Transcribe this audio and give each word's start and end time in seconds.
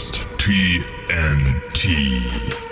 Podcast 0.00 0.24
TNT. 0.38 2.69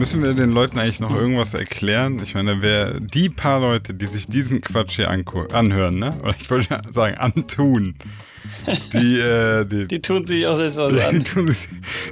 Müssen 0.00 0.22
wir 0.22 0.32
den 0.32 0.52
Leuten 0.52 0.78
eigentlich 0.78 0.98
noch 0.98 1.14
irgendwas 1.14 1.52
erklären? 1.52 2.22
Ich 2.24 2.34
meine, 2.34 2.62
wer 2.62 2.98
die 3.00 3.28
paar 3.28 3.60
Leute, 3.60 3.92
die 3.92 4.06
sich 4.06 4.26
diesen 4.26 4.62
Quatsch 4.62 4.96
hier 4.96 5.10
anhören, 5.10 5.98
ne? 5.98 6.16
Oder 6.22 6.34
ich 6.40 6.50
wollte 6.50 6.80
sagen, 6.90 7.18
antun. 7.18 7.96
Die, 8.94 9.18
äh, 9.18 9.66
die, 9.66 9.86
die 9.86 10.00
tun 10.00 10.24
sich 10.24 10.46
auch 10.46 10.54
selbst 10.54 10.78
was 10.78 10.94
an. 10.94 11.22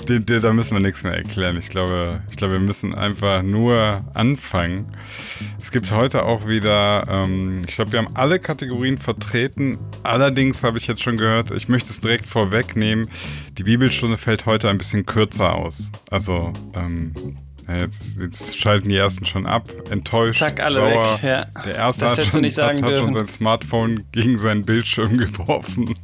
Die, 0.06 0.20
die, 0.20 0.40
da 0.40 0.52
müssen 0.52 0.74
wir 0.74 0.80
nichts 0.80 1.02
mehr 1.02 1.14
erklären. 1.14 1.56
Ich 1.56 1.70
glaube, 1.70 2.22
ich 2.30 2.36
glaube, 2.36 2.54
wir 2.54 2.60
müssen 2.60 2.94
einfach 2.94 3.42
nur 3.42 4.04
anfangen. 4.12 4.92
Es 5.58 5.70
gibt 5.70 5.90
heute 5.90 6.24
auch 6.24 6.46
wieder, 6.46 7.04
ähm, 7.08 7.62
ich 7.66 7.74
glaube, 7.74 7.92
wir 7.92 8.00
haben 8.00 8.14
alle 8.14 8.38
Kategorien 8.38 8.98
vertreten. 8.98 9.78
Allerdings 10.02 10.62
habe 10.62 10.76
ich 10.76 10.86
jetzt 10.86 11.02
schon 11.02 11.16
gehört, 11.16 11.52
ich 11.52 11.70
möchte 11.70 11.88
es 11.88 12.00
direkt 12.00 12.26
vorwegnehmen, 12.26 13.08
die 13.56 13.62
Bibelstunde 13.62 14.18
fällt 14.18 14.44
heute 14.44 14.68
ein 14.68 14.76
bisschen 14.76 15.06
kürzer 15.06 15.54
aus. 15.54 15.90
Also, 16.10 16.52
ähm, 16.74 17.14
Jetzt, 17.70 18.18
jetzt, 18.18 18.58
schalten 18.58 18.88
die 18.88 18.96
ersten 18.96 19.26
schon 19.26 19.46
ab, 19.46 19.68
enttäuscht. 19.90 20.38
Zack, 20.38 20.58
alle 20.60 20.80
sauer. 20.80 21.14
weg. 21.14 21.22
Ja. 21.22 21.44
Der 21.66 21.74
erste 21.74 22.06
das 22.06 22.18
hat, 22.18 22.24
schon, 22.26 22.44
hat, 22.44 22.82
hat 22.82 22.96
schon, 22.96 23.12
sein 23.12 23.26
Smartphone 23.26 24.04
gegen 24.10 24.38
seinen 24.38 24.64
Bildschirm 24.64 25.18
geworfen. 25.18 25.94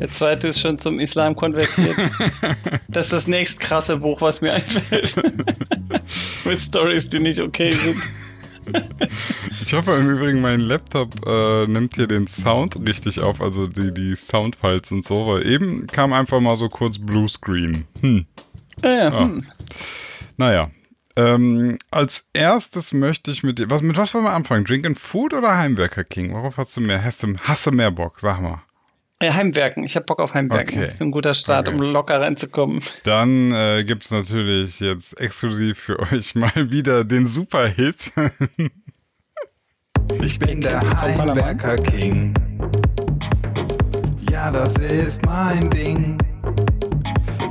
Der 0.00 0.10
zweite 0.10 0.48
ist 0.48 0.60
schon 0.60 0.76
zum 0.78 0.98
Islam 0.98 1.36
konvertiert. 1.36 1.96
das 2.88 3.06
ist 3.06 3.12
das 3.12 3.26
nächst 3.28 3.60
krasse 3.60 3.98
Buch, 3.98 4.20
was 4.22 4.40
mir 4.40 4.54
einfällt. 4.54 5.14
Mit 6.44 6.60
Stories, 6.60 7.08
die 7.08 7.20
nicht 7.20 7.38
okay 7.38 7.70
sind. 7.70 7.96
Ich 9.62 9.72
hoffe 9.72 9.92
im 9.92 10.08
Übrigen, 10.08 10.40
mein 10.40 10.60
Laptop 10.60 11.14
äh, 11.26 11.66
nimmt 11.68 11.94
hier 11.94 12.08
den 12.08 12.26
Sound 12.26 12.76
richtig 12.84 13.20
auf, 13.20 13.40
also 13.40 13.68
die, 13.68 13.94
die 13.94 14.16
Soundfiles 14.16 14.90
und 14.90 15.04
so, 15.04 15.26
weil 15.28 15.46
eben 15.46 15.86
kam 15.86 16.12
einfach 16.12 16.40
mal 16.40 16.56
so 16.56 16.68
kurz 16.68 16.98
Bluescreen. 16.98 17.84
Hm. 18.00 18.26
Ja, 18.82 18.90
ja. 18.90 19.08
Ah. 19.12 19.20
Hm. 19.20 19.46
Naja, 20.36 20.70
ähm, 21.16 21.78
als 21.90 22.28
erstes 22.32 22.92
möchte 22.92 23.30
ich 23.30 23.42
mit 23.42 23.58
dir, 23.58 23.70
was, 23.70 23.82
mit 23.82 23.96
was 23.96 24.14
wollen 24.14 24.24
wir 24.24 24.32
anfangen? 24.32 24.64
Drink 24.64 24.86
and 24.86 24.98
Food 24.98 25.32
oder 25.32 25.56
Heimwerker 25.56 26.04
King? 26.04 26.32
Worauf 26.32 26.56
hast 26.56 26.76
du 26.76 26.80
mehr, 26.80 27.04
hast 27.04 27.22
du, 27.22 27.34
hast 27.42 27.66
du 27.66 27.70
mehr 27.70 27.90
Bock? 27.90 28.20
Sag 28.20 28.40
mal. 28.40 28.62
Ja, 29.22 29.34
Heimwerken. 29.34 29.84
Ich 29.84 29.96
habe 29.96 30.06
Bock 30.06 30.20
auf 30.20 30.34
Heimwerken. 30.34 30.76
Okay. 30.76 30.86
Das 30.86 30.94
ist 30.94 31.02
ein 31.02 31.12
guter 31.12 31.34
Start, 31.34 31.68
okay. 31.68 31.78
um 31.78 31.82
locker 31.82 32.20
reinzukommen. 32.20 32.80
Dann 33.04 33.52
äh, 33.52 33.84
gibt 33.84 34.04
es 34.04 34.10
natürlich 34.10 34.80
jetzt 34.80 35.18
exklusiv 35.20 35.78
für 35.78 36.00
euch 36.00 36.34
mal 36.34 36.70
wieder 36.70 37.04
den 37.04 37.26
Superhit. 37.26 38.12
ich 40.22 40.38
bin 40.38 40.60
der 40.60 40.80
Heimwerker 41.00 41.76
King. 41.76 42.34
Ja, 44.30 44.50
das 44.50 44.76
ist 44.78 45.24
mein 45.24 45.70
Ding. 45.70 46.18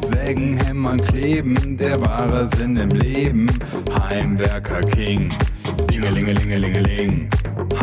Sägen, 0.05 0.57
hämmern, 0.65 0.99
kleben, 0.99 1.77
der 1.77 1.99
wahre 2.01 2.45
Sinn 2.45 2.75
im 2.77 2.89
Leben. 2.89 3.47
Heimwerker 3.93 4.81
King, 4.81 5.29
Dingelingelingelingeling. 5.89 7.29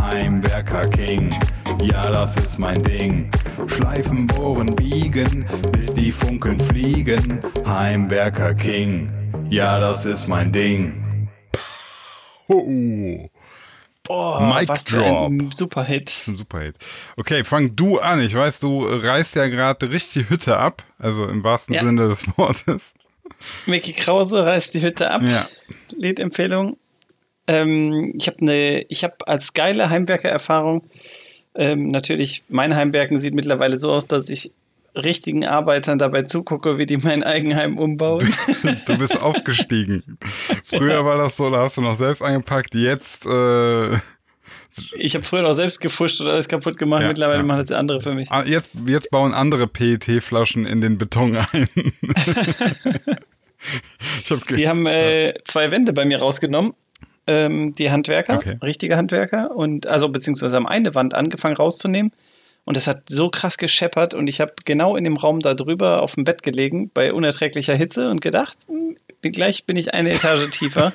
Heimwerker 0.01 0.89
King, 0.89 1.35
ja 1.83 2.11
das 2.11 2.37
ist 2.37 2.59
mein 2.59 2.83
Ding. 2.83 3.31
Schleifen, 3.67 4.27
bohren, 4.27 4.75
biegen, 4.77 5.47
bis 5.73 5.95
die 5.95 6.13
Funken 6.13 6.59
fliegen. 6.59 7.41
Heimwerker 7.67 8.55
King, 8.55 9.11
ja 9.49 9.81
das 9.81 10.05
ist 10.05 10.29
mein 10.29 10.53
Ding. 10.53 11.29
Oh. 12.49 13.31
Boah, 14.11 14.59
Mic 14.59 14.69
was 14.69 14.83
Drop. 14.83 15.31
ein 15.31 15.53
Superhit. 15.53 16.19
Ein 16.27 16.35
Superhit. 16.35 16.75
Okay, 17.17 17.45
fang 17.45 17.77
du 17.77 18.01
an. 18.01 18.21
Ich 18.21 18.35
weiß, 18.35 18.59
du 18.59 18.85
reißt 18.85 19.37
ja 19.37 19.47
gerade 19.47 19.89
richtig 19.89 20.25
die 20.25 20.31
Hütte 20.31 20.57
ab. 20.57 20.83
Also 20.99 21.29
im 21.29 21.45
wahrsten 21.45 21.77
ja. 21.77 21.85
Sinne 21.85 22.09
des 22.09 22.27
Wortes. 22.37 22.93
Mickey 23.67 23.93
Krause 23.93 24.45
reißt 24.45 24.75
die 24.75 24.83
Hütte 24.83 25.13
ab. 25.13 25.23
Ja. 25.23 25.49
Liedempfehlung. 25.97 26.77
Ähm, 27.47 28.15
ich 28.19 28.27
habe 28.27 28.39
eine, 28.41 28.83
ich 28.89 29.05
habe 29.05 29.15
als 29.29 29.53
geile 29.53 29.91
Heimwerkererfahrung 29.91 30.83
ähm, 31.55 31.93
natürlich, 31.93 32.43
mein 32.49 32.75
Heimwerken 32.75 33.21
sieht 33.21 33.35
mittlerweile 33.35 33.79
so 33.79 33.93
aus, 33.93 34.09
dass 34.09 34.29
ich 34.29 34.51
richtigen 34.95 35.45
Arbeitern 35.45 35.99
dabei 35.99 36.23
zugucke, 36.23 36.79
wie 36.79 36.87
die 36.87 36.97
mein 36.97 37.23
Eigenheim 37.23 37.79
umbauen. 37.79 38.29
du 38.87 38.99
bist 38.99 39.21
aufgestiegen. 39.21 40.19
Früher 40.65 41.05
war 41.05 41.17
das 41.17 41.37
so, 41.37 41.51
da 41.51 41.63
hast 41.63 41.77
du 41.77 41.83
noch 41.83 41.97
selbst 41.97 42.23
angepackt, 42.23 42.75
jetzt. 42.75 43.27
Äh 43.27 43.99
ich 44.97 45.15
habe 45.15 45.25
früher 45.25 45.43
noch 45.43 45.53
selbst 45.53 45.81
gefuscht 45.81 46.21
und 46.21 46.29
alles 46.29 46.47
kaputt 46.47 46.79
gemacht, 46.79 47.03
ja, 47.03 47.09
mittlerweile 47.09 47.39
ja. 47.39 47.45
machen 47.45 47.61
das 47.67 47.73
andere 47.73 48.01
für 48.01 48.15
mich. 48.15 48.31
Ah, 48.31 48.45
jetzt, 48.45 48.71
jetzt 48.87 49.11
bauen 49.11 49.35
andere 49.35 49.67
PET-Flaschen 49.67 50.65
in 50.65 50.81
den 50.81 50.97
Beton 50.97 51.37
ein. 51.37 51.69
hab 54.31 54.47
die 54.47 54.69
haben 54.69 54.87
äh, 54.87 55.35
zwei 55.45 55.73
Wände 55.73 55.93
bei 55.93 56.05
mir 56.05 56.21
rausgenommen 56.21 56.73
ähm, 57.27 57.75
die 57.75 57.91
Handwerker, 57.91 58.37
okay. 58.37 58.59
richtige 58.63 58.97
Handwerker, 58.97 59.55
und 59.55 59.87
also 59.87 60.09
beziehungsweise 60.09 60.57
haben 60.57 60.67
eine 60.67 60.95
Wand 60.95 61.15
angefangen 61.15 61.57
rauszunehmen 61.57 62.13
und 62.65 62.77
es 62.77 62.87
hat 62.87 63.09
so 63.09 63.31
krass 63.31 63.57
gescheppert 63.57 64.15
und 64.15 64.27
ich 64.29 64.41
habe 64.41 64.53
genau 64.65 64.97
in 64.97 65.05
dem 65.05 65.17
Raum 65.17 65.41
da 65.41 65.55
drüber 65.55 66.03
auf 66.03 66.15
dem 66.15 66.25
Bett 66.25 66.43
gelegen 66.43 66.91
bei 66.93 67.13
unerträglicher 67.13 67.75
Hitze 67.75 68.11
und 68.11 68.21
gedacht, 68.21 68.59
hm, 68.69 68.97
gleich 69.23 69.65
bin 69.65 69.77
ich 69.77 69.95
eine 69.95 70.13
Etage 70.13 70.51
tiefer. 70.53 70.93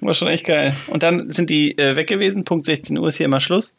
War 0.00 0.14
schon 0.14 0.28
echt 0.28 0.46
geil. 0.46 0.76
Und 0.88 1.02
dann 1.02 1.30
sind 1.30 1.48
die 1.48 1.78
äh, 1.78 1.96
weg 1.96 2.06
gewesen. 2.06 2.44
Punkt 2.44 2.66
16 2.66 2.98
Uhr 2.98 3.08
ist 3.08 3.16
hier 3.16 3.26
immer 3.26 3.40
Schluss. 3.40 3.74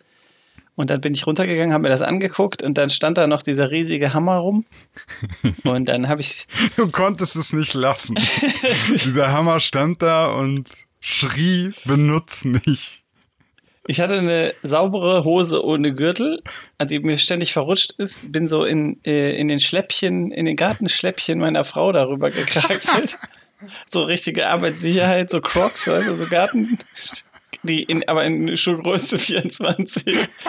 Und 0.77 0.91
dann 0.91 1.01
bin 1.01 1.15
ich 1.15 1.25
runtergegangen, 1.25 1.73
habe 1.73 1.83
mir 1.83 1.89
das 1.89 2.03
angeguckt 2.03 2.61
und 2.61 2.77
dann 2.77 2.91
stand 2.91 3.17
da 3.17 3.25
noch 3.25 3.41
dieser 3.41 3.71
riesige 3.71 4.13
Hammer 4.13 4.35
rum. 4.35 4.63
Und 5.63 5.89
dann 5.89 6.07
habe 6.07 6.21
ich. 6.21 6.45
Du 6.75 6.91
konntest 6.91 7.35
es 7.35 7.51
nicht 7.51 7.73
lassen. 7.73 8.13
dieser 8.89 9.31
Hammer 9.31 9.59
stand 9.59 10.03
da 10.03 10.27
und 10.27 10.69
schrie, 10.99 11.73
benutz 11.85 12.45
mich. 12.45 13.03
Ich 13.87 14.01
hatte 14.01 14.17
eine 14.17 14.53
saubere 14.63 15.23
Hose 15.23 15.63
ohne 15.63 15.95
Gürtel, 15.95 16.43
die 16.83 16.99
mir 16.99 17.17
ständig 17.17 17.53
verrutscht 17.53 17.93
ist. 17.97 18.31
Bin 18.31 18.49
so 18.49 18.63
in, 18.63 18.99
äh, 19.05 19.35
in 19.37 19.47
den 19.47 19.61
Schläppchen, 19.61 20.31
in 20.31 20.45
den 20.45 20.57
Gartenschläppchen 20.57 21.39
meiner 21.39 21.63
Frau 21.63 21.93
darüber 21.93 22.29
gekraxelt. 22.29 23.17
so 23.89 24.03
richtige 24.03 24.47
Arbeitssicherheit, 24.47 25.31
so 25.31 25.39
Crocs, 25.39 25.87
also 25.87 26.15
so 26.17 26.27
Garten, 26.27 26.77
die 27.63 27.83
in, 27.83 28.07
aber 28.07 28.25
in 28.25 28.55
Schuhgröße 28.57 29.17
24. 29.19 30.03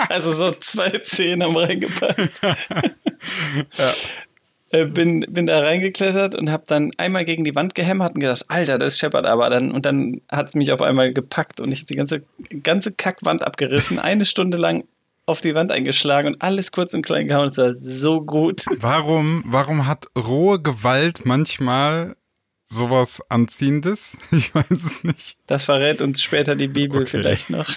Also 0.09 0.33
so 0.33 0.51
zwei 0.53 0.91
Zehen 0.99 1.43
haben 1.43 1.57
reingepasst. 1.57 2.19
ja. 2.43 3.95
Äh, 4.71 4.85
bin, 4.85 5.21
bin 5.21 5.47
da 5.47 5.61
reingeklettert 5.61 6.35
und 6.35 6.51
habe 6.51 6.65
dann 6.67 6.91
einmal 6.99 7.25
gegen 7.25 7.45
die 7.45 7.55
Wand 7.55 7.75
gehämmert 7.75 8.15
und 8.15 8.21
gedacht, 8.21 8.45
Alter, 8.49 8.77
das 8.77 8.99
scheppert 8.99 9.25
aber 9.25 9.49
dann. 9.49 9.71
Und 9.71 9.87
dann 9.87 10.21
hat 10.31 10.49
es 10.49 10.55
mich 10.55 10.73
auf 10.73 10.83
einmal 10.83 11.13
gepackt 11.13 11.61
und 11.61 11.73
ich 11.73 11.81
habe 11.81 11.87
die 11.87 11.97
ganze, 11.97 12.23
ganze 12.63 12.93
Kackwand 12.93 13.45
abgerissen, 13.45 13.99
eine 13.99 14.27
Stunde 14.27 14.59
lang 14.59 14.85
auf 15.25 15.41
die 15.41 15.55
Wand 15.55 15.73
eingeschlagen 15.73 16.35
und 16.35 16.43
alles 16.43 16.73
kurz 16.73 16.95
und 16.95 17.03
klein 17.03 17.29
gehauen. 17.29 17.47
Es 17.47 17.59
war 17.59 17.75
so 17.75 18.23
gut. 18.23 18.65
Warum, 18.81 19.43
warum 19.47 19.87
hat 19.87 20.07
rohe 20.17 20.61
Gewalt 20.61 21.23
manchmal 21.25 22.17
sowas 22.69 23.23
Anziehendes? 23.29 24.19
Ich 24.33 24.55
weiß 24.55 24.71
es 24.71 25.05
nicht. 25.05 25.37
Das 25.47 25.65
verrät 25.65 26.03
uns 26.03 26.23
später 26.23 26.55
die 26.55 26.69
Bibel 26.69 27.03
okay. 27.03 27.11
vielleicht 27.11 27.51
noch. 27.51 27.69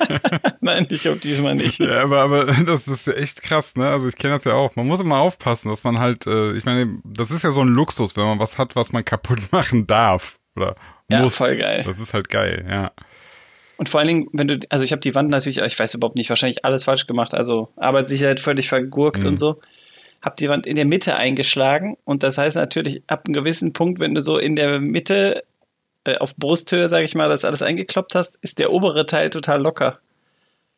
Nein, 0.60 0.86
ich 0.90 1.02
glaube 1.02 1.18
diesmal 1.18 1.54
nicht. 1.54 1.78
Ja, 1.78 2.02
aber, 2.02 2.20
aber 2.20 2.44
das 2.66 2.86
ist 2.86 3.06
ja 3.06 3.14
echt 3.14 3.42
krass, 3.42 3.76
ne? 3.76 3.88
Also 3.88 4.08
ich 4.08 4.16
kenne 4.16 4.34
das 4.34 4.44
ja 4.44 4.54
auch. 4.54 4.76
Man 4.76 4.86
muss 4.86 5.00
immer 5.00 5.18
aufpassen, 5.18 5.70
dass 5.70 5.84
man 5.84 5.98
halt, 5.98 6.26
äh, 6.26 6.52
ich 6.56 6.64
meine, 6.64 6.98
das 7.04 7.30
ist 7.30 7.44
ja 7.44 7.50
so 7.50 7.62
ein 7.62 7.68
Luxus, 7.68 8.16
wenn 8.16 8.24
man 8.24 8.38
was 8.38 8.58
hat, 8.58 8.76
was 8.76 8.92
man 8.92 9.04
kaputt 9.04 9.52
machen 9.52 9.86
darf. 9.86 10.38
Oder 10.56 10.74
ja, 11.08 11.22
muss. 11.22 11.36
voll 11.36 11.56
geil. 11.56 11.82
Das 11.84 11.98
ist 11.98 12.12
halt 12.12 12.28
geil, 12.28 12.66
ja. 12.68 12.92
Und 13.78 13.88
vor 13.88 14.00
allen 14.00 14.08
Dingen, 14.08 14.28
wenn 14.32 14.48
du, 14.48 14.60
also 14.68 14.84
ich 14.84 14.92
habe 14.92 15.00
die 15.00 15.14
Wand 15.14 15.30
natürlich, 15.30 15.58
ich 15.58 15.78
weiß 15.78 15.94
überhaupt 15.94 16.16
nicht, 16.16 16.28
wahrscheinlich 16.28 16.64
alles 16.64 16.84
falsch 16.84 17.06
gemacht, 17.06 17.34
also 17.34 17.72
Arbeitssicherheit 17.76 18.38
völlig 18.38 18.68
vergurkt 18.68 19.22
mhm. 19.22 19.30
und 19.30 19.38
so 19.38 19.60
habe 20.22 20.36
die 20.38 20.48
Wand 20.48 20.66
in 20.66 20.76
der 20.76 20.84
Mitte 20.84 21.16
eingeschlagen. 21.16 21.96
Und 22.04 22.22
das 22.22 22.38
heißt 22.38 22.56
natürlich, 22.56 23.02
ab 23.08 23.24
einem 23.26 23.34
gewissen 23.34 23.72
Punkt, 23.72 23.98
wenn 23.98 24.14
du 24.14 24.20
so 24.20 24.38
in 24.38 24.56
der 24.56 24.80
Mitte 24.80 25.42
äh, 26.04 26.16
auf 26.16 26.36
Brusthöhe, 26.36 26.88
sage 26.88 27.04
ich 27.04 27.14
mal, 27.14 27.28
das 27.28 27.44
alles 27.44 27.62
eingekloppt 27.62 28.14
hast, 28.14 28.38
ist 28.42 28.58
der 28.58 28.72
obere 28.72 29.06
Teil 29.06 29.30
total 29.30 29.60
locker. 29.60 29.98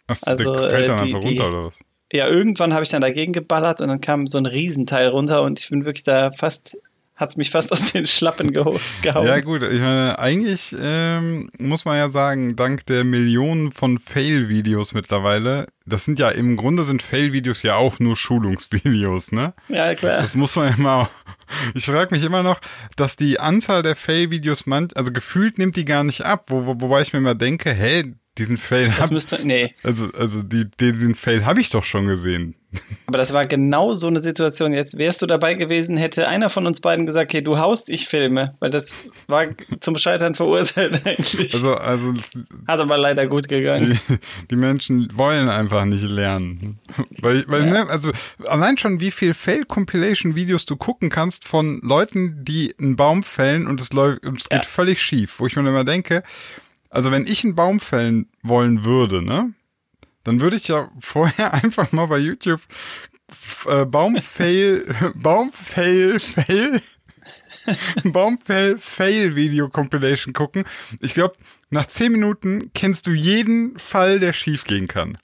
Ach, 0.07 0.17
also, 0.27 0.53
der 0.53 0.71
fällt 0.71 0.89
dann 0.89 0.99
äh, 0.99 1.07
die, 1.07 1.15
einfach 1.15 1.29
runter, 1.29 1.49
oder 1.49 1.65
was? 1.67 1.75
Ja, 2.13 2.29
irgendwann 2.29 2.73
habe 2.73 2.85
ich 2.85 2.91
dann 2.91 3.03
dagegen 3.03 3.33
geballert 3.33 3.81
und 3.81 3.89
dann 3.89 4.01
kam 4.01 4.29
so 4.29 4.39
ein 4.39 4.47
Riesenteil 4.47 5.09
runter 5.09 5.43
und 5.43 5.59
ich 5.59 5.71
bin 5.71 5.85
wirklich 5.85 6.05
da 6.05 6.31
fast 6.31 6.79
hat's 7.17 7.37
mich 7.37 7.51
fast 7.51 7.73
aus 7.73 7.93
den 7.93 8.07
Schlappen 8.07 8.53
gehauen. 8.53 8.81
Ja, 9.03 9.41
gut, 9.41 9.63
ich 9.63 9.81
meine, 9.81 10.19
eigentlich 10.19 10.75
ähm, 10.81 11.49
muss 11.59 11.85
man 11.85 11.97
ja 11.97 12.09
sagen, 12.09 12.57
dank 12.57 12.87
der 12.87 13.05
Millionen 13.05 13.71
von 13.73 13.99
Fail-Videos 13.99 14.95
mittlerweile, 14.95 15.67
das 15.87 16.05
sind 16.05 16.19
ja 16.19 16.31
im 16.31 16.57
Grunde 16.57 16.83
sind 16.85 17.03
Fail-Videos 17.03 17.63
ja 17.63 17.77
auch 17.77 17.99
nur 17.99 18.17
Schulungsvideos, 18.17 19.33
ne? 19.33 19.55
Ja, 19.69 19.95
klar. 19.95 20.23
Das 20.23 20.35
muss 20.35 20.57
man 20.57 20.75
immer. 20.75 21.09
Ich 21.75 21.85
frage 21.85 22.15
mich 22.15 22.25
immer 22.25 22.43
noch, 22.43 22.59
dass 22.97 23.17
die 23.17 23.39
Anzahl 23.39 23.83
der 23.83 23.97
Fail-Videos, 23.97 24.65
man, 24.65 24.89
also 24.95 25.13
gefühlt 25.13 25.59
nimmt 25.59 25.77
die 25.77 25.85
gar 25.85 26.03
nicht 26.03 26.23
ab, 26.25 26.47
wo, 26.49 26.65
wo, 26.65 26.81
wobei 26.81 27.03
ich 27.03 27.13
mir 27.13 27.19
immer 27.19 27.35
denke, 27.35 27.71
hey, 27.71 28.15
diesen 28.39 28.59
Fail 28.59 28.87
Das 28.89 28.99
hab, 29.01 29.11
müsste, 29.11 29.39
nee. 29.45 29.75
also 29.83 30.09
also 30.13 30.43
die, 30.43 30.65
diesen 30.81 31.15
Fail 31.15 31.45
habe 31.47 31.61
ich 31.61 31.71
doch 31.71 31.85
schon 31.85 32.07
gesehen. 32.07 32.55
Aber 33.07 33.19
das 33.19 33.33
war 33.33 33.47
genau 33.47 33.93
so 33.95 34.09
eine 34.09 34.21
Situation. 34.21 34.73
Jetzt 34.73 34.99
wärst 34.99 35.23
du 35.23 35.27
dabei 35.27 35.55
gewesen, 35.55 35.97
hätte 35.97 36.27
einer 36.27 36.51
von 36.51 36.67
uns 36.67 36.81
beiden 36.81 37.07
gesagt, 37.07 37.31
okay, 37.31 37.41
du 37.41 37.59
haust, 37.59 37.89
ich 37.89 38.09
filme. 38.09 38.57
Weil 38.59 38.71
das 38.71 38.93
war 39.29 39.45
zum 39.79 39.97
Scheitern 39.97 40.35
verurteilt 40.35 41.01
eigentlich. 41.07 41.55
Also 41.55 41.75
also 41.75 42.13
Hat 42.67 42.81
aber 42.81 42.99
leider 42.99 43.29
gut 43.29 43.47
gegangen. 43.47 43.97
die, 44.09 44.17
die 44.51 44.57
Menschen 44.57 45.09
wollen 45.17 45.49
einfach 45.49 45.85
nicht 45.85 46.03
lernen. 46.03 46.81
Weil, 47.21 47.45
weil 47.47 47.71
ne, 47.71 47.89
also 47.89 48.11
allein 48.49 48.77
schon 48.77 48.99
wie 48.99 49.13
viel 49.13 49.35
Fail-Compilation-Videos 49.35 50.67
du 50.67 50.77
gucken 50.77 51.11
kannst 51.11 51.45
von 51.47 51.81
Leuten, 51.83 52.45
die 52.45 52.75
einen 52.81 52.97
Baum 52.97 53.23
fällen 53.23 53.69
und 53.69 53.81
es, 53.81 53.93
läuft, 53.93 54.27
und 54.27 54.41
es 54.41 54.49
geht 54.49 54.65
Ja. 54.65 54.69
völlig 54.69 55.01
schief. 55.01 55.35
Wo 55.39 55.47
ich 55.47 55.55
mir 55.55 55.69
immer 55.69 55.85
denke, 55.85 56.25
also 56.95 57.11
wenn 57.11 57.27
ich 57.27 57.45
einen 57.45 57.55
Baum 57.55 57.81
fällen 57.81 58.29
wollen 58.43 58.85
würde, 58.85 59.23
ne, 59.23 59.53
dann 60.25 60.41
würde 60.41 60.57
ich 60.57 60.69
ja 60.69 60.91
vorher 61.01 61.53
einfach 61.55 61.93
mal 61.93 62.07
bei 62.07 62.19
YouTube 62.19 62.61
f- 63.31 63.67
äh, 63.69 63.85
Baumfail, 63.85 64.85
Baumfail, 65.15 66.19
Fail, 66.21 66.81
Baumfail, 68.05 68.79
Fail 68.79 69.37
Video 69.37 69.69
Compilation 69.69 70.33
gucken. 70.33 70.65
Ich 71.01 71.15
glaube, 71.15 71.35
nach 71.71 71.87
zehn 71.87 72.13
Minuten 72.13 72.71
kennst 72.75 73.07
du 73.07 73.13
jeden 73.13 73.79
Fall, 73.79 74.21
der 74.21 74.33
schief 74.33 74.65
gehen 74.65 74.89
kann. 74.89 75.19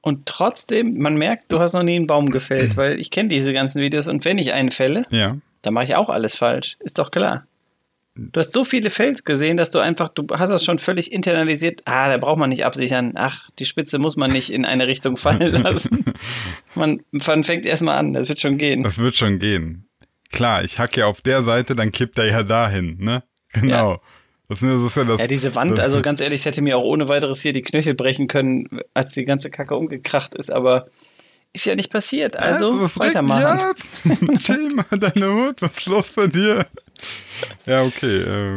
Und 0.00 0.26
trotzdem, 0.26 0.98
man 0.98 1.16
merkt, 1.16 1.50
du 1.50 1.60
hast 1.60 1.72
noch 1.72 1.82
nie 1.82 1.96
einen 1.96 2.06
Baum 2.06 2.30
gefällt, 2.30 2.76
weil 2.76 3.00
ich 3.00 3.10
kenne 3.10 3.28
diese 3.28 3.52
ganzen 3.52 3.80
Videos 3.80 4.06
und 4.06 4.24
wenn 4.24 4.38
ich 4.38 4.52
einen 4.52 4.70
fälle, 4.70 5.06
Ja. 5.10 5.36
dann 5.62 5.74
mache 5.74 5.84
ich 5.84 5.94
auch 5.94 6.08
alles 6.10 6.36
falsch. 6.36 6.76
Ist 6.80 6.98
doch 6.98 7.10
klar. 7.10 7.46
Du 8.16 8.38
hast 8.38 8.52
so 8.52 8.62
viele 8.62 8.90
Fails 8.90 9.24
gesehen, 9.24 9.56
dass 9.56 9.72
du 9.72 9.80
einfach, 9.80 10.08
du 10.08 10.24
hast 10.30 10.48
das 10.48 10.64
schon 10.64 10.78
völlig 10.78 11.10
internalisiert. 11.10 11.82
Ah, 11.84 12.08
da 12.08 12.16
braucht 12.16 12.38
man 12.38 12.48
nicht 12.48 12.64
absichern. 12.64 13.12
Ach, 13.16 13.48
die 13.58 13.64
Spitze 13.64 13.98
muss 13.98 14.14
man 14.16 14.30
nicht 14.30 14.50
in 14.50 14.64
eine 14.64 14.86
Richtung 14.86 15.16
fallen 15.16 15.52
lassen. 15.62 16.04
Man, 16.76 17.02
man 17.10 17.42
fängt 17.42 17.66
erstmal 17.66 17.98
an, 17.98 18.12
das 18.12 18.28
wird 18.28 18.38
schon 18.38 18.56
gehen. 18.56 18.84
Das 18.84 18.98
wird 18.98 19.16
schon 19.16 19.40
gehen. 19.40 19.88
Klar, 20.30 20.62
ich 20.62 20.78
hacke 20.78 21.00
ja 21.00 21.06
auf 21.06 21.22
der 21.22 21.42
Seite, 21.42 21.74
dann 21.74 21.90
kippt 21.90 22.18
er 22.18 22.26
ja 22.26 22.42
dahin, 22.44 22.98
ne? 23.00 23.24
Genau. 23.52 24.00
Das, 24.48 24.62
ist- 24.62 24.68
das 24.70 24.80
ist 24.82 24.96
ja 24.96 25.04
das. 25.04 25.20
Ja, 25.20 25.26
diese 25.26 25.54
Wand, 25.56 25.80
also 25.80 26.00
ganz 26.00 26.20
ehrlich, 26.20 26.40
es 26.42 26.46
hätte 26.46 26.62
mir 26.62 26.76
auch 26.78 26.84
ohne 26.84 27.08
weiteres 27.08 27.40
hier 27.42 27.52
die 27.52 27.62
Knöchel 27.62 27.94
brechen 27.94 28.28
können, 28.28 28.68
als 28.94 29.14
die 29.14 29.24
ganze 29.24 29.50
Kacke 29.50 29.74
umgekracht 29.74 30.34
ist, 30.36 30.52
aber 30.52 30.86
ist 31.52 31.66
ja 31.66 31.74
nicht 31.76 31.90
passiert. 31.92 32.36
Also, 32.36 32.80
was 32.80 33.00
regt 33.00 33.14
weitermachen. 33.14 33.44
ab? 33.44 33.76
Chill 34.38 34.68
mal 34.74 34.98
deine 34.98 35.32
Hut, 35.32 35.62
was 35.62 35.78
ist 35.78 35.86
los 35.86 36.12
bei 36.12 36.26
dir? 36.26 36.66
Ja, 37.66 37.82
okay. 37.84 38.18
Äh, 38.22 38.54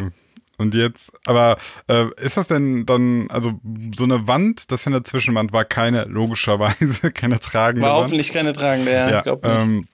und 0.60 0.74
jetzt, 0.74 1.12
aber 1.28 1.58
äh, 1.88 2.06
ist 2.20 2.36
das 2.38 2.48
denn 2.48 2.86
dann, 2.88 3.30
also 3.30 3.54
so 3.96 4.06
eine 4.06 4.28
Wand, 4.28 4.72
das 4.72 4.86
in 4.88 4.94
der 4.94 5.04
Zwischenwand 5.04 5.54
war 5.54 5.66
keine, 5.66 6.06
logischerweise, 6.06 7.12
keine 7.14 7.40
tragende 7.40 7.86
War 7.88 7.96
Wand. 7.98 8.06
hoffentlich 8.06 8.32
keine 8.34 8.54
tragende, 8.54 8.92
ja, 8.92 9.10
Ja, 9.10 9.22
glaub 9.22 9.44
nicht. 9.46 9.60
ähm, 9.60 9.88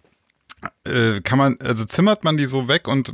äh, 0.85 1.19
kann 1.21 1.37
man, 1.37 1.57
also 1.61 1.83
zimmert 1.83 2.23
man 2.23 2.37
die 2.37 2.45
so 2.45 2.69
weg 2.69 2.87
und 2.87 3.11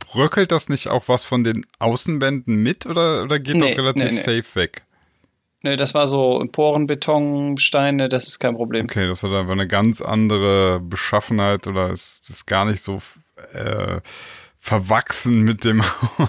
bröckelt 0.00 0.50
das 0.50 0.68
nicht 0.68 0.88
auch 0.88 1.06
was 1.06 1.24
von 1.24 1.44
den 1.44 1.64
Außenwänden 1.78 2.56
mit 2.56 2.86
oder, 2.86 3.22
oder 3.22 3.38
geht 3.38 3.54
Nee, 3.56 3.68
das 3.68 3.78
relativ 3.78 4.04
nee, 4.04 4.10
nee. 4.10 4.16
safe 4.42 4.54
weg? 4.54 4.82
Nö, 5.62 5.76
das 5.76 5.94
war 5.94 6.08
so 6.08 6.44
Porenbeton, 6.50 7.56
Steine, 7.58 8.08
das 8.08 8.26
ist 8.26 8.40
kein 8.40 8.56
Problem. 8.56 8.86
Okay, 8.86 9.06
das 9.06 9.22
hat 9.22 9.32
einfach 9.32 9.52
eine 9.52 9.68
ganz 9.68 10.00
andere 10.00 10.80
Beschaffenheit 10.80 11.68
oder 11.68 11.90
ist, 11.90 12.28
ist 12.28 12.46
gar 12.46 12.66
nicht 12.66 12.82
so 12.82 13.00
äh, 13.54 14.00
verwachsen 14.62 15.40
mit 15.42 15.64
dem. 15.64 15.82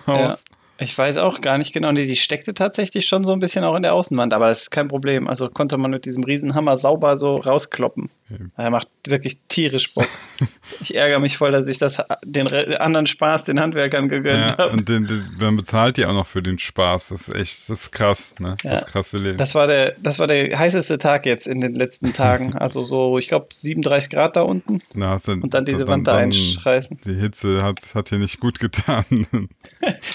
Haus. 0.07 0.43
Ich 0.79 0.97
weiß 0.97 1.17
auch 1.17 1.39
gar 1.39 1.57
nicht 1.59 1.71
genau. 1.71 1.91
Nee, 1.91 2.05
die 2.05 2.15
steckte 2.15 2.53
tatsächlich 2.53 3.05
schon 3.05 3.23
so 3.23 3.31
ein 3.31 3.39
bisschen 3.39 3.63
auch 3.63 3.75
in 3.75 3.83
der 3.83 3.93
Außenwand, 3.93 4.33
aber 4.33 4.47
das 4.47 4.63
ist 4.63 4.71
kein 4.71 4.87
Problem. 4.87 5.27
Also 5.27 5.47
konnte 5.47 5.77
man 5.77 5.91
mit 5.91 6.05
diesem 6.05 6.23
Riesenhammer 6.23 6.77
sauber 6.77 7.17
so 7.17 7.35
rauskloppen. 7.35 8.09
Er 8.57 8.71
macht 8.71 8.87
wirklich 9.05 9.37
tierisch 9.47 9.93
Bock. 9.93 10.07
ich 10.81 10.95
ärgere 10.95 11.19
mich 11.19 11.37
voll, 11.37 11.51
dass 11.51 11.67
ich 11.67 11.77
das 11.77 12.01
den 12.25 12.47
re- 12.47 12.81
anderen 12.81 13.05
Spaß 13.05 13.43
den 13.43 13.59
Handwerkern 13.59 14.09
gegönnt 14.09 14.39
Ja, 14.39 14.57
habe. 14.57 14.69
und 14.71 14.89
den, 14.89 15.05
den, 15.05 15.23
man 15.39 15.55
bezahlt 15.57 15.97
die 15.97 16.05
auch 16.07 16.13
noch 16.13 16.25
für 16.25 16.41
den 16.41 16.57
Spaß. 16.57 17.09
Das 17.09 17.27
ist 17.29 17.35
echt, 17.35 17.69
das 17.69 17.81
ist 17.81 17.91
krass, 17.91 18.33
ne? 18.39 18.55
Ja. 18.63 18.71
Das 18.71 18.81
ist 18.81 18.87
krass 18.87 19.09
für 19.09 19.19
Leben. 19.19 19.37
Das 19.37 19.53
war 19.53 19.67
der, 19.67 19.91
das 20.01 20.17
war 20.17 20.25
der 20.25 20.57
heißeste 20.57 20.97
Tag 20.97 21.27
jetzt 21.27 21.45
in 21.47 21.61
den 21.61 21.75
letzten 21.75 22.13
Tagen. 22.13 22.53
Also 22.63 22.81
so, 22.81 23.17
ich 23.19 23.27
glaube 23.27 23.47
37 23.51 24.09
Grad 24.09 24.35
da 24.37 24.41
unten 24.41 24.81
hast 24.99 25.27
du- 25.27 25.33
und 25.33 25.53
dann 25.53 25.65
diese 25.65 25.87
Wand 25.87 26.07
da 26.07 26.15
einschreißen. 26.15 26.97
Die 27.05 27.13
Hitze 27.15 27.61
hat, 27.61 27.79
hat 27.93 28.09
hier 28.09 28.19
nicht 28.19 28.39
gut 28.39 28.59
getan. 28.59 29.05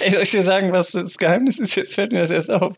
Ey, 0.01 0.13
soll 0.13 0.23
ich 0.23 0.31
dir 0.31 0.43
sagen, 0.49 0.73
was 0.73 0.93
das 0.93 1.19
Geheimnis 1.19 1.59
ist? 1.59 1.75
Jetzt 1.75 1.95
fällt 1.95 2.13
mir 2.13 2.21
das 2.21 2.31
erst 2.31 2.51
auf. 2.51 2.75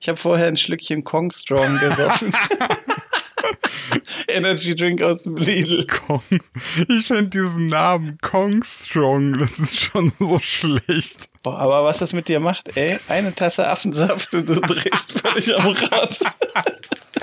Ich 0.00 0.08
habe 0.08 0.18
vorher 0.18 0.48
ein 0.48 0.56
Schlückchen 0.56 1.04
Kong 1.04 1.30
Strong 1.30 1.78
gesoffen. 1.78 2.34
Energy 4.26 4.74
Drink 4.74 5.00
aus 5.02 5.22
dem 5.22 5.36
Lidl. 5.36 5.86
Kong. 5.86 6.22
Ich 6.88 7.06
finde 7.06 7.26
diesen 7.26 7.68
Namen 7.68 8.18
Kong 8.20 8.64
Strong, 8.64 9.38
das 9.38 9.60
ist 9.60 9.78
schon 9.78 10.12
so 10.18 10.40
schlecht. 10.40 11.28
Boah, 11.44 11.58
aber 11.58 11.84
was 11.84 11.98
das 11.98 12.12
mit 12.12 12.28
dir 12.28 12.40
macht, 12.40 12.76
ey, 12.76 12.98
eine 13.08 13.32
Tasse 13.34 13.68
Affensaft 13.68 14.34
und 14.34 14.48
du 14.48 14.60
drehst 14.60 15.20
völlig 15.20 15.56
am 15.56 15.68
Rad. 15.68 16.18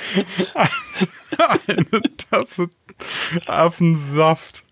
Eine 1.67 2.01
Tasse 2.29 2.69
Affensaft. 3.47 4.63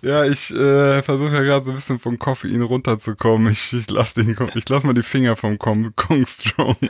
Ja, 0.00 0.24
ich 0.24 0.50
äh, 0.50 1.02
versuche 1.02 1.34
ja 1.34 1.42
gerade 1.42 1.64
so 1.64 1.70
ein 1.70 1.76
bisschen 1.76 1.98
vom 1.98 2.18
Koffein 2.18 2.62
runterzukommen. 2.62 3.52
Ich, 3.52 3.72
ich 3.72 3.90
lass 3.90 4.14
den, 4.14 4.36
ich 4.54 4.68
lass 4.68 4.84
mal 4.84 4.94
die 4.94 5.02
Finger 5.02 5.36
vom 5.36 5.58
Kong, 5.58 5.92
Kong 5.96 6.26
Strong. 6.26 6.76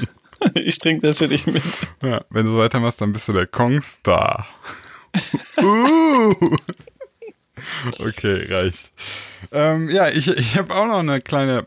Ich 0.55 0.79
trinke 0.79 1.07
das 1.07 1.19
für 1.19 1.29
dich 1.29 1.47
mit. 1.47 1.63
Ja, 2.03 2.25
wenn 2.31 2.47
du 2.47 2.51
so 2.51 2.59
weitermachst, 2.59 3.01
dann 3.01 3.13
bist 3.13 3.29
du 3.29 3.33
der 3.33 3.47
Kong-Star. 3.47 4.45
uh. 5.63 6.57
Okay, 8.01 8.53
reicht. 8.53 8.91
Ähm, 9.53 9.89
ja, 9.89 10.09
ich, 10.09 10.27
ich 10.27 10.59
habe 10.59 10.75
auch 10.75 10.87
noch 10.87 10.99
eine 10.99 11.21
kleine 11.21 11.67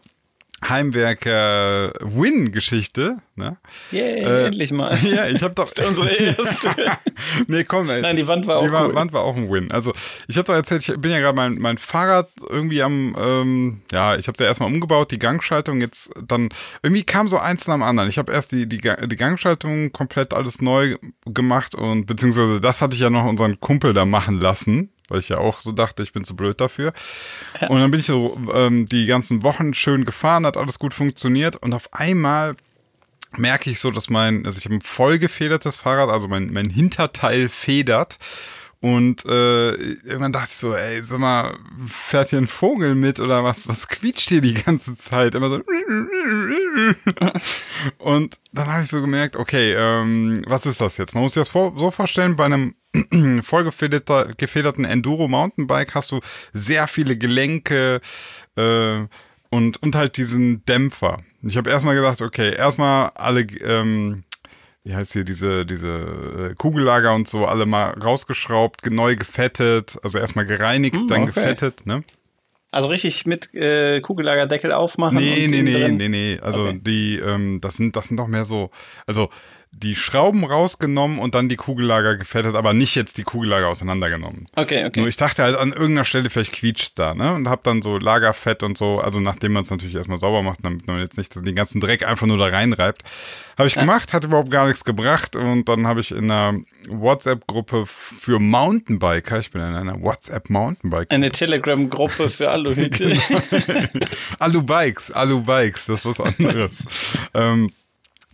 Heimwerker-Win-Geschichte. 0.67 3.17
Ne? 3.35 3.57
Yay, 3.91 4.23
Äh, 4.23 4.45
endlich 4.47 4.71
mal. 4.71 4.97
Ja, 5.03 5.27
ich 5.27 5.43
habe 5.43 5.53
doch 5.53 5.69
Unsere 5.87 6.09
erste. 6.09 6.69
nee, 7.47 7.63
komm, 7.65 7.89
ey. 7.89 8.01
Nein, 8.01 8.15
die 8.15 8.27
Wand 8.27 8.47
war 8.47 8.57
auch 8.57 8.65
die 8.65 8.71
Wa- 8.71 8.85
cool. 8.87 8.95
Wand 8.95 9.13
war 9.13 9.21
auch 9.23 9.35
ein 9.35 9.51
Win. 9.51 9.69
Also 9.71 9.91
ich 10.27 10.37
habe 10.37 10.45
doch 10.47 10.53
erzählt, 10.53 10.87
ich 10.87 10.95
bin 10.97 11.11
ja 11.11 11.19
gerade 11.19 11.35
mein, 11.35 11.55
mein 11.55 11.77
Fahrrad 11.77 12.29
irgendwie 12.49 12.81
am, 12.81 13.15
ähm, 13.19 13.81
ja, 13.91 14.15
ich 14.15 14.27
habe 14.27 14.37
da 14.37 14.45
erstmal 14.45 14.69
umgebaut, 14.71 15.11
die 15.11 15.19
Gangschaltung 15.19 15.81
jetzt 15.81 16.11
dann, 16.25 16.49
irgendwie 16.81 17.03
kam 17.03 17.27
so 17.27 17.37
eins 17.37 17.67
nach 17.67 17.75
dem 17.75 17.83
anderen. 17.83 18.09
Ich 18.09 18.17
habe 18.17 18.31
erst 18.31 18.53
die, 18.53 18.67
die, 18.67 18.77
die 18.77 19.15
Gangschaltung 19.17 19.91
komplett 19.91 20.33
alles 20.33 20.61
neu 20.61 20.95
gemacht 21.25 21.75
und 21.75 22.05
beziehungsweise 22.05 22.61
das 22.61 22.81
hatte 22.81 22.95
ich 22.95 23.01
ja 23.01 23.09
noch 23.09 23.25
unseren 23.25 23.59
Kumpel 23.59 23.93
da 23.93 24.05
machen 24.05 24.39
lassen. 24.39 24.91
Weil 25.07 25.19
ich 25.19 25.29
ja 25.29 25.37
auch 25.37 25.61
so 25.61 25.71
dachte, 25.71 26.03
ich 26.03 26.13
bin 26.13 26.25
zu 26.25 26.35
blöd 26.35 26.59
dafür. 26.59 26.93
Und 27.69 27.79
dann 27.79 27.91
bin 27.91 27.99
ich 27.99 28.07
so 28.07 28.37
ähm, 28.53 28.85
die 28.87 29.05
ganzen 29.05 29.43
Wochen 29.43 29.73
schön 29.73 30.05
gefahren, 30.05 30.45
hat 30.45 30.57
alles 30.57 30.79
gut 30.79 30.93
funktioniert. 30.93 31.55
Und 31.57 31.73
auf 31.73 31.93
einmal 31.93 32.55
merke 33.37 33.69
ich 33.69 33.79
so, 33.79 33.91
dass 33.91 34.09
mein, 34.09 34.45
also 34.45 34.57
ich 34.57 34.65
habe 34.65 34.75
ein 34.75 34.81
voll 34.81 35.19
gefedertes 35.19 35.77
Fahrrad, 35.77 36.09
also 36.09 36.27
mein, 36.27 36.51
mein 36.51 36.69
Hinterteil 36.69 37.49
federt. 37.49 38.17
Und 38.85 39.25
äh, 39.25 39.71
irgendwann 39.71 40.31
dachte 40.31 40.49
ich 40.51 40.57
so, 40.57 40.75
ey, 40.75 41.01
sag 41.01 41.17
mal, 41.17 41.57
fährt 41.87 42.29
hier 42.29 42.37
ein 42.37 42.45
Vogel 42.45 42.93
mit 42.93 43.19
oder 43.19 43.43
was? 43.43 43.67
Was 43.67 43.87
quietscht 43.87 44.29
hier 44.29 44.41
die 44.41 44.53
ganze 44.53 44.95
Zeit? 44.95 45.33
Immer 45.33 45.49
so. 45.49 45.55
Und 47.97 48.37
dann 48.51 48.67
habe 48.67 48.83
ich 48.83 48.87
so 48.87 49.01
gemerkt, 49.01 49.37
okay, 49.37 49.73
ähm, 49.73 50.43
was 50.45 50.67
ist 50.67 50.81
das 50.81 50.97
jetzt? 50.97 51.15
Man 51.15 51.23
muss 51.23 51.33
sich 51.33 51.41
das 51.41 51.51
so 51.51 51.89
vorstellen, 51.89 52.35
bei 52.35 52.45
einem 52.45 52.75
voll 53.41 53.63
gefederter, 53.63 54.35
gefederten 54.37 54.85
Enduro 54.85 55.27
Mountainbike 55.27 55.95
hast 55.95 56.11
du 56.11 56.19
sehr 56.53 56.87
viele 56.87 57.17
Gelenke 57.17 58.01
äh, 58.55 58.99
und, 59.49 59.81
und 59.81 59.95
halt 59.95 60.17
diesen 60.17 60.63
Dämpfer. 60.65 61.23
Ich 61.41 61.57
habe 61.57 61.71
erstmal 61.71 61.95
gesagt, 61.95 62.21
okay, 62.21 62.55
erstmal 62.55 63.09
alle, 63.15 63.47
ähm, 63.61 64.25
wie 64.85 64.95
heißt 64.95 65.11
hier, 65.13 65.23
diese, 65.25 65.65
diese 65.65 66.51
äh, 66.51 66.55
Kugellager 66.55 67.13
und 67.13 67.27
so, 67.27 67.45
alle 67.47 67.65
mal 67.65 67.89
rausgeschraubt, 68.01 68.81
ge- 68.83 68.93
neu 68.93 69.15
gefettet, 69.17 69.97
also 70.03 70.17
erstmal 70.19 70.45
gereinigt, 70.45 70.95
Hm, 70.95 71.07
dann 71.07 71.23
okay. 71.23 71.31
gefettet, 71.33 71.85
ne? 71.85 72.03
Also 72.71 72.89
richtig 72.89 73.25
mit 73.25 73.53
äh, 73.55 73.99
Kugellagerdeckel 74.01 74.73
aufmachen. 74.73 75.17
Nee, 75.17 75.45
und 75.45 75.51
nee, 75.51 75.61
nee, 75.63 75.73
drin- 75.73 75.97
nee, 75.97 76.09
nee. 76.09 76.39
Also 76.41 76.67
Okay. 76.67 76.79
die, 76.85 77.17
ähm, 77.17 77.59
das 77.61 77.75
sind, 77.77 77.95
das 77.95 78.07
sind 78.09 78.17
doch 78.17 78.27
mehr 78.27 78.45
so, 78.45 78.69
also 79.07 79.29
die 79.77 79.95
Schrauben 79.95 80.45
rausgenommen 80.45 81.19
und 81.19 81.35
dann 81.35 81.49
die 81.49 81.57
Kugellager 81.57 82.15
gefettet, 82.15 82.55
aber 82.55 82.73
nicht 82.73 82.95
jetzt 82.95 83.17
die 83.17 83.23
Kugellager 83.23 83.67
auseinandergenommen. 83.67 84.45
Okay, 84.55 84.85
okay. 84.85 84.99
Nur 85.01 85.09
ich 85.09 85.17
dachte 85.17 85.43
halt 85.43 85.57
an 85.57 85.73
irgendeiner 85.73 86.05
Stelle 86.05 86.29
vielleicht 86.29 86.53
quietscht 86.53 86.97
da, 86.97 87.13
ne? 87.13 87.33
Und 87.33 87.49
hab 87.49 87.63
dann 87.63 87.81
so 87.81 87.97
Lagerfett 87.97 88.63
und 88.63 88.77
so, 88.77 88.99
also 88.99 89.19
nachdem 89.19 89.51
man 89.51 89.63
es 89.63 89.71
natürlich 89.71 89.95
erstmal 89.95 90.17
sauber 90.17 90.41
macht, 90.43 90.59
damit 90.63 90.87
man 90.87 90.99
jetzt 90.99 91.17
nicht 91.17 91.35
den 91.35 91.55
ganzen 91.55 91.81
Dreck 91.81 92.07
einfach 92.07 92.25
nur 92.25 92.37
da 92.37 92.45
reinreibt. 92.45 93.03
Habe 93.57 93.67
ich 93.67 93.75
gemacht, 93.75 94.13
hat 94.13 94.23
überhaupt 94.23 94.49
gar 94.49 94.65
nichts 94.65 94.85
gebracht 94.85 95.35
und 95.35 95.67
dann 95.67 95.87
habe 95.87 95.99
ich 95.99 96.11
in 96.11 96.31
einer 96.31 96.59
WhatsApp-Gruppe 96.87 97.85
für 97.85 98.39
Mountainbiker, 98.39 99.39
ich 99.39 99.51
bin 99.51 99.61
in 99.61 99.75
einer 99.75 100.01
WhatsApp-Mountainbike. 100.01 101.11
Eine 101.11 101.31
Telegram-Gruppe 101.31 102.29
für 102.29 102.49
Aluhüte. 102.49 103.17
Alu-Bikes, 104.39 105.11
Alu-Bikes, 105.11 105.85
das 105.87 106.05
ist 106.05 106.19
was 106.19 106.19
anderes. 106.21 106.83
ähm, 107.33 107.69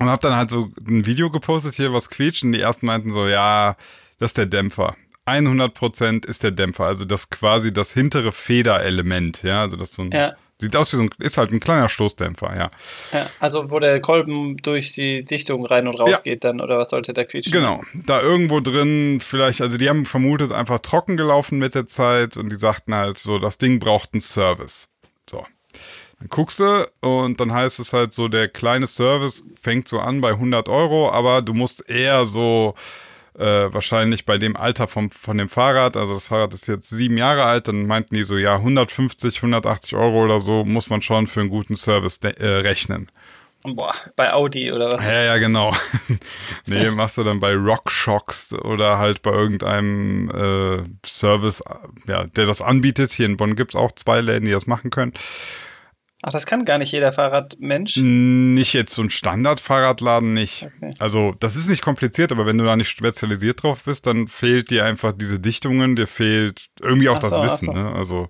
und 0.02 0.10
hab 0.10 0.22
dann 0.22 0.36
halt 0.36 0.50
so 0.50 0.70
ein 0.88 1.06
Video 1.06 1.30
gepostet 1.30 1.76
hier, 1.76 1.94
was 1.94 2.10
quietscht. 2.10 2.44
Und 2.44 2.52
die 2.54 2.62
ersten 2.62 2.86
meinten 2.86 3.12
so, 3.14 3.28
ja, 3.28 3.76
das 4.20 4.32
ist 4.32 4.38
der 4.38 4.46
Dämpfer. 4.48 4.96
100% 5.26 6.26
ist 6.28 6.44
der 6.44 6.52
Dämpfer. 6.52 6.86
Also 6.86 7.06
das 7.06 7.30
quasi 7.30 7.72
das 7.74 7.94
hintere 7.94 8.32
Federelement. 8.32 9.44
Ja, 9.44 9.62
also 9.62 9.78
das 9.78 9.94
so 9.94 10.02
ein, 10.04 10.12
Ja. 10.12 10.34
sieht 10.60 10.76
aus 10.76 10.92
wie 10.94 10.98
so 10.98 11.04
ein, 11.04 11.10
ist 11.20 11.38
halt 11.38 11.52
ein 11.52 11.60
kleiner 11.60 11.90
Stoßdämpfer, 11.90 12.56
ja. 12.56 12.72
ja, 13.14 13.30
also 13.40 13.72
wo 13.72 13.80
der 13.80 14.00
Kolben 14.02 14.58
durch 14.58 14.94
die 14.94 15.24
Dichtung 15.24 15.66
rein 15.66 15.88
und 15.88 16.00
raus 16.00 16.10
Ja. 16.12 16.20
geht 16.20 16.44
dann, 16.44 16.60
oder 16.62 16.78
was 16.78 16.90
sollte 16.90 17.14
da 17.14 17.24
quietschen? 17.24 17.52
Genau. 17.54 17.82
Da 18.06 18.22
irgendwo 18.22 18.60
drin, 18.60 19.20
vielleicht, 19.22 19.62
also 19.62 19.78
die 19.78 19.90
haben 19.90 20.06
vermutet, 20.06 20.52
einfach 20.52 20.80
trocken 20.80 21.18
gelaufen 21.18 21.60
mit 21.60 21.76
der 21.76 21.88
Zeit 21.88 22.38
und 22.38 22.50
die 22.52 22.58
sagten 22.58 22.94
halt 22.94 23.18
so, 23.18 23.40
das 23.40 23.58
Ding 23.58 23.80
braucht 23.80 24.14
einen 24.14 24.22
Service. 24.22 24.90
So. 25.30 25.46
Dann 26.22 26.30
guckst 26.30 26.60
du 26.60 26.88
und 27.00 27.40
dann 27.40 27.52
heißt 27.52 27.80
es 27.80 27.94
halt 27.94 28.14
so, 28.14 28.28
der 28.28 28.48
kleine 28.48 28.86
Service 28.86 29.44
fängt 29.60 29.88
so 29.88 30.00
an 30.00 30.22
bei 30.22 30.30
100 30.30 30.70
Euro, 30.70 31.10
aber 31.10 31.42
du 31.42 31.56
musst 31.56 31.90
eher 31.90 32.26
so 32.26 32.76
äh, 33.40 33.74
wahrscheinlich 33.74 34.28
bei 34.28 34.38
dem 34.38 34.56
Alter 34.56 34.88
vom, 34.88 35.10
von 35.10 35.40
dem 35.40 35.50
Fahrrad, 35.50 35.98
also 35.98 36.14
das 36.14 36.28
Fahrrad 36.28 36.54
ist 36.54 36.68
jetzt 36.68 36.92
sieben 36.92 37.18
Jahre 37.18 37.44
alt, 37.46 37.68
dann 37.68 37.88
meinten 37.88 38.14
die 38.14 38.24
so, 38.24 38.38
ja, 38.38 38.56
150, 38.56 39.38
180 39.38 39.96
Euro 39.96 40.24
oder 40.24 40.40
so 40.40 40.64
muss 40.64 40.92
man 40.92 41.02
schon 41.02 41.26
für 41.26 41.40
einen 41.40 41.50
guten 41.50 41.76
Service 41.76 42.20
äh, 42.22 42.46
rechnen. 42.46 43.08
Boah, 43.64 43.94
bei 44.16 44.32
Audi 44.32 44.72
oder 44.72 44.92
was? 44.92 45.06
Ja, 45.06 45.24
ja, 45.24 45.38
genau. 45.38 45.74
nee, 46.68 46.90
machst 46.92 47.18
du 47.18 47.24
dann 47.24 47.40
bei 47.40 47.56
RockShox 47.56 48.54
oder 48.54 49.00
halt 49.00 49.24
bei 49.24 49.32
irgendeinem 49.32 50.30
äh, 50.30 51.08
Service, 51.08 51.64
ja, 52.08 52.26
der 52.26 52.46
das 52.46 52.62
anbietet. 52.62 53.12
Hier 53.12 53.28
in 53.28 53.38
Bonn 53.38 53.56
gibt's 53.56 53.76
auch 53.76 53.92
zwei 53.92 54.22
Läden, 54.22 54.46
die 54.46 54.52
das 54.52 54.66
machen 54.66 54.92
können. 54.92 55.14
Ach, 56.24 56.32
das 56.32 56.46
kann 56.46 56.66
gar 56.66 56.78
nicht 56.78 56.92
jeder 56.92 57.12
Fahrradmensch. 57.12 57.98
Nicht 57.98 58.74
jetzt 58.74 58.94
so 58.94 59.02
ein 59.02 59.10
Standardfahrradladen 59.10 60.34
nicht. 60.34 60.68
Okay. 60.78 60.92
Also, 61.00 61.34
das 61.40 61.56
ist 61.56 61.68
nicht 61.68 61.82
kompliziert, 61.82 62.32
aber 62.32 62.46
wenn 62.46 62.58
du 62.58 62.64
da 62.64 62.76
nicht 62.76 62.90
spezialisiert 62.90 63.64
drauf 63.64 63.84
bist, 63.84 64.06
dann 64.06 64.28
fehlt 64.28 64.70
dir 64.70 64.86
einfach 64.86 65.14
diese 65.14 65.40
Dichtungen, 65.40 65.96
dir 65.96 66.08
fehlt 66.08 66.70
irgendwie 66.80 67.10
auch 67.10 67.18
das 67.18 67.32
so, 67.32 67.38
ach 67.38 67.46
Wissen. 67.46 67.66
so. 67.66 67.74
Ne? 67.74 67.92
Also, 67.92 68.30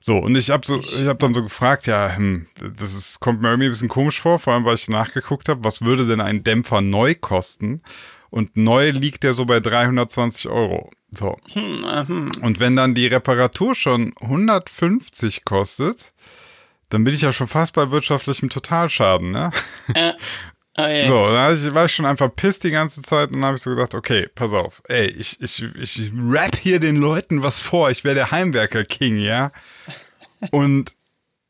so, 0.00 0.18
und 0.18 0.36
ich 0.36 0.50
habe 0.50 0.64
so, 0.64 0.78
ich 0.78 1.06
habe 1.06 1.18
dann 1.18 1.34
so 1.34 1.42
gefragt, 1.42 1.88
ja, 1.88 2.14
hm, 2.14 2.46
das 2.76 2.94
ist, 2.94 3.18
kommt 3.18 3.42
mir 3.42 3.48
irgendwie 3.48 3.66
ein 3.66 3.72
bisschen 3.72 3.88
komisch 3.88 4.20
vor, 4.20 4.38
vor 4.38 4.52
allem 4.54 4.64
weil 4.64 4.76
ich 4.76 4.88
nachgeguckt 4.88 5.48
habe, 5.48 5.64
was 5.64 5.82
würde 5.82 6.06
denn 6.06 6.20
ein 6.20 6.44
Dämpfer 6.44 6.80
neu 6.80 7.14
kosten? 7.14 7.82
Und 8.30 8.56
neu 8.56 8.90
liegt 8.90 9.22
der 9.22 9.34
so 9.34 9.46
bei 9.46 9.58
320 9.58 10.48
Euro. 10.48 10.90
So. 11.10 11.36
Hm, 11.52 12.06
hm. 12.06 12.30
Und 12.42 12.60
wenn 12.60 12.76
dann 12.76 12.94
die 12.94 13.06
Reparatur 13.06 13.74
schon 13.74 14.12
150 14.20 15.44
kostet, 15.44 16.04
dann 16.90 17.04
bin 17.04 17.14
ich 17.14 17.22
ja 17.22 17.32
schon 17.32 17.46
fast 17.46 17.74
bei 17.74 17.90
wirtschaftlichem 17.90 18.48
Totalschaden, 18.48 19.30
ne? 19.30 19.50
Äh, 19.94 20.12
oh 20.78 20.86
je. 20.86 21.06
So, 21.06 21.26
dann 21.26 21.74
war 21.74 21.84
ich 21.84 21.94
schon 21.94 22.06
einfach 22.06 22.34
piss 22.34 22.58
die 22.58 22.70
ganze 22.70 23.02
Zeit 23.02 23.28
und 23.28 23.36
dann 23.36 23.44
habe 23.44 23.56
ich 23.56 23.62
so 23.62 23.70
gedacht, 23.70 23.94
okay, 23.94 24.28
pass 24.34 24.52
auf, 24.52 24.82
ey, 24.88 25.06
ich, 25.06 25.40
ich, 25.40 25.62
ich 25.62 26.12
rap 26.28 26.56
hier 26.56 26.80
den 26.80 26.96
Leuten 26.96 27.42
was 27.42 27.60
vor, 27.60 27.90
ich 27.90 28.04
wäre 28.04 28.14
der 28.14 28.30
Heimwerker-King, 28.30 29.18
ja? 29.18 29.52
Und 30.52 30.94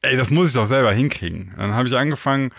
ey, 0.00 0.16
das 0.16 0.30
muss 0.30 0.48
ich 0.48 0.54
doch 0.54 0.66
selber 0.66 0.92
hinkriegen. 0.92 1.54
Dann 1.58 1.74
habe 1.74 1.88
ich 1.88 1.94
angefangen, 1.94 2.52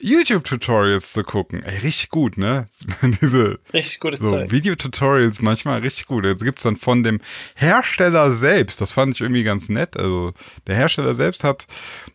YouTube-Tutorials 0.00 1.12
zu 1.12 1.22
gucken. 1.22 1.62
Ey, 1.62 1.78
richtig 1.78 2.10
gut, 2.10 2.36
ne? 2.36 2.66
Diese 3.20 3.58
Richtig 3.72 4.00
gutes 4.00 4.20
so 4.20 4.30
Zeug. 4.30 4.50
Videotutorials 4.50 5.40
manchmal 5.40 5.80
richtig 5.80 6.06
gut. 6.06 6.24
Jetzt 6.24 6.44
gibt's 6.44 6.64
dann 6.64 6.76
von 6.76 7.02
dem 7.02 7.20
Hersteller 7.54 8.32
selbst, 8.32 8.80
das 8.80 8.92
fand 8.92 9.14
ich 9.14 9.20
irgendwie 9.20 9.44
ganz 9.44 9.68
nett. 9.68 9.96
Also 9.96 10.32
der 10.66 10.76
Hersteller 10.76 11.14
selbst 11.14 11.44
hat 11.44 11.66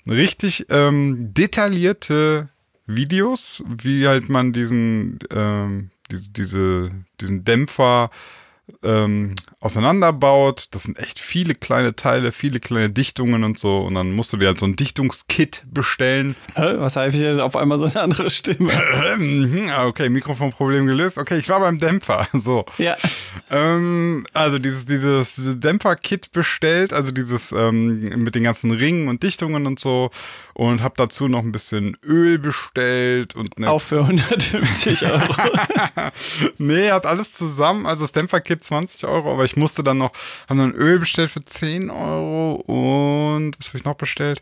richtig 0.07 0.67
ähm, 0.69 1.33
detaillierte 1.33 2.49
Videos, 2.85 3.63
wie 3.67 4.07
halt 4.07 4.29
man 4.29 4.53
diesen 4.53 5.19
ähm, 5.31 5.91
die, 6.11 6.31
diese 6.31 6.91
diesen 7.19 7.45
Dämpfer 7.45 8.11
ähm, 8.83 9.35
auseinanderbaut. 9.59 10.67
Das 10.71 10.83
sind 10.83 10.97
echt 10.99 11.19
viele 11.19 11.55
kleine 11.55 11.95
Teile, 11.95 12.31
viele 12.31 12.59
kleine 12.59 12.91
Dichtungen 12.91 13.43
und 13.43 13.57
so. 13.57 13.79
Und 13.79 13.95
dann 13.95 14.11
musst 14.11 14.33
du 14.33 14.37
dir 14.37 14.47
halt 14.47 14.59
so 14.59 14.65
ein 14.65 14.75
Dichtungskit 14.75 15.63
bestellen. 15.71 16.35
Hä? 16.55 16.73
Was 16.77 16.95
habe 16.95 17.09
ich 17.09 17.15
jetzt 17.15 17.39
auf 17.39 17.55
einmal 17.55 17.77
so 17.77 17.85
eine 17.85 18.01
andere 18.01 18.29
Stimme? 18.29 18.71
Mhm, 19.17 19.69
ah, 19.69 19.85
okay, 19.85 20.09
Mikrofonproblem 20.09 20.85
gelöst. 20.87 21.17
Okay, 21.17 21.37
ich 21.37 21.49
war 21.49 21.59
beim 21.59 21.77
Dämpfer. 21.79 22.27
So. 22.41 22.65
ja. 22.77 22.95
Ähm, 23.51 24.25
also 24.33 24.57
dieses, 24.57 24.85
dieses 24.85 25.59
Dämpfer-Kit 25.59 26.31
bestellt, 26.31 26.91
also 26.93 27.11
dieses 27.11 27.51
ähm, 27.51 28.23
mit 28.23 28.33
den 28.33 28.43
ganzen 28.43 28.71
Ringen 28.71 29.09
und 29.09 29.21
Dichtungen 29.21 29.67
und 29.67 29.79
so. 29.79 30.09
Und 30.53 30.81
habe 30.81 30.93
dazu 30.97 31.27
noch 31.27 31.39
ein 31.39 31.51
bisschen 31.51 31.97
Öl 32.03 32.39
bestellt 32.39 33.35
und 33.35 33.63
Auch 33.65 33.79
für 33.81 33.99
150 34.05 35.05
Euro. 35.05 35.35
Nee, 36.57 36.91
hat 36.91 37.05
alles 37.05 37.33
zusammen. 37.33 37.85
Also 37.85 38.03
das 38.03 38.11
Dämpferkit 38.11 38.60
20 38.61 39.03
Euro, 39.05 39.31
aber 39.33 39.43
ich 39.43 39.55
musste 39.57 39.83
dann 39.83 39.97
noch, 39.97 40.11
haben 40.47 40.57
dann 40.59 40.71
Öl 40.73 40.99
bestellt 40.99 41.31
für 41.31 41.43
10 41.43 41.89
Euro 41.89 42.55
und 42.67 43.53
was 43.59 43.67
habe 43.69 43.77
ich 43.79 43.83
noch 43.83 43.95
bestellt? 43.95 44.41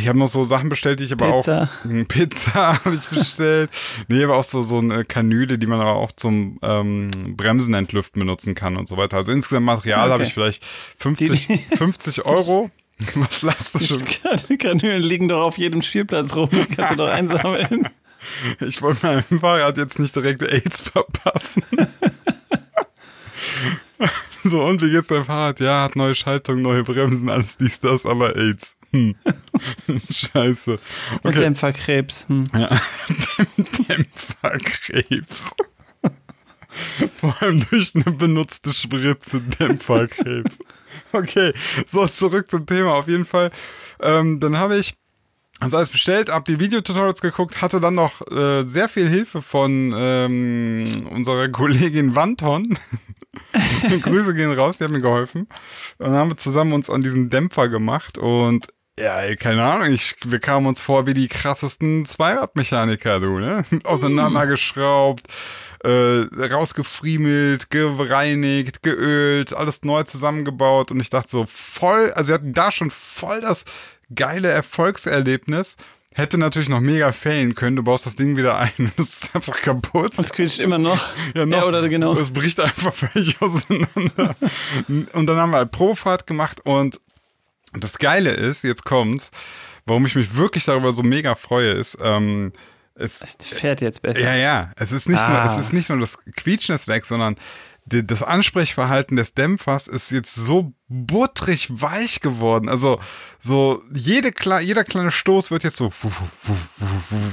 Ich 0.00 0.08
habe 0.08 0.18
noch 0.18 0.26
so 0.28 0.44
Sachen 0.44 0.68
bestellt, 0.68 1.00
die 1.00 1.04
ich 1.04 1.12
aber 1.12 1.38
Pizza. 1.38 1.70
auch. 1.84 2.08
Pizza 2.08 2.54
habe 2.84 2.94
ich 2.96 3.02
bestellt. 3.02 3.70
nee, 4.08 4.24
aber 4.24 4.36
auch 4.36 4.44
so, 4.44 4.62
so 4.62 4.78
eine 4.78 5.04
Kanüle, 5.04 5.58
die 5.58 5.66
man 5.66 5.80
aber 5.80 5.94
auch 5.94 6.12
zum 6.12 6.58
ähm, 6.62 7.10
Bremsen 7.36 7.74
entlüften 7.74 8.20
benutzen 8.20 8.54
kann 8.54 8.76
und 8.76 8.88
so 8.88 8.96
weiter. 8.96 9.16
Also 9.18 9.32
insgesamt 9.32 9.66
Material 9.66 10.00
Okay. 10.06 10.12
habe 10.12 10.22
ich 10.24 10.34
vielleicht 10.34 10.64
50, 10.98 11.76
50 11.76 12.24
Euro. 12.26 12.70
Was 13.14 13.42
lachst 13.42 13.80
du 13.80 13.84
schon? 13.86 14.02
Die 14.48 14.58
Kanülen 14.58 15.02
liegen 15.02 15.28
doch 15.28 15.42
auf 15.42 15.56
jedem 15.56 15.80
Spielplatz 15.82 16.34
rum. 16.36 16.48
Die 16.50 16.64
kannst 16.66 16.92
du 16.92 16.96
doch 16.96 17.08
einsammeln. 17.08 17.88
Ich 18.60 18.82
wollte 18.82 19.06
meinem 19.06 19.40
Fahrrad 19.40 19.78
jetzt 19.78 19.98
nicht 19.98 20.14
direkt 20.14 20.42
AIDS 20.42 20.82
verpassen. 20.82 21.62
so, 24.44 24.64
und 24.64 24.82
wie 24.82 24.90
geht's 24.90 25.08
deinem 25.08 25.24
Fahrrad? 25.24 25.60
Ja, 25.60 25.84
hat 25.84 25.96
neue 25.96 26.14
Schaltung, 26.14 26.62
neue 26.62 26.82
Bremsen, 26.84 27.28
alles 27.28 27.58
dies, 27.58 27.80
das, 27.80 28.06
aber 28.06 28.36
AIDS. 28.36 28.76
Hm. 28.92 29.14
Scheiße. 30.10 30.72
Und 30.72 30.80
Okay. 31.30 31.40
Dämpferkrebs. 31.40 32.26
Hm. 32.28 32.46
Ja. 32.54 32.68
Dämpferkrebs. 33.88 35.50
Vor 37.14 37.42
allem 37.42 37.64
durch 37.68 37.94
eine 37.94 38.16
benutzte 38.16 38.72
Spritze 38.72 39.40
Dämpferkrebs. 39.40 40.58
Okay, 41.12 41.52
so 41.86 42.06
zurück 42.06 42.50
zum 42.50 42.66
Thema. 42.66 42.94
Auf 42.94 43.08
jeden 43.08 43.24
Fall. 43.24 43.50
Ähm, 44.00 44.40
dann 44.40 44.56
habe 44.56 44.78
ich 44.78 44.94
also 45.60 45.76
alles 45.76 45.90
bestellt, 45.90 46.32
habe 46.32 46.50
die 46.50 46.58
Videotutorials 46.58 47.20
geguckt, 47.20 47.60
hatte 47.60 47.80
dann 47.80 47.94
noch 47.94 48.26
äh, 48.30 48.62
sehr 48.64 48.88
viel 48.88 49.08
Hilfe 49.08 49.42
von 49.42 49.94
ähm, 49.96 51.06
unserer 51.10 51.48
Kollegin 51.48 52.16
Wanton. 52.16 52.76
Grüße 54.02 54.34
gehen 54.34 54.52
raus, 54.52 54.78
die 54.78 54.84
hat 54.84 54.90
mir 54.90 55.00
geholfen. 55.00 55.42
Und 55.98 56.06
dann 56.06 56.14
haben 56.14 56.30
wir 56.30 56.36
zusammen 56.36 56.72
uns 56.72 56.90
an 56.90 57.02
diesen 57.02 57.30
Dämpfer 57.30 57.68
gemacht 57.68 58.18
und 58.18 58.68
ja, 58.98 59.20
ey, 59.20 59.36
keine 59.36 59.64
Ahnung, 59.64 59.92
ich, 59.92 60.16
wir 60.26 60.40
kamen 60.40 60.66
uns 60.66 60.82
vor 60.82 61.06
wie 61.06 61.14
die 61.14 61.28
krassesten 61.28 62.04
Zweiradmechaniker, 62.04 63.20
du, 63.20 63.38
ne? 63.38 63.64
Auseinandergeschraubt, 63.84 65.26
äh, 65.82 66.26
rausgefriemelt, 66.44 67.70
gereinigt, 67.70 68.82
geölt, 68.82 69.54
alles 69.54 69.84
neu 69.84 70.02
zusammengebaut 70.02 70.90
und 70.90 71.00
ich 71.00 71.08
dachte 71.08 71.30
so 71.30 71.46
voll, 71.46 72.10
also 72.12 72.28
wir 72.28 72.34
hatten 72.34 72.52
da 72.52 72.70
schon 72.70 72.90
voll 72.90 73.40
das 73.40 73.64
geile 74.14 74.48
Erfolgserlebnis. 74.48 75.76
Hätte 76.12 76.38
natürlich 76.38 76.68
noch 76.68 76.80
mega 76.80 77.12
failen 77.12 77.54
können. 77.54 77.76
Du 77.76 77.84
baust 77.84 78.04
das 78.04 78.16
Ding 78.16 78.36
wieder 78.36 78.58
ein 78.58 78.72
und 78.78 78.92
es 78.98 79.22
ist 79.22 79.34
einfach 79.36 79.60
kaputt. 79.60 80.18
Und 80.18 80.24
es 80.24 80.32
quietscht 80.32 80.58
immer 80.60 80.78
noch. 80.78 81.00
Ja, 81.36 81.46
noch. 81.46 81.58
Ja, 81.58 81.64
oder 81.66 81.88
genau. 81.88 82.16
Es 82.16 82.30
bricht 82.32 82.58
einfach 82.58 82.92
völlig 82.92 83.40
auseinander. 83.40 84.34
und 84.88 85.26
dann 85.26 85.36
haben 85.36 85.50
wir 85.52 85.58
halt 85.58 85.70
Probefahrt 85.70 86.26
gemacht 86.26 86.60
und 86.64 86.98
das 87.72 87.98
Geile 87.98 88.30
ist, 88.30 88.64
jetzt 88.64 88.84
kommt's, 88.84 89.30
warum 89.86 90.04
ich 90.04 90.16
mich 90.16 90.34
wirklich 90.34 90.64
darüber 90.64 90.92
so 90.92 91.04
mega 91.04 91.36
freue, 91.36 91.70
ist, 91.70 91.96
ähm, 92.02 92.52
es, 92.96 93.22
Es 93.22 93.46
fährt 93.48 93.80
jetzt 93.80 94.02
besser. 94.02 94.18
ja, 94.20 94.34
ja, 94.34 94.72
es 94.76 94.90
ist 94.90 95.08
nicht 95.08 95.26
nur, 95.28 95.38
Ah. 95.38 95.46
es 95.46 95.56
ist 95.56 95.72
nicht 95.72 95.88
nur 95.88 96.00
das 96.00 96.18
Quietschen 96.36 96.74
ist 96.74 96.88
weg, 96.88 97.06
sondern 97.06 97.36
das 97.86 98.22
Ansprechverhalten 98.22 99.16
des 99.16 99.34
Dämpfers 99.34 99.88
ist 99.88 100.10
jetzt 100.10 100.34
so 100.34 100.72
butterig 100.88 101.68
weich 101.70 102.20
geworden. 102.20 102.68
Also 102.68 103.00
so 103.38 103.82
jede 103.92 104.32
jeder 104.60 104.84
kleine 104.84 105.10
Stoß 105.10 105.50
wird 105.50 105.64
jetzt 105.64 105.76
so. 105.76 105.90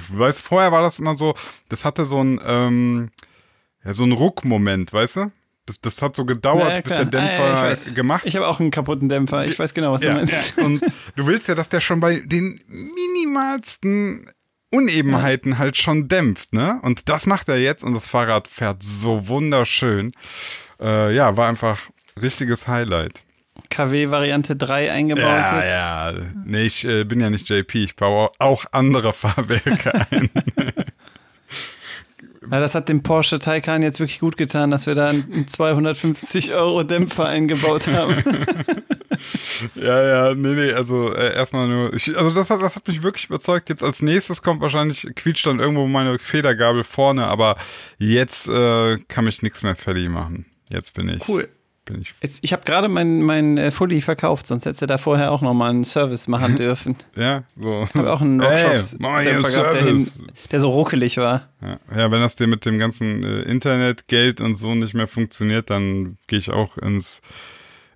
Weißt 0.10 0.42
vorher 0.42 0.72
war 0.72 0.82
das 0.82 1.00
immer 1.00 1.18
so, 1.18 1.36
das 1.70 1.86
hatte 1.86 2.06
so 2.06 2.24
ein 2.24 2.40
ähm, 2.46 3.12
ja, 3.84 3.94
so 3.94 4.04
ein 4.04 4.12
Ruckmoment, 4.12 4.92
weißt 4.94 5.16
du? 5.18 5.32
Das, 5.66 5.82
das 5.82 6.02
hat 6.02 6.16
so 6.16 6.24
gedauert, 6.26 6.70
ja, 6.70 6.82
bis 6.82 6.94
der 6.94 7.06
Dämpfer 7.06 7.44
ah, 7.44 7.68
ja, 7.68 7.72
ich 7.74 7.94
gemacht 7.94 8.26
Ich 8.26 8.38
habe 8.38 8.48
auch 8.48 8.62
einen 8.62 8.72
kaputten 8.72 9.10
Dämpfer. 9.10 9.46
Ich 9.46 9.60
weiß 9.60 9.74
genau, 9.74 9.92
was 9.92 10.02
du 10.02 10.14
meinst. 10.14 10.58
Und 10.58 10.82
du 11.18 11.28
willst 11.28 11.50
ja, 11.50 11.56
dass 11.56 11.68
der 11.68 11.82
schon 11.82 12.00
bei 12.00 12.22
den 12.22 12.62
minimalsten 12.70 14.30
Unebenheiten 14.72 15.54
ja. 15.54 15.58
halt 15.58 15.78
schon 15.78 16.08
dämpft, 16.08 16.54
ne? 16.54 16.80
Und 16.82 17.10
das 17.10 17.26
macht 17.26 17.50
er 17.50 17.60
jetzt 17.60 17.84
und 17.84 17.94
das 17.94 18.08
Fahrrad 18.08 18.48
fährt 18.48 18.84
so 18.84 19.28
wunderschön. 19.28 20.12
Äh, 20.80 21.16
ja, 21.16 21.38
war 21.38 21.48
einfach 21.48 21.80
richtiges 22.22 22.68
Highlight. 22.68 23.24
KW 23.70 24.12
Variante 24.12 24.56
3 24.56 24.92
eingebaut 24.92 25.24
ja, 25.24 25.56
jetzt. 25.56 25.70
Ja, 25.70 26.14
nee, 26.46 26.64
ich 26.64 26.86
äh, 26.86 27.04
bin 27.04 27.20
ja 27.20 27.30
nicht 27.30 27.50
JP, 27.50 27.84
ich 27.84 27.96
baue 27.96 28.30
auch 28.40 28.66
andere 28.72 29.14
Fahrwerke 29.14 30.06
ein. 30.12 30.30
Ja, 32.50 32.62
das 32.62 32.76
hat 32.76 32.88
dem 32.88 33.04
Porsche 33.04 33.40
Taycan 33.40 33.84
jetzt 33.84 34.00
wirklich 34.00 34.20
gut 34.20 34.38
getan, 34.38 34.72
dass 34.72 34.88
wir 34.88 34.96
da 34.96 35.10
einen 35.10 35.48
250 35.48 36.54
Euro 36.54 36.84
Dämpfer 36.84 37.26
eingebaut 37.26 37.88
haben. 37.88 38.16
ja, 39.76 40.04
ja, 40.04 40.36
nee, 40.36 40.54
nee, 40.54 40.72
also 40.72 41.14
äh, 41.14 41.36
erstmal 41.36 41.68
nur, 41.68 41.94
ich, 41.94 42.18
also 42.18 42.32
das 42.32 42.50
hat, 42.50 42.62
das 42.62 42.76
hat 42.76 42.88
mich 42.88 43.04
wirklich 43.04 43.26
überzeugt. 43.26 43.70
Jetzt 43.70 43.84
als 43.84 44.02
nächstes 44.02 44.42
kommt 44.42 44.62
wahrscheinlich, 44.62 45.08
quietscht 45.16 45.46
dann 45.46 45.60
irgendwo 45.60 45.88
meine 45.88 46.20
Federgabel 46.20 46.84
vorne, 46.84 47.28
aber 47.28 47.58
jetzt 47.98 48.48
äh, 48.48 48.98
kann 49.08 49.26
mich 49.26 49.42
nichts 49.42 49.64
mehr 49.64 49.76
fertig 49.76 50.10
machen. 50.10 50.46
Jetzt 50.70 50.94
bin 50.94 51.10
ich. 51.10 51.28
Cool 51.28 51.50
bin 51.88 52.02
ich. 52.02 52.14
Jetzt, 52.22 52.40
ich 52.44 52.54
habe 52.54 52.64
gerade 52.64 52.88
mein, 52.88 53.22
mein 53.22 53.58
äh, 53.58 53.72
Fully 53.72 54.02
verkauft, 54.02 54.48
sonst 54.48 54.66
hätte 54.66 54.86
er 54.86 54.88
da 54.88 54.98
vorher 54.98 55.32
auch 55.32 55.42
nochmal 55.42 55.72
einen 55.72 55.86
Service 55.86 56.28
machen 56.28 56.56
dürfen. 56.58 56.96
ja, 57.16 57.44
so. 57.58 57.88
Habe 57.94 58.14
auch 58.14 58.22
einen 58.22 58.40
Workshop 58.42 59.04
hey, 59.04 59.52
gehabt, 59.52 59.74
der, 59.74 59.84
hin, 59.84 60.12
der, 60.52 60.60
so 60.60 60.70
ruckelig 60.70 61.18
war. 61.18 61.50
Ja, 61.62 61.80
ja, 61.96 62.12
wenn 62.12 62.22
das 62.22 62.36
dir 62.36 62.48
mit 62.48 62.66
dem 62.66 62.78
ganzen 62.78 63.24
äh, 63.24 63.42
Internetgeld 63.44 64.42
und 64.42 64.56
so 64.56 64.76
nicht 64.76 64.94
mehr 64.94 65.08
funktioniert, 65.08 65.70
dann 65.70 66.18
gehe 66.28 66.40
ich 66.40 66.52
auch 66.52 66.78
ins 66.78 67.22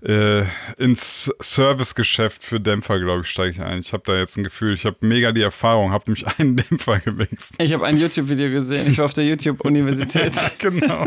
äh, 0.03 0.43
ins 0.77 1.31
Servicegeschäft 1.39 2.43
für 2.43 2.59
Dämpfer, 2.59 2.99
glaube 2.99 3.21
ich, 3.21 3.29
steige 3.29 3.51
ich 3.51 3.61
ein. 3.61 3.79
Ich 3.79 3.93
habe 3.93 4.03
da 4.05 4.17
jetzt 4.17 4.37
ein 4.37 4.43
Gefühl, 4.43 4.73
ich 4.73 4.85
habe 4.85 4.97
mega 5.01 5.31
die 5.31 5.41
Erfahrung, 5.41 5.91
habe 5.91 6.05
nämlich 6.07 6.25
einen 6.39 6.57
Dämpfer 6.57 6.99
gewechselt. 6.99 7.61
Ich 7.61 7.73
habe 7.73 7.85
ein 7.85 7.97
YouTube-Video 7.97 8.49
gesehen, 8.49 8.89
ich 8.89 8.97
war 8.97 9.05
auf 9.05 9.13
der 9.13 9.25
YouTube-Universität. 9.25 10.35
ja, 10.35 10.51
genau. 10.57 11.05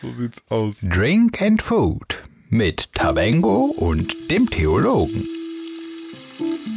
So 0.00 0.12
sieht's 0.12 0.40
aus. 0.48 0.76
Drink 0.82 1.42
and 1.42 1.62
Food 1.62 2.24
mit 2.48 2.94
Tabengo 2.94 3.64
und 3.76 4.30
dem 4.30 4.48
Theologen. 4.48 5.28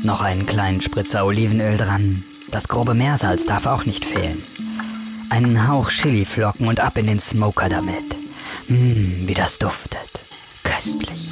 Noch 0.03 0.21
einen 0.21 0.45
kleinen 0.45 0.81
Spritzer 0.81 1.25
Olivenöl 1.25 1.77
dran. 1.77 2.23
Das 2.49 2.67
grobe 2.67 2.93
Meersalz 2.93 3.45
darf 3.45 3.65
auch 3.65 3.85
nicht 3.85 4.03
fehlen. 4.05 4.43
Einen 5.29 5.69
Hauch 5.69 5.89
Chiliflocken 5.89 6.67
und 6.67 6.81
ab 6.81 6.97
in 6.97 7.07
den 7.07 7.19
Smoker 7.21 7.69
damit. 7.69 8.03
Mmm, 8.67 9.27
wie 9.27 9.33
das 9.33 9.59
duftet. 9.59 10.00
Köstlich. 10.81 11.29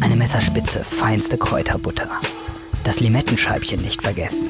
Eine 0.00 0.16
Messerspitze 0.16 0.82
feinste 0.82 1.36
Kräuterbutter. 1.36 2.08
Das 2.82 2.98
Limettenscheibchen 3.00 3.82
nicht 3.82 4.00
vergessen. 4.00 4.48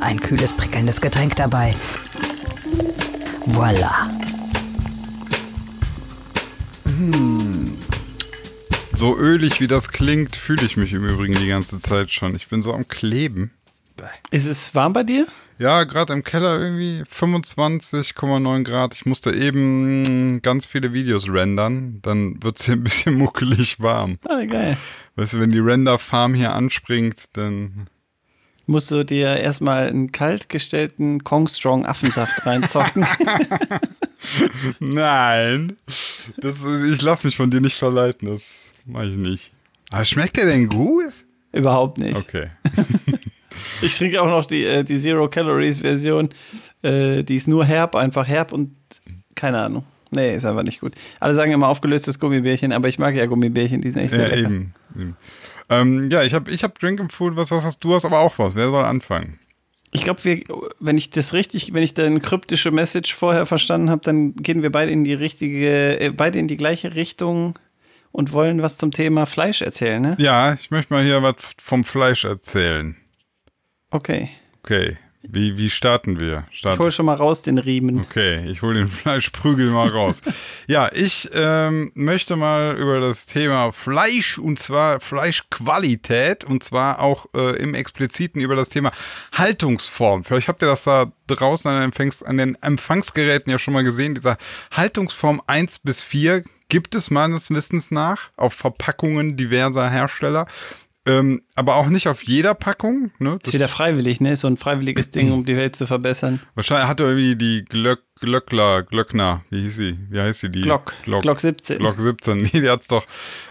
Ein 0.00 0.18
kühles, 0.18 0.52
prickelndes 0.52 1.00
Getränk 1.00 1.36
dabei. 1.36 1.72
Voila. 3.46 4.10
Hm. 6.84 7.78
So 8.92 9.16
ölig 9.16 9.60
wie 9.60 9.68
das 9.68 9.90
klingt, 9.90 10.34
fühle 10.34 10.66
ich 10.66 10.76
mich 10.76 10.92
im 10.92 11.08
Übrigen 11.08 11.36
die 11.36 11.46
ganze 11.46 11.78
Zeit 11.78 12.10
schon. 12.10 12.34
Ich 12.34 12.48
bin 12.48 12.60
so 12.60 12.74
am 12.74 12.88
Kleben. 12.88 13.52
Ist 14.32 14.46
es 14.46 14.74
warm 14.74 14.92
bei 14.92 15.04
dir? 15.04 15.28
Ja, 15.58 15.84
gerade 15.84 16.12
im 16.12 16.24
Keller 16.24 16.58
irgendwie 16.58 17.02
25,9 17.02 18.64
Grad. 18.64 18.94
Ich 18.94 19.06
musste 19.06 19.32
eben 19.32 20.42
ganz 20.42 20.66
viele 20.66 20.92
Videos 20.92 21.28
rendern. 21.28 22.00
Dann 22.02 22.42
wird 22.42 22.58
es 22.58 22.66
hier 22.66 22.74
ein 22.74 22.82
bisschen 22.84 23.14
muckelig 23.18 23.80
warm. 23.80 24.18
Ah, 24.24 24.42
geil. 24.44 24.76
Weißt 25.16 25.34
du, 25.34 25.40
wenn 25.40 25.52
die 25.52 25.60
Render-Farm 25.60 26.34
hier 26.34 26.52
anspringt, 26.52 27.24
dann 27.34 27.86
musst 28.66 28.90
du 28.90 29.04
dir 29.04 29.36
erstmal 29.36 29.88
einen 29.88 30.10
kaltgestellten 30.10 31.22
Kong 31.22 31.48
Strong 31.48 31.86
Affensaft 31.86 32.44
reinzocken. 32.46 33.06
Nein. 34.80 35.76
Das, 36.38 36.56
ich 36.86 37.02
lass 37.02 37.22
mich 37.22 37.36
von 37.36 37.50
dir 37.50 37.60
nicht 37.60 37.76
verleiten. 37.76 38.28
Das 38.28 38.54
mache 38.86 39.06
ich 39.06 39.16
nicht. 39.16 39.52
Aber 39.90 40.04
schmeckt 40.04 40.36
der 40.36 40.46
denn 40.46 40.68
gut? 40.68 41.12
Überhaupt 41.52 41.98
nicht. 41.98 42.16
Okay. 42.16 42.50
ich 43.82 43.96
trinke 43.96 44.22
auch 44.22 44.28
noch 44.28 44.46
die, 44.46 44.64
äh, 44.64 44.84
die 44.84 44.98
Zero 44.98 45.28
Calories 45.28 45.80
Version. 45.80 46.30
Äh, 46.82 47.22
die 47.22 47.36
ist 47.36 47.48
nur 47.48 47.64
herb, 47.64 47.96
einfach 47.96 48.26
herb 48.26 48.52
und 48.52 48.74
keine 49.34 49.60
Ahnung. 49.60 49.84
Nee, 50.10 50.36
ist 50.36 50.44
einfach 50.44 50.62
nicht 50.62 50.80
gut. 50.80 50.94
Alle 51.20 51.34
sagen 51.34 51.52
immer 51.52 51.68
aufgelöstes 51.68 52.18
Gummibärchen, 52.18 52.72
aber 52.72 52.88
ich 52.88 52.98
mag 52.98 53.14
ja 53.14 53.26
Gummibärchen, 53.26 53.80
die 53.80 53.90
sind 53.90 54.02
echt 54.02 54.14
sehr 54.14 54.28
ja, 54.28 54.34
lecker. 54.34 54.50
Eben, 54.50 54.74
eben. 54.94 55.16
Ähm, 55.70 56.10
ja, 56.10 56.22
ich 56.22 56.34
habe 56.34 56.50
ich 56.50 56.62
hab 56.62 56.78
Drink 56.78 57.00
and 57.00 57.12
Food, 57.12 57.36
was, 57.36 57.50
was 57.50 57.64
hast 57.64 57.82
du? 57.82 57.94
Hast 57.94 58.04
aber 58.04 58.20
auch 58.20 58.38
was. 58.38 58.54
Wer 58.54 58.68
soll 58.68 58.84
anfangen? 58.84 59.38
Ich 59.92 60.04
glaube, 60.04 60.20
wenn 60.80 60.98
ich 60.98 61.10
das 61.10 61.32
richtig, 61.32 61.72
wenn 61.72 61.82
ich 61.82 61.94
deine 61.94 62.20
kryptische 62.20 62.70
Message 62.70 63.14
vorher 63.14 63.46
verstanden 63.46 63.90
habe, 63.90 64.02
dann 64.02 64.34
gehen 64.34 64.62
wir 64.62 64.70
beide 64.70 64.90
in 64.90 65.04
die 65.04 65.14
richtige, 65.14 66.00
äh, 66.00 66.10
beide 66.10 66.38
in 66.38 66.48
die 66.48 66.56
gleiche 66.56 66.94
Richtung 66.94 67.58
und 68.10 68.32
wollen 68.32 68.60
was 68.60 68.76
zum 68.76 68.90
Thema 68.90 69.26
Fleisch 69.26 69.62
erzählen, 69.62 70.02
ne? 70.02 70.16
Ja, 70.18 70.54
ich 70.54 70.70
möchte 70.70 70.92
mal 70.92 71.04
hier 71.04 71.22
was 71.22 71.36
vom 71.58 71.84
Fleisch 71.84 72.24
erzählen. 72.24 72.96
Okay. 73.94 74.28
Okay. 74.64 74.96
Wie, 75.22 75.56
wie 75.56 75.70
starten 75.70 76.18
wir? 76.18 76.46
Starten. 76.50 76.74
Ich 76.74 76.84
hol 76.84 76.90
schon 76.90 77.06
mal 77.06 77.14
raus 77.14 77.42
den 77.42 77.58
Riemen. 77.58 78.00
Okay, 78.00 78.44
ich 78.50 78.60
hol 78.60 78.74
den 78.74 78.88
Fleischprügel 78.88 79.70
mal 79.70 79.88
raus. 79.88 80.20
ja, 80.66 80.90
ich 80.92 81.30
ähm, 81.32 81.92
möchte 81.94 82.34
mal 82.34 82.76
über 82.76 83.00
das 83.00 83.26
Thema 83.26 83.70
Fleisch 83.70 84.36
und 84.36 84.58
zwar 84.58 84.98
Fleischqualität 84.98 86.42
und 86.42 86.64
zwar 86.64 86.98
auch 86.98 87.26
äh, 87.34 87.56
im 87.56 87.74
Expliziten 87.74 88.40
über 88.42 88.56
das 88.56 88.68
Thema 88.68 88.90
Haltungsform. 89.32 90.24
Vielleicht 90.24 90.48
habt 90.48 90.62
ihr 90.62 90.68
das 90.68 90.84
da 90.84 91.12
draußen 91.28 91.70
an 91.70 91.76
den, 91.76 91.84
Empfangs 91.84 92.22
an 92.22 92.36
den 92.36 92.56
Empfangsgeräten 92.60 93.50
ja 93.50 93.58
schon 93.58 93.74
mal 93.74 93.84
gesehen. 93.84 94.16
Dieser 94.16 94.36
Haltungsform 94.72 95.40
1 95.46 95.78
bis 95.78 96.02
4 96.02 96.42
gibt 96.68 96.94
es 96.94 97.10
meines 97.10 97.50
Wissens 97.50 97.90
nach 97.90 98.30
auf 98.36 98.54
Verpackungen 98.54 99.36
diverser 99.36 99.88
Hersteller. 99.88 100.46
Ähm, 101.06 101.42
aber 101.54 101.76
auch 101.76 101.88
nicht 101.88 102.08
auf 102.08 102.22
jeder 102.22 102.54
Packung. 102.54 103.10
Ne? 103.18 103.38
Das 103.40 103.48
ist 103.48 103.54
wieder 103.54 103.68
freiwillig, 103.68 104.20
ne? 104.20 104.36
So 104.36 104.48
ein 104.48 104.56
freiwilliges 104.56 105.10
Ding, 105.10 105.32
um 105.32 105.44
die 105.44 105.56
Welt 105.56 105.76
zu 105.76 105.86
verbessern. 105.86 106.40
Wahrscheinlich 106.54 106.88
hat 106.88 107.00
er 107.00 107.06
irgendwie 107.08 107.36
die 107.36 107.64
Glöck, 107.64 108.02
Glöckler, 108.20 108.82
Glöckner, 108.84 109.42
wie 109.50 109.62
hieß 109.62 109.76
sie? 109.76 109.98
Wie 110.08 110.20
heißt 110.20 110.40
sie? 110.40 110.50
Die 110.50 110.62
Glock. 110.62 110.94
Glock, 111.02 111.22
Glock 111.22 111.40
17. 111.40 111.78
Glock 111.78 112.00
17, 112.00 112.42
nee, 112.42 112.48
die 112.52 112.70
hat's 112.70 112.88
doch. 112.88 113.06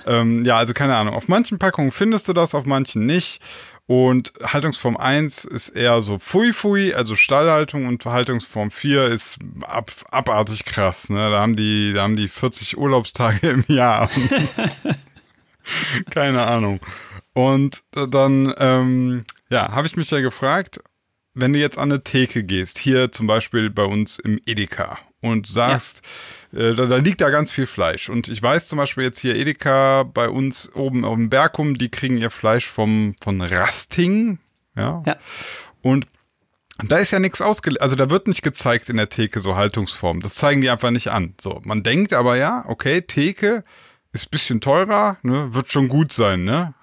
Ähm, 0.07 0.43
ja, 0.45 0.57
also 0.57 0.73
keine 0.73 0.95
Ahnung. 0.95 1.13
Auf 1.13 1.27
manchen 1.27 1.59
Packungen 1.59 1.91
findest 1.91 2.27
du 2.27 2.33
das, 2.33 2.55
auf 2.55 2.65
manchen 2.65 3.05
nicht. 3.05 3.39
Und 3.85 4.31
Haltungsform 4.41 4.95
1 4.95 5.43
ist 5.45 5.69
eher 5.69 6.01
so 6.01 6.17
Fui-Fui, 6.17 6.93
also 6.93 7.15
Stallhaltung 7.15 7.85
und 7.85 8.03
Haltungsform 8.05 8.71
4 8.71 9.07
ist 9.07 9.39
ab, 9.61 9.91
abartig 10.09 10.63
krass. 10.63 11.09
Ne? 11.09 11.29
Da 11.29 11.41
haben 11.41 11.55
die, 11.55 11.91
da 11.93 12.03
haben 12.03 12.15
die 12.15 12.29
40 12.29 12.77
Urlaubstage 12.77 13.49
im 13.49 13.65
Jahr. 13.67 14.09
Keine 16.11 16.41
Ahnung. 16.43 16.79
Und 17.33 17.83
dann, 17.91 18.53
ähm, 18.57 19.25
ja, 19.49 19.71
habe 19.71 19.87
ich 19.87 19.97
mich 19.97 20.11
ja 20.11 20.21
gefragt, 20.21 20.79
wenn 21.33 21.53
du 21.53 21.59
jetzt 21.59 21.77
an 21.77 21.91
eine 21.91 22.03
Theke 22.03 22.43
gehst, 22.43 22.77
hier 22.77 23.11
zum 23.11 23.27
Beispiel 23.27 23.69
bei 23.69 23.83
uns 23.83 24.19
im 24.19 24.39
Edeka 24.45 24.99
und 25.21 25.47
sagst, 25.47 26.03
ja. 26.51 26.59
äh, 26.59 26.75
da, 26.75 26.85
da, 26.85 26.97
liegt 26.97 27.21
da 27.21 27.29
ganz 27.29 27.51
viel 27.51 27.65
Fleisch. 27.65 28.09
Und 28.09 28.27
ich 28.27 28.41
weiß 28.41 28.67
zum 28.67 28.77
Beispiel 28.77 29.05
jetzt 29.05 29.19
hier 29.19 29.35
Edeka 29.35 30.03
bei 30.03 30.29
uns 30.29 30.71
oben 30.75 31.05
auf 31.05 31.15
dem 31.15 31.29
Bergum, 31.29 31.77
die 31.77 31.89
kriegen 31.89 32.17
ihr 32.17 32.29
Fleisch 32.29 32.67
vom, 32.67 33.15
von 33.21 33.41
Rasting. 33.41 34.37
Ja. 34.75 35.01
ja. 35.05 35.15
Und 35.81 36.07
da 36.83 36.97
ist 36.97 37.11
ja 37.11 37.19
nichts 37.19 37.41
ausgelegt, 37.41 37.81
also 37.81 37.95
da 37.95 38.09
wird 38.09 38.27
nicht 38.27 38.41
gezeigt 38.41 38.89
in 38.89 38.97
der 38.97 39.09
Theke 39.09 39.39
so 39.39 39.55
Haltungsform. 39.55 40.21
Das 40.21 40.35
zeigen 40.35 40.61
die 40.61 40.69
einfach 40.69 40.91
nicht 40.91 41.09
an. 41.11 41.35
So, 41.39 41.61
man 41.63 41.83
denkt 41.83 42.13
aber 42.13 42.35
ja, 42.35 42.65
okay, 42.67 43.01
Theke, 43.01 43.63
ist 44.13 44.27
ein 44.27 44.29
bisschen 44.29 44.61
teurer, 44.61 45.17
ne? 45.23 45.53
Wird 45.53 45.71
schon 45.71 45.89
gut 45.89 46.13
sein, 46.13 46.43
ne? 46.43 46.73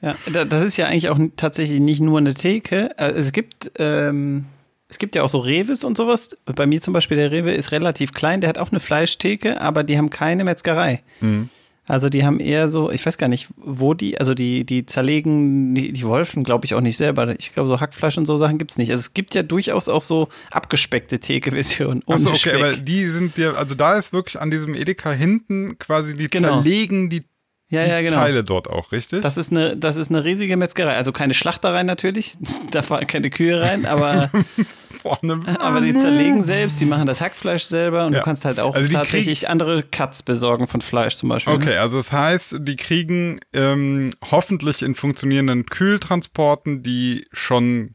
Ja, 0.00 0.16
das 0.44 0.62
ist 0.62 0.78
ja 0.78 0.86
eigentlich 0.86 1.10
auch 1.10 1.18
tatsächlich 1.36 1.80
nicht 1.80 2.00
nur 2.00 2.18
eine 2.18 2.34
Theke. 2.34 2.90
Äh, 2.98 3.10
es 3.10 3.32
gibt, 3.32 3.70
ähm, 3.78 4.46
es 4.88 4.98
gibt 4.98 5.14
ja 5.14 5.22
auch 5.22 5.28
so 5.28 5.38
Reves 5.38 5.84
und 5.84 5.96
sowas. 5.96 6.36
Bei 6.46 6.66
mir 6.66 6.80
zum 6.80 6.94
Beispiel, 6.94 7.18
der 7.18 7.30
Rewe 7.30 7.52
ist 7.52 7.72
relativ 7.72 8.12
klein, 8.12 8.40
der 8.40 8.48
hat 8.48 8.58
auch 8.58 8.70
eine 8.70 8.80
Fleischtheke, 8.80 9.60
aber 9.60 9.84
die 9.84 9.98
haben 9.98 10.10
keine 10.10 10.44
Metzgerei. 10.44 11.02
Mhm. 11.20 11.50
Also 11.88 12.08
die 12.08 12.24
haben 12.24 12.38
eher 12.38 12.68
so, 12.68 12.90
ich 12.90 13.04
weiß 13.04 13.18
gar 13.18 13.28
nicht, 13.28 13.48
wo 13.56 13.92
die, 13.92 14.18
also 14.18 14.34
die, 14.34 14.64
die 14.64 14.86
zerlegen, 14.86 15.74
die, 15.74 15.92
die 15.92 16.04
Wolfen 16.04 16.44
glaube 16.44 16.64
ich 16.64 16.74
auch 16.74 16.80
nicht 16.80 16.96
selber. 16.96 17.34
Ich 17.38 17.52
glaube, 17.52 17.68
so 17.68 17.80
Hackfleisch 17.80 18.16
und 18.18 18.26
so 18.26 18.36
Sachen 18.36 18.58
gibt 18.58 18.70
es 18.70 18.78
nicht. 18.78 18.90
Also 18.92 19.00
es 19.00 19.14
gibt 19.14 19.34
ja 19.34 19.42
durchaus 19.42 19.88
auch 19.88 20.02
so 20.02 20.28
abgespeckte 20.52 21.18
Theke-Versionen. 21.18 22.02
Achso, 22.06 22.30
okay, 22.30 22.52
aber 22.52 22.76
die 22.76 23.06
sind 23.06 23.36
dir, 23.36 23.56
also 23.58 23.74
da 23.74 23.94
ist 23.94 24.12
wirklich 24.12 24.40
an 24.40 24.50
diesem 24.52 24.74
Edeka 24.74 25.10
hinten 25.10 25.76
quasi, 25.78 26.16
die 26.16 26.28
genau. 26.30 26.62
zerlegen 26.62 27.10
die 27.10 27.24
ja, 27.72 27.86
ja, 27.86 28.02
genau. 28.02 28.16
Teile 28.16 28.44
dort 28.44 28.68
auch, 28.68 28.92
richtig? 28.92 29.22
Das 29.22 29.38
ist, 29.38 29.50
eine, 29.50 29.78
das 29.78 29.96
ist 29.96 30.10
eine 30.10 30.24
riesige 30.24 30.58
Metzgerei. 30.58 30.94
Also 30.94 31.10
keine 31.10 31.32
Schlachtereien 31.32 31.86
natürlich, 31.86 32.34
da 32.70 32.82
fahren 32.82 33.06
keine 33.06 33.30
Kühe 33.30 33.58
rein, 33.62 33.86
aber, 33.86 34.30
aber 35.58 35.80
die 35.80 35.94
zerlegen 35.94 36.44
selbst, 36.44 36.82
die 36.82 36.84
machen 36.84 37.06
das 37.06 37.22
Hackfleisch 37.22 37.64
selber 37.64 38.04
und 38.04 38.12
ja. 38.12 38.18
du 38.18 38.24
kannst 38.26 38.44
halt 38.44 38.60
auch 38.60 38.74
also 38.74 38.92
tatsächlich 38.92 39.48
andere 39.48 39.82
Cuts 39.82 40.22
besorgen 40.22 40.68
von 40.68 40.82
Fleisch 40.82 41.16
zum 41.16 41.30
Beispiel. 41.30 41.54
Ne? 41.54 41.58
Okay, 41.58 41.70
ne? 41.70 41.80
also 41.80 41.96
das 41.96 42.12
heißt, 42.12 42.56
die 42.60 42.76
kriegen 42.76 43.40
ähm, 43.54 44.12
hoffentlich 44.30 44.82
in 44.82 44.94
funktionierenden 44.94 45.64
Kühltransporten 45.64 46.82
die 46.82 47.26
schon 47.32 47.94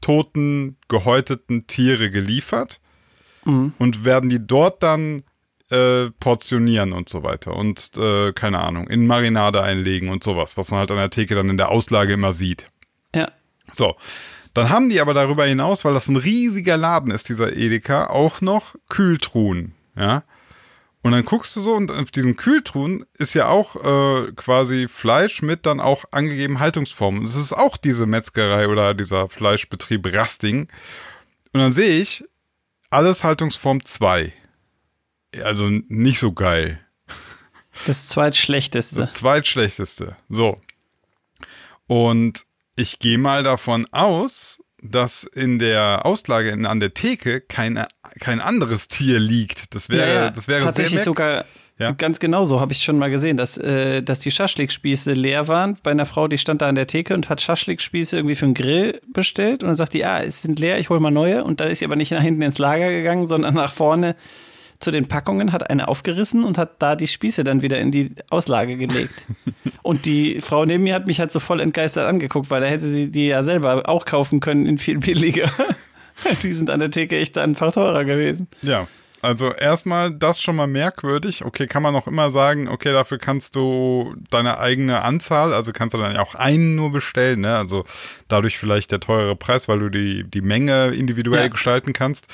toten, 0.00 0.78
gehäuteten 0.88 1.68
Tiere 1.68 2.10
geliefert 2.10 2.80
mhm. 3.44 3.72
und 3.78 4.04
werden 4.04 4.28
die 4.28 4.44
dort 4.44 4.82
dann 4.82 5.22
äh, 5.72 6.10
portionieren 6.20 6.92
und 6.92 7.08
so 7.08 7.22
weiter 7.22 7.56
und 7.56 7.90
äh, 7.96 8.32
keine 8.32 8.60
Ahnung, 8.60 8.86
in 8.88 9.06
Marinade 9.06 9.62
einlegen 9.62 10.08
und 10.10 10.22
sowas, 10.22 10.56
was 10.56 10.70
man 10.70 10.80
halt 10.80 10.90
an 10.90 10.98
der 10.98 11.10
Theke 11.10 11.34
dann 11.34 11.50
in 11.50 11.56
der 11.56 11.70
Auslage 11.70 12.12
immer 12.12 12.32
sieht. 12.32 12.68
Ja. 13.14 13.28
So. 13.72 13.96
Dann 14.54 14.68
haben 14.68 14.90
die 14.90 15.00
aber 15.00 15.14
darüber 15.14 15.46
hinaus, 15.46 15.84
weil 15.84 15.94
das 15.94 16.08
ein 16.08 16.16
riesiger 16.16 16.76
Laden 16.76 17.10
ist, 17.10 17.30
dieser 17.30 17.56
Edeka, 17.56 18.08
auch 18.08 18.42
noch 18.42 18.74
Kühltruhen, 18.90 19.74
ja. 19.96 20.24
Und 21.04 21.12
dann 21.12 21.24
guckst 21.24 21.56
du 21.56 21.60
so 21.60 21.74
und 21.74 21.90
auf 21.90 22.12
diesen 22.12 22.36
Kühltruhen 22.36 23.04
ist 23.18 23.34
ja 23.34 23.48
auch 23.48 23.74
äh, 23.76 24.30
quasi 24.36 24.86
Fleisch 24.88 25.42
mit 25.42 25.66
dann 25.66 25.80
auch 25.80 26.04
angegeben 26.12 26.60
Haltungsformen. 26.60 27.24
Das 27.24 27.34
ist 27.34 27.52
auch 27.52 27.76
diese 27.76 28.06
Metzgerei 28.06 28.68
oder 28.68 28.94
dieser 28.94 29.28
Fleischbetrieb 29.28 30.14
Rasting. 30.14 30.68
Und 31.52 31.60
dann 31.60 31.72
sehe 31.72 32.00
ich 32.00 32.22
alles 32.90 33.24
Haltungsform 33.24 33.84
2 33.84 34.32
also 35.42 35.68
nicht 35.68 36.18
so 36.18 36.32
geil. 36.32 36.80
Das 37.86 38.08
zweitschlechteste. 38.08 38.96
Das 38.96 39.14
zweitschlechteste. 39.14 40.16
So. 40.28 40.60
Und 41.86 42.44
ich 42.76 42.98
gehe 42.98 43.18
mal 43.18 43.42
davon 43.42 43.86
aus, 43.92 44.62
dass 44.82 45.24
in 45.24 45.58
der 45.58 46.04
Auslage 46.04 46.50
in, 46.50 46.66
an 46.66 46.80
der 46.80 46.94
Theke 46.94 47.40
kein, 47.40 47.84
kein 48.20 48.40
anderes 48.40 48.88
Tier 48.88 49.20
liegt. 49.20 49.74
Das 49.74 49.88
wäre, 49.88 50.06
ja, 50.06 50.14
ja. 50.24 50.30
das 50.30 50.48
wäre 50.48 50.62
tatsächlich 50.62 51.02
sogar 51.02 51.44
ja? 51.78 51.92
ganz 51.92 52.18
genau 52.18 52.44
so 52.44 52.60
habe 52.60 52.72
ich 52.72 52.82
schon 52.82 52.98
mal 52.98 53.10
gesehen, 53.10 53.36
dass, 53.36 53.58
äh, 53.58 54.02
dass 54.02 54.20
die 54.20 54.30
Schaschlikspieße 54.30 55.12
leer 55.12 55.48
waren 55.48 55.76
bei 55.82 55.90
einer 55.90 56.06
Frau, 56.06 56.28
die 56.28 56.38
stand 56.38 56.62
da 56.62 56.68
an 56.68 56.74
der 56.74 56.86
Theke 56.86 57.14
und 57.14 57.28
hat 57.28 57.40
Schaschlikspieße 57.40 58.16
irgendwie 58.16 58.36
für 58.36 58.44
einen 58.44 58.54
Grill 58.54 59.00
bestellt 59.12 59.62
und 59.62 59.68
dann 59.68 59.76
sagt 59.76 59.94
die, 59.94 60.04
ah, 60.04 60.22
es 60.22 60.42
sind 60.42 60.58
leer, 60.58 60.78
ich 60.78 60.90
hole 60.90 61.00
mal 61.00 61.10
neue 61.10 61.44
und 61.44 61.60
dann 61.60 61.68
ist 61.68 61.78
sie 61.78 61.84
aber 61.84 61.96
nicht 61.96 62.12
nach 62.12 62.22
hinten 62.22 62.42
ins 62.42 62.58
Lager 62.58 62.90
gegangen, 62.90 63.26
sondern 63.26 63.54
nach 63.54 63.72
vorne 63.72 64.16
zu 64.82 64.90
den 64.90 65.08
Packungen, 65.08 65.52
hat 65.52 65.70
eine 65.70 65.88
aufgerissen 65.88 66.44
und 66.44 66.58
hat 66.58 66.82
da 66.82 66.96
die 66.96 67.06
Spieße 67.06 67.44
dann 67.44 67.62
wieder 67.62 67.78
in 67.78 67.90
die 67.90 68.14
Auslage 68.30 68.76
gelegt. 68.76 69.14
und 69.82 70.06
die 70.06 70.40
Frau 70.40 70.64
neben 70.64 70.84
mir 70.84 70.94
hat 70.94 71.06
mich 71.06 71.20
halt 71.20 71.32
so 71.32 71.40
voll 71.40 71.60
entgeistert 71.60 72.06
angeguckt, 72.06 72.50
weil 72.50 72.60
da 72.60 72.66
hätte 72.66 72.86
sie 72.86 73.10
die 73.10 73.28
ja 73.28 73.42
selber 73.42 73.88
auch 73.88 74.04
kaufen 74.04 74.40
können 74.40 74.66
in 74.66 74.78
viel 74.78 74.98
billiger. 74.98 75.50
die 76.42 76.52
sind 76.52 76.70
an 76.70 76.80
der 76.80 76.90
Theke 76.90 77.18
echt 77.18 77.38
einfach 77.38 77.72
teurer 77.72 78.04
gewesen. 78.04 78.48
Ja. 78.62 78.86
Also 79.22 79.52
erstmal 79.52 80.12
das 80.12 80.42
schon 80.42 80.56
mal 80.56 80.66
merkwürdig. 80.66 81.44
Okay, 81.44 81.68
kann 81.68 81.84
man 81.84 81.94
auch 81.94 82.08
immer 82.08 82.32
sagen, 82.32 82.68
okay, 82.68 82.92
dafür 82.92 83.18
kannst 83.18 83.54
du 83.54 84.16
deine 84.30 84.58
eigene 84.58 85.02
Anzahl, 85.02 85.54
also 85.54 85.70
kannst 85.70 85.94
du 85.94 85.98
dann 85.98 86.16
auch 86.16 86.34
einen 86.34 86.74
nur 86.74 86.90
bestellen, 86.90 87.42
ne? 87.42 87.56
Also 87.56 87.84
dadurch 88.26 88.58
vielleicht 88.58 88.90
der 88.90 88.98
teurere 88.98 89.36
Preis, 89.36 89.68
weil 89.68 89.78
du 89.78 89.90
die, 89.90 90.24
die 90.24 90.40
Menge 90.40 90.88
individuell 90.88 91.42
ja. 91.42 91.48
gestalten 91.48 91.92
kannst. 91.92 92.26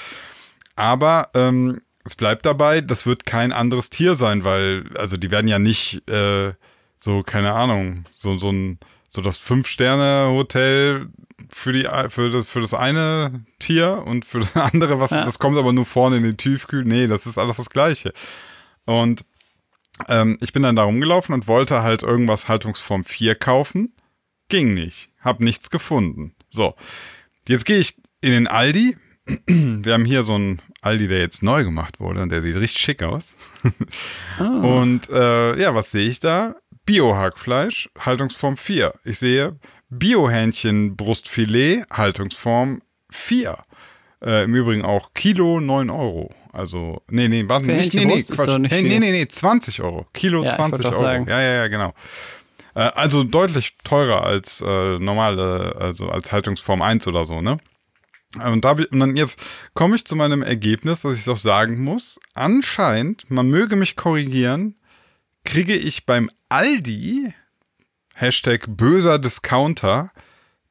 Aber 0.77 1.29
ähm, 1.35 1.83
es 2.09 2.17
bleibt 2.17 2.47
dabei, 2.47 2.81
das 2.81 3.07
wird 3.07 3.27
kein 3.27 3.53
anderes 3.53 3.91
Tier 3.91 4.15
sein, 4.15 4.43
weil, 4.43 4.85
also 4.97 5.17
die 5.17 5.31
werden 5.31 5.47
ja 5.47 5.59
nicht 5.59 6.09
äh, 6.09 6.55
so, 6.97 7.23
keine 7.23 7.53
Ahnung, 7.53 8.05
so, 8.17 8.37
so 8.39 8.51
ein, 8.51 8.79
so 9.11 9.21
das 9.21 9.39
Fünf-Sterne-Hotel 9.39 11.09
für 11.51 11.73
die 11.73 11.87
für 12.09 12.31
das, 12.31 12.47
für 12.47 12.61
das 12.61 12.75
eine 12.75 13.45
Tier 13.59 14.03
und 14.07 14.25
für 14.25 14.41
das 14.41 14.57
andere, 14.57 15.01
was 15.01 15.11
ja. 15.11 15.25
das 15.25 15.39
kommt 15.39 15.59
aber 15.59 15.73
nur 15.73 15.85
vorne 15.85 16.17
in 16.17 16.23
den 16.23 16.37
Tiefkühl. 16.37 16.85
Nee, 16.85 17.07
das 17.07 17.27
ist 17.27 17.39
alles 17.39 17.57
das 17.57 17.71
Gleiche. 17.71 18.13
Und 18.87 19.25
ähm, 20.09 20.39
ich 20.41 20.53
bin 20.53 20.63
dann 20.63 20.77
da 20.77 20.85
rumgelaufen 20.85 21.35
und 21.35 21.47
wollte 21.47 21.83
halt 21.83 22.03
irgendwas 22.03 22.49
Haltungsform 22.49 23.05
4 23.05 23.35
kaufen. 23.35 23.95
Ging 24.49 24.73
nicht. 24.73 25.11
Hab 25.21 25.41
nichts 25.41 25.69
gefunden. 25.69 26.35
So. 26.49 26.75
Jetzt 27.47 27.67
gehe 27.67 27.81
ich 27.81 27.97
in 28.23 28.33
den 28.33 28.47
Aldi. 28.47 28.97
Wir 29.47 29.93
haben 29.93 30.07
hier 30.07 30.23
so 30.23 30.39
ein 30.39 30.63
Aldi, 30.89 31.09
der 31.09 31.21
jetzt 31.21 31.43
neu 31.43 31.65
gemacht 31.65 32.01
wurde 32.01 32.23
und 32.23 32.31
der 32.31 32.41
sieht 32.41 32.57
richtig 32.57 32.81
schick 32.81 33.03
aus. 33.03 33.37
oh. 34.41 34.45
Und 34.79 35.11
äh, 35.11 35.61
ja, 35.61 35.75
was 35.75 35.91
sehe 35.91 36.09
ich 36.09 36.19
da? 36.21 36.57
Bio-Hackfleisch, 36.87 37.91
Haltungsform 37.99 38.57
4. 38.57 38.95
Ich 39.05 39.19
sehe 39.19 39.57
Bio-Hähnchen-Brustfilet, 39.91 41.85
Haltungsform 41.91 42.81
4. 43.11 43.59
Äh, 44.25 44.45
Im 44.45 44.55
Übrigen 44.55 44.85
auch 44.85 45.13
Kilo 45.13 45.61
9 45.61 45.91
Euro. 45.91 46.35
Also, 46.53 47.03
nee, 47.11 47.29
nee, 47.29 47.45
warte, 47.47 47.67
nicht, 47.67 47.93
nee, 47.93 48.07
nee, 48.07 48.23
Quatsch. 48.23 48.59
Nicht 48.59 48.73
hey, 48.73 48.83
nee, 48.83 48.99
nee, 48.99 49.13
nee, 49.13 49.29
20 49.29 49.83
Euro. 49.83 50.07
Kilo 50.15 50.43
ja, 50.43 50.51
20 50.51 50.87
Euro. 50.87 51.03
Ja, 51.29 51.41
ja, 51.41 51.55
ja, 51.55 51.69
genau. 51.69 51.93
Äh, 52.75 52.81
also 52.95 53.23
deutlich 53.23 53.77
teurer 53.85 54.25
als 54.25 54.63
äh, 54.63 54.99
normale, 54.99 55.77
also 55.79 56.09
als 56.09 56.33
Haltungsform 56.33 56.81
1 56.81 57.07
oder 57.07 57.27
so, 57.27 57.43
ne? 57.43 57.59
Und, 58.37 58.65
da, 58.65 58.73
und 58.73 59.01
dann 59.01 59.17
jetzt 59.17 59.41
komme 59.75 59.97
ich 59.97 60.05
zu 60.05 60.15
meinem 60.15 60.43
Ergebnis, 60.43 61.03
dass 61.03 61.15
ich 61.15 61.21
es 61.21 61.29
auch 61.29 61.39
sagen 61.39 61.83
muss. 61.83 62.21
Anscheinend, 62.35 63.31
man 63.31 63.49
möge 63.49 63.75
mich 63.75 63.97
korrigieren, 63.97 64.77
kriege 65.45 65.75
ich 65.75 66.05
beim 66.05 66.29
Aldi, 66.49 67.33
Hashtag 68.15 68.67
böser 68.69 69.19
Discounter, 69.19 70.13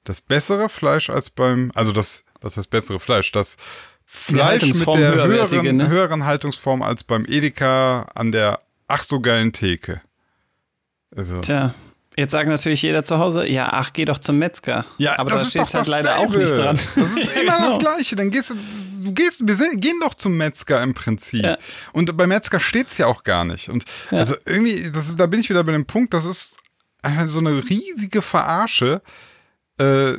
das 0.04 0.22
bessere 0.22 0.70
Fleisch 0.70 1.10
als 1.10 1.30
beim, 1.30 1.72
also 1.74 1.92
das, 1.92 2.26
was 2.42 2.58
heißt 2.58 2.70
bessere 2.70 3.00
Fleisch? 3.00 3.32
Das 3.32 3.58
Fleisch 4.06 4.64
mit 4.64 4.88
der 4.88 5.26
höheren, 5.26 5.78
ne? 5.78 5.90
höheren 5.90 6.26
Haltungsform 6.26 6.82
als 6.82 7.04
beim 7.04 7.26
Edeka 7.26 8.04
an 8.14 8.32
der 8.32 8.62
ach 8.88 9.04
so 9.04 9.20
geilen 9.20 9.52
Theke. 9.52 10.02
Also. 11.16 11.40
Tja. 11.40 11.74
Jetzt 12.18 12.32
sagt 12.32 12.50
natürlich 12.50 12.82
jeder 12.82 13.04
zu 13.04 13.20
Hause, 13.20 13.48
ja, 13.48 13.70
ach, 13.72 13.94
geh 13.94 14.04
doch 14.04 14.18
zum 14.18 14.40
Metzger. 14.40 14.86
Ja, 14.98 15.20
aber 15.20 15.30
das 15.30 15.52
da 15.52 15.66
steht 15.68 15.74
halt 15.76 15.88
leider 15.88 16.18
auch 16.18 16.34
nicht 16.34 16.52
dran. 16.52 16.80
Das 16.96 17.12
ist 17.12 17.36
immer 17.42 17.58
genau. 17.58 17.70
das 17.70 17.80
Gleiche. 17.80 18.16
Dann 18.16 18.32
gehst 18.32 18.50
du, 18.50 18.56
du 19.04 19.14
gehst, 19.14 19.40
wir 19.44 19.56
gehen 19.78 20.00
doch 20.02 20.16
zum 20.16 20.36
Metzger 20.36 20.82
im 20.82 20.96
Prinzip. 20.96 21.44
Ja. 21.44 21.60
Und 21.94 22.18
beim 22.18 22.30
Metzger 22.30 22.60
steht's 22.60 22.98
ja 22.98 23.06
auch 23.06 23.24
gar 23.24 23.46
nicht. 23.46 23.70
Und 23.70 23.86
ja. 24.10 24.18
also 24.18 24.36
irgendwie, 24.46 24.92
das 24.92 25.10
ist, 25.10 25.20
da 25.20 25.28
bin 25.28 25.40
ich 25.40 25.50
wieder 25.52 25.64
bei 25.64 25.74
dem 25.74 25.86
Punkt, 25.86 26.16
das 26.16 26.26
ist 26.26 26.58
so 27.28 27.38
eine 27.38 27.64
riesige 27.70 28.24
Verarsche. 28.24 29.04
Äh, 29.78 30.14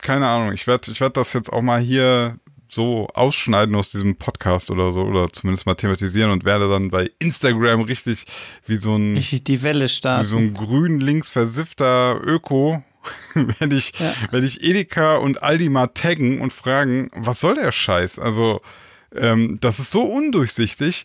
keine 0.00 0.26
Ahnung, 0.26 0.52
ich 0.52 0.66
werde 0.66 0.90
ich 0.90 1.00
werd 1.02 1.18
das 1.18 1.34
jetzt 1.34 1.52
auch 1.52 1.60
mal 1.60 1.78
hier 1.78 2.38
so 2.70 3.08
ausschneiden 3.14 3.74
aus 3.74 3.90
diesem 3.90 4.16
Podcast 4.16 4.70
oder 4.70 4.92
so 4.92 5.02
oder 5.02 5.28
zumindest 5.32 5.66
mal 5.66 5.74
thematisieren 5.74 6.30
und 6.30 6.44
werde 6.44 6.68
dann 6.68 6.90
bei 6.90 7.10
Instagram 7.18 7.82
richtig 7.82 8.24
wie 8.66 8.76
so 8.76 8.96
ein 8.96 9.14
richtig 9.14 9.44
die 9.44 9.62
Welle 9.62 9.88
starten. 9.88 10.24
Wie 10.24 10.28
so 10.28 10.36
ein 10.36 10.54
grün 10.54 11.00
links 11.00 11.28
versiffter 11.28 12.20
Öko 12.22 12.82
werde 13.34 13.76
ich 13.76 13.92
ja. 13.98 14.12
werde 14.30 14.46
ich 14.46 14.62
Edeka 14.62 15.16
und 15.16 15.42
Aldi 15.42 15.68
mal 15.68 15.88
taggen 15.88 16.40
und 16.40 16.52
fragen, 16.52 17.10
was 17.14 17.40
soll 17.40 17.54
der 17.54 17.72
Scheiß? 17.72 18.18
Also 18.18 18.60
ähm, 19.14 19.58
das 19.60 19.78
ist 19.78 19.90
so 19.90 20.02
undurchsichtig. 20.02 21.04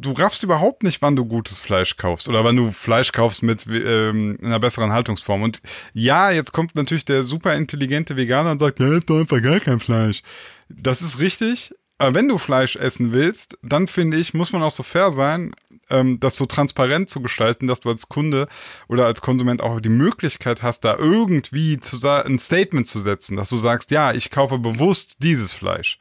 Du 0.00 0.12
raffst 0.12 0.44
überhaupt 0.44 0.84
nicht, 0.84 1.02
wann 1.02 1.16
du 1.16 1.24
gutes 1.24 1.58
Fleisch 1.58 1.96
kaufst 1.96 2.28
oder 2.28 2.44
wann 2.44 2.54
du 2.54 2.70
Fleisch 2.70 3.10
kaufst 3.10 3.42
mit 3.42 3.66
ähm, 3.66 4.38
einer 4.40 4.60
besseren 4.60 4.92
Haltungsform. 4.92 5.42
Und 5.42 5.60
ja, 5.94 6.30
jetzt 6.30 6.52
kommt 6.52 6.76
natürlich 6.76 7.04
der 7.04 7.24
super 7.24 7.56
intelligente 7.56 8.16
Veganer 8.16 8.52
und 8.52 8.60
sagt, 8.60 8.78
ja, 8.78 8.96
ist 8.96 9.10
doch 9.10 9.18
einfach 9.18 9.42
gar 9.42 9.58
kein 9.58 9.80
Fleisch. 9.80 10.22
Das 10.76 11.02
ist 11.02 11.20
richtig. 11.20 11.74
Aber 11.98 12.14
wenn 12.14 12.28
du 12.28 12.38
Fleisch 12.38 12.76
essen 12.76 13.12
willst, 13.12 13.58
dann 13.62 13.86
finde 13.86 14.16
ich, 14.16 14.34
muss 14.34 14.52
man 14.52 14.62
auch 14.62 14.70
so 14.70 14.82
fair 14.82 15.12
sein, 15.12 15.54
ähm, 15.88 16.18
das 16.18 16.36
so 16.36 16.46
transparent 16.46 17.08
zu 17.08 17.20
gestalten, 17.20 17.68
dass 17.68 17.80
du 17.80 17.90
als 17.90 18.08
Kunde 18.08 18.48
oder 18.88 19.06
als 19.06 19.20
Konsument 19.20 19.62
auch 19.62 19.80
die 19.80 19.88
Möglichkeit 19.88 20.62
hast, 20.62 20.80
da 20.80 20.96
irgendwie 20.96 21.78
zu 21.78 21.96
ein 22.08 22.38
Statement 22.38 22.88
zu 22.88 22.98
setzen, 22.98 23.36
dass 23.36 23.50
du 23.50 23.56
sagst, 23.56 23.92
ja, 23.92 24.12
ich 24.12 24.30
kaufe 24.30 24.58
bewusst 24.58 25.16
dieses 25.20 25.52
Fleisch. 25.52 25.98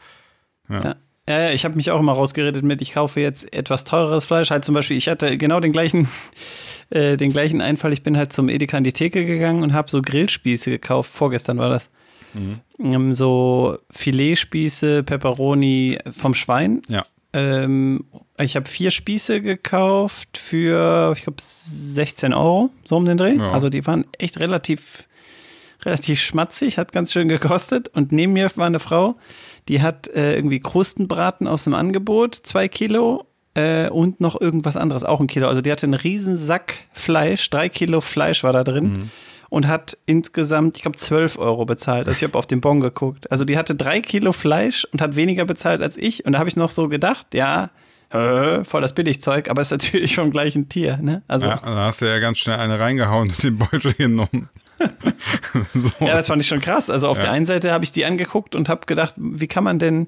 Ja. 0.70 0.84
ja. 0.84 0.96
Ja, 1.30 1.52
ich 1.52 1.66
habe 1.66 1.76
mich 1.76 1.92
auch 1.92 2.00
immer 2.00 2.14
rausgeredet 2.14 2.64
mit, 2.64 2.82
ich 2.82 2.94
kaufe 2.94 3.22
jetzt 3.22 3.54
etwas 3.54 3.84
teureres 3.84 4.26
Fleisch. 4.26 4.50
Halt 4.50 4.66
zum 4.66 4.74
Beispiel, 4.74 4.98
ich 4.98 5.08
hatte 5.08 5.38
genau 5.38 5.60
den 5.60 5.72
gleichen, 5.72 6.10
äh, 6.90 7.16
den 7.16 7.32
gleichen 7.32 7.62
Einfall. 7.62 7.94
Ich 7.94 8.02
bin 8.02 8.18
halt 8.18 8.34
zum 8.34 8.50
Edeka 8.50 8.78
in 8.78 8.84
die 8.84 8.92
Theke 8.92 9.24
gegangen 9.26 9.62
und 9.62 9.74
habe 9.74 9.90
so 9.90 10.02
Grillspieße 10.02 10.72
gekauft. 10.72 11.12
Vorgestern 11.12 11.60
war 11.60 11.70
das. 11.70 11.92
Mhm. 12.34 12.60
Ähm, 12.80 13.14
so 13.14 13.78
Filetspieße, 13.92 15.04
Peperoni 15.04 15.98
vom 16.12 16.34
Schwein. 16.34 16.82
Ja. 16.88 17.06
ähm, 17.34 18.06
ich 18.40 18.56
habe 18.56 18.68
vier 18.68 18.92
Spieße 18.92 19.42
gekauft 19.42 20.38
für, 20.38 21.14
ich 21.16 21.24
glaube, 21.24 21.38
16 21.42 22.34
Euro, 22.34 22.72
so 22.84 22.98
um 22.98 23.06
den 23.06 23.18
Dreh. 23.18 23.36
Ja. 23.36 23.52
Also 23.52 23.70
die 23.70 23.86
waren 23.86 24.06
echt 24.18 24.40
relativ, 24.40 25.08
relativ 25.84 26.20
schmatzig, 26.20 26.78
hat 26.78 26.92
ganz 26.92 27.12
schön 27.12 27.28
gekostet. 27.28 27.90
Und 27.90 28.12
neben 28.12 28.34
mir 28.34 28.50
war 28.56 28.66
eine 28.66 28.80
Frau, 28.80 29.16
die 29.68 29.82
hat 29.82 30.08
äh, 30.08 30.36
irgendwie 30.36 30.60
Krustenbraten 30.60 31.48
aus 31.48 31.64
dem 31.66 31.74
Angebot, 31.74 32.36
zwei 32.36 32.68
Kilo. 32.68 33.26
Äh, 33.54 33.90
und 33.90 34.22
noch 34.22 34.40
irgendwas 34.40 34.78
anderes, 34.78 35.04
auch 35.04 35.20
ein 35.20 35.28
Kilo. 35.28 35.48
Also 35.50 35.60
die 35.60 35.72
hatte 35.72 35.86
einen 35.86 35.94
riesen 35.94 36.38
Sack 36.38 36.86
Fleisch, 36.94 37.50
drei 37.50 37.68
Kilo 37.68 38.00
Fleisch 38.00 38.46
war 38.46 38.54
da 38.54 38.64
drin. 38.64 39.10
Und 39.52 39.68
hat 39.68 39.98
insgesamt, 40.06 40.78
ich 40.78 40.82
glaube, 40.84 40.98
12 40.98 41.38
Euro 41.38 41.66
bezahlt. 41.66 42.08
Also 42.08 42.18
ich 42.18 42.24
habe 42.24 42.38
auf 42.40 42.48
den 42.48 42.62
Bon 42.62 42.80
geguckt. 42.80 43.30
Also 43.30 43.44
die 43.44 43.58
hatte 43.58 43.76
drei 43.76 44.00
Kilo 44.00 44.32
Fleisch 44.32 44.88
und 44.94 45.02
hat 45.02 45.18
weniger 45.18 45.44
bezahlt 45.44 45.82
als 45.82 45.98
ich. 45.98 46.26
Und 46.26 46.32
da 46.32 46.40
habe 46.40 46.48
ich 46.48 46.56
noch 46.56 46.70
so 46.70 46.88
gedacht, 46.88 47.28
ja, 47.34 47.70
äh, 48.12 48.64
voll 48.64 48.80
das 48.80 48.96
Billigzeug, 48.96 49.50
aber 49.50 49.62
ist 49.62 49.72
natürlich 49.72 50.16
vom 50.16 50.32
gleichen 50.32 50.70
Tier. 50.70 50.96
Ne? 51.02 51.22
Also 51.28 51.48
Ja, 51.48 51.58
da 51.58 51.76
hast 51.88 52.00
du 52.00 52.06
ja 52.06 52.20
ganz 52.20 52.38
schnell 52.38 52.60
eine 52.60 52.80
reingehauen 52.80 53.28
und 53.30 53.44
den 53.44 53.58
Beutel 53.58 53.94
genommen. 53.94 54.48
so. 55.74 55.92
Ja, 56.00 56.14
das 56.16 56.28
fand 56.28 56.42
ich 56.42 56.48
schon 56.48 56.62
krass. 56.62 56.90
Also 56.90 57.10
auf 57.10 57.18
Ja. 57.18 57.24
der 57.24 57.32
einen 57.32 57.46
Seite 57.46 57.74
habe 57.74 57.84
ich 57.84 57.92
die 57.92 58.06
angeguckt 58.06 58.56
und 58.56 58.70
habe 58.70 58.86
gedacht, 58.86 59.16
wie 59.18 59.48
kann 59.48 59.66
man 59.66 59.80
denn 59.80 60.08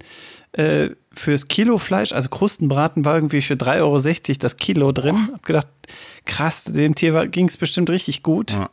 äh, 0.54 0.92
fürs 1.14 1.50
Kilo 1.50 1.78
Fleisch, 1.80 2.14
also 2.14 2.30
Krustenbraten 2.30 3.04
war 3.04 3.16
irgendwie 3.16 3.42
für 3.42 3.56
3,60 3.56 3.80
Euro 3.82 4.38
das 4.40 4.56
Kilo 4.58 4.92
drin. 4.94 5.30
Hab 5.34 5.44
gedacht, 5.46 5.68
krass, 6.26 6.64
dem 6.64 6.96
Tier 6.96 7.28
ging 7.28 7.50
es 7.50 7.58
bestimmt 7.58 7.90
richtig 7.90 8.24
gut. 8.24 8.52
Ja. 8.52 8.70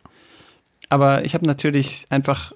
Aber 0.90 1.24
ich 1.24 1.34
habe 1.34 1.46
natürlich 1.46 2.04
einfach 2.10 2.52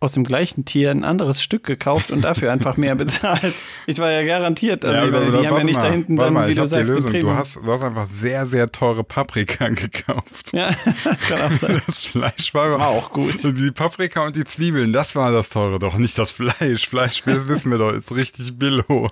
aus 0.00 0.12
dem 0.12 0.22
gleichen 0.22 0.64
Tier 0.64 0.92
ein 0.92 1.02
anderes 1.02 1.42
Stück 1.42 1.64
gekauft 1.64 2.12
und 2.12 2.22
dafür 2.22 2.52
einfach 2.52 2.76
mehr 2.76 2.94
bezahlt. 2.94 3.54
Ich 3.86 3.98
war 3.98 4.12
ja 4.12 4.22
garantiert, 4.24 4.84
also 4.84 5.00
Ja, 5.00 5.06
die, 5.06 5.46
haben 5.48 5.56
ja 5.56 5.64
nicht 5.64 5.76
mal, 5.76 5.82
da 5.82 5.90
hinten 5.90 6.16
dann, 6.16 6.32
mal, 6.34 6.48
wie 6.48 6.54
du 6.54 6.64
sagst. 6.64 6.88
Du 6.88 7.30
hast, 7.30 7.56
du 7.56 7.72
hast 7.72 7.82
einfach 7.82 8.06
sehr, 8.06 8.46
sehr 8.46 8.70
teure 8.70 9.02
Paprika 9.02 9.68
gekauft. 9.70 10.52
ja, 10.52 10.70
das 11.02 11.18
kann 11.26 11.40
auch 11.40 11.52
sein. 11.52 11.82
Das 11.84 12.04
Fleisch 12.04 12.54
war, 12.54 12.66
Das 12.66 12.78
war 12.78 12.88
auch 12.88 13.10
gut. 13.10 13.34
Die 13.42 13.72
Paprika 13.72 14.24
und 14.24 14.36
die 14.36 14.44
Zwiebeln, 14.44 14.92
das 14.92 15.16
war 15.16 15.32
das 15.32 15.50
teure 15.50 15.80
doch, 15.80 15.98
nicht 15.98 16.16
das 16.16 16.30
Fleisch. 16.30 16.86
Fleisch, 16.86 17.22
das 17.24 17.48
wissen 17.48 17.72
wir 17.72 17.78
doch, 17.78 17.92
ist 17.92 18.14
richtig 18.14 18.56
billo. 18.56 19.10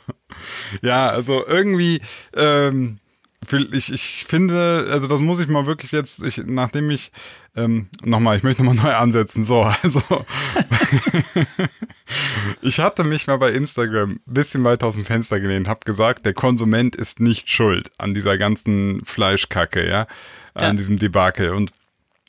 Ja, 0.82 1.08
also 1.08 1.44
irgendwie, 1.48 2.00
ähm, 2.36 2.98
ich, 3.72 3.92
ich 3.92 4.24
finde, 4.28 4.88
also 4.90 5.06
das 5.06 5.20
muss 5.20 5.40
ich 5.40 5.46
mal 5.48 5.66
wirklich 5.66 5.92
jetzt, 5.92 6.22
ich, 6.24 6.38
nachdem 6.46 6.90
ich, 6.90 7.12
ähm, 7.54 7.88
nochmal, 8.04 8.36
ich 8.36 8.42
möchte 8.42 8.64
nochmal 8.64 8.82
neu 8.90 8.94
ansetzen. 8.94 9.44
So, 9.44 9.62
also, 9.62 10.02
ich 12.62 12.78
hatte 12.80 13.04
mich 13.04 13.26
mal 13.26 13.36
bei 13.38 13.52
Instagram 13.52 14.12
ein 14.12 14.20
bisschen 14.26 14.64
weiter 14.64 14.86
aus 14.86 14.94
dem 14.94 15.04
Fenster 15.04 15.40
gelehnt, 15.40 15.68
habe 15.68 15.80
gesagt, 15.84 16.26
der 16.26 16.34
Konsument 16.34 16.96
ist 16.96 17.20
nicht 17.20 17.50
schuld 17.50 17.90
an 17.98 18.14
dieser 18.14 18.38
ganzen 18.38 19.04
Fleischkacke, 19.04 19.86
ja, 19.88 20.06
an 20.54 20.64
Ja. 20.64 20.72
diesem 20.72 20.98
Debakel. 20.98 21.50
Und 21.50 21.70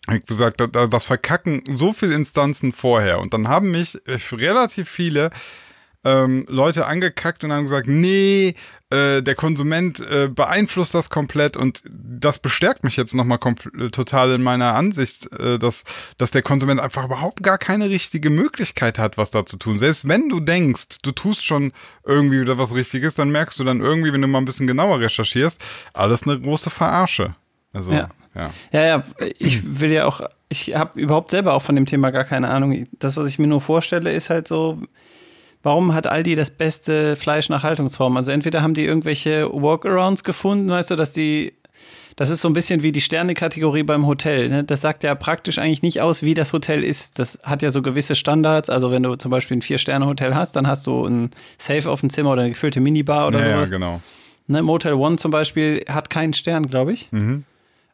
ich 0.10 0.16
hab 0.16 0.28
gesagt, 0.28 0.60
da- 0.62 0.68
da- 0.68 0.88
das 0.88 1.04
verkacken 1.04 1.64
so 1.76 1.94
viele 1.94 2.16
Instanzen 2.16 2.72
vorher. 2.74 3.20
Und 3.20 3.34
dann 3.34 3.48
haben 3.48 3.72
mich 3.72 3.98
relativ 4.32 4.90
viele 4.90 5.32
ähm, 6.04 6.46
Leute 6.48 6.86
angekackt 6.86 7.44
und 7.44 7.52
haben 7.52 7.64
gesagt, 7.64 7.88
nee, 7.88 8.56
äh, 8.90 9.22
der 9.22 9.36
Konsument 9.36 10.00
äh, 10.00 10.28
beeinflusst 10.28 10.94
das 10.94 11.10
komplett 11.10 11.58
und 11.58 11.82
das 11.86 12.40
bestärkt 12.40 12.84
mich 12.84 12.96
jetzt 12.96 13.14
nochmal 13.14 13.40
total 13.92 14.32
in 14.32 14.44
meiner 14.44 14.74
Ansicht, 14.76 15.32
äh, 15.34 15.60
dass, 15.60 15.84
dass 16.18 16.32
der 16.32 16.42
Konsument 16.42 16.80
einfach 16.80 17.06
überhaupt 17.06 17.44
gar 17.44 17.58
keine 17.58 17.90
richtige 17.90 18.30
Möglichkeit 18.30 19.00
hat, 19.00 19.18
was 19.18 19.32
da 19.32 19.46
zu 19.46 19.58
tun. 19.58 19.80
Selbst 19.80 20.08
wenn 20.08 20.30
du 20.30 20.40
denkst, 20.40 21.00
du 21.02 21.12
tust 21.12 21.46
schon 21.46 21.74
irgendwie 22.06 22.40
wieder 22.40 22.58
was 22.58 22.74
Richtiges, 22.74 23.16
dann 23.16 23.30
merkst 23.30 23.60
du 23.60 23.64
dann 23.64 23.82
irgendwie, 23.82 24.14
wenn 24.14 24.22
du 24.22 24.28
mal 24.28 24.40
ein 24.40 24.46
bisschen 24.46 24.68
genauer 24.68 25.00
recherchierst, 25.00 25.62
alles 25.94 26.24
eine 26.24 26.40
große 26.40 26.70
Verarsche. 26.70 27.36
Also, 27.74 27.92
Ja. 27.92 28.10
ja. 28.36 28.54
Ja, 28.72 28.86
ja, 28.86 29.04
ich 29.38 29.82
will 29.82 29.92
ja 29.92 30.06
auch, 30.06 30.22
ich 30.48 30.76
habe 30.76 31.00
überhaupt 31.00 31.32
selber 31.32 31.54
auch 31.54 31.62
von 31.62 31.76
dem 31.76 31.86
Thema 31.86 32.12
gar 32.12 32.24
keine 32.24 32.50
Ahnung. 32.50 32.88
Das, 33.00 33.18
was 33.18 33.28
ich 33.28 33.40
mir 33.40 33.48
nur 33.48 33.62
vorstelle, 33.62 34.14
ist 34.14 34.30
halt 34.30 34.48
so, 34.48 34.80
warum 35.64 35.94
hat 35.94 36.08
Aldi 36.08 36.36
das 36.36 36.52
beste 36.52 37.16
Fleisch 37.16 37.50
nach 37.50 37.64
Haltungsform? 37.64 38.18
Also 38.18 38.32
entweder 38.32 38.62
haben 38.62 38.74
die 38.74 38.86
irgendwelche 38.86 39.50
Workarounds 39.52 40.24
gefunden, 40.24 40.70
weißt 40.70 40.92
du, 40.92 40.96
dass 40.96 41.14
die, 41.14 41.54
das 42.16 42.30
ist 42.30 42.42
so 42.42 42.50
ein 42.50 42.54
bisschen 42.54 42.84
wie 42.84 42.92
die 42.92 43.02
Sterne-Kategorie 43.02 43.84
beim 43.84 44.08
Hotel. 44.08 44.50
Ne? 44.50 44.64
Das 44.64 44.82
sagt 44.82 45.04
ja 45.04 45.14
praktisch 45.16 45.60
eigentlich 45.60 45.82
nicht 45.82 46.02
aus, 46.02 46.24
wie 46.24 46.34
das 46.34 46.54
Hotel 46.54 46.84
ist. 46.84 47.20
Das 47.20 47.40
hat 47.44 47.62
ja 47.62 47.72
so 47.72 47.82
gewisse 47.82 48.16
Standards. 48.16 48.70
Also 48.70 48.92
wenn 48.92 49.04
du 49.04 49.16
zum 49.16 49.32
Beispiel 49.32 49.58
ein 49.58 49.62
Vier-Sterne-Hotel 49.62 50.36
hast, 50.36 50.56
dann 50.56 50.68
hast 50.68 50.88
du 50.88 51.06
ein 51.06 51.32
Safe 51.58 51.90
auf 51.90 52.00
dem 52.00 52.10
Zimmer 52.10 52.32
oder 52.32 52.42
eine 52.42 52.52
gefüllte 52.52 52.80
Minibar 52.80 53.28
oder 53.28 53.40
ja, 53.40 53.48
ja, 53.48 53.56
sowas. 53.56 53.70
genau. 53.70 54.02
Ne, 54.48 54.64
Motel 54.64 54.94
One 54.94 55.18
zum 55.18 55.30
Beispiel 55.30 55.84
hat 55.90 56.10
keinen 56.10 56.34
Stern, 56.34 56.68
glaube 56.68 56.94
ich. 56.94 57.10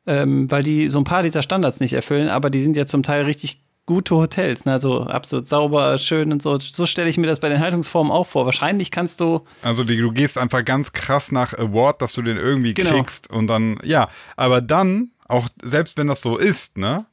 Ähm, 0.06 0.52
weil 0.52 0.64
die 0.64 0.90
so 0.90 1.00
ein 1.00 1.06
paar 1.06 1.24
dieser 1.24 1.42
Standards 1.42 1.80
nicht 1.80 1.94
erfüllen, 1.94 2.30
aber 2.30 2.50
die 2.50 2.60
sind 2.60 2.78
ja 2.78 2.86
zum 2.86 3.04
Teil 3.04 3.24
richtig 3.24 3.62
gute 3.86 4.16
Hotels. 4.16 4.66
Ne? 4.66 4.72
Also 4.74 5.02
absolut 5.04 5.48
sauber, 5.48 5.98
schön 5.98 6.32
und 6.32 6.42
so. 6.42 6.58
So 6.60 6.86
stelle 6.86 7.10
ich 7.10 7.18
mir 7.18 7.28
das 7.28 7.40
bei 7.40 7.50
den 7.50 7.60
Haltungsformen 7.60 8.12
auch 8.12 8.26
vor. 8.28 8.46
Wahrscheinlich 8.46 8.92
kannst 8.92 9.20
du. 9.20 9.42
Also 9.62 9.84
die, 9.84 9.98
du 9.98 10.12
gehst 10.12 10.38
einfach 10.38 10.64
ganz 10.64 10.92
krass 10.94 11.32
nach 11.32 11.54
Award, 11.54 12.02
dass 12.02 12.14
du 12.14 12.22
den 12.22 12.38
irgendwie 12.38 12.74
Genau. 12.74 12.92
kriegst 12.92 13.30
und 13.30 13.48
dann, 13.48 13.78
ja, 13.84 14.10
aber 14.38 14.62
dann, 14.62 15.12
auch 15.28 15.48
selbst 15.62 15.98
wenn 15.98 16.08
das 16.08 16.22
so 16.22 16.38
ist, 16.38 16.78
ne, 16.78 17.06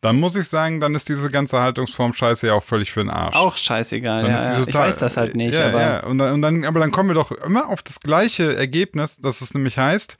dann 0.00 0.16
muss 0.20 0.36
ich 0.36 0.46
sagen, 0.48 0.78
dann 0.78 0.94
ist 0.94 1.08
diese 1.08 1.30
ganze 1.30 1.58
Haltungsform 1.58 2.12
scheiße 2.12 2.46
ja 2.46 2.54
auch 2.54 2.62
völlig 2.62 2.92
für 2.92 3.00
den 3.00 3.10
Arsch. 3.10 3.34
Auch 3.34 3.56
scheißegal. 3.56 4.22
Dann 4.22 4.30
Ja, 4.32 4.36
ist 4.36 4.42
die 4.42 4.46
ja. 4.52 4.58
Ich 4.60 4.64
total- 4.66 4.88
weiß 4.88 4.96
das 4.98 5.16
halt 5.16 5.34
nicht. 5.36 5.54
Ja, 5.54 5.68
aber 5.68 5.80
ja. 5.80 6.00
Und, 6.04 6.18
dann, 6.18 6.34
und 6.34 6.42
dann, 6.42 6.64
aber 6.64 6.80
dann 6.80 6.92
kommen 6.92 7.08
wir 7.10 7.14
doch 7.14 7.32
immer 7.32 7.68
auf 7.68 7.82
das 7.82 8.00
gleiche 8.00 8.54
Ergebnis, 8.56 9.16
dass 9.18 9.40
es 9.40 9.54
nämlich 9.54 9.78
heißt, 9.78 10.16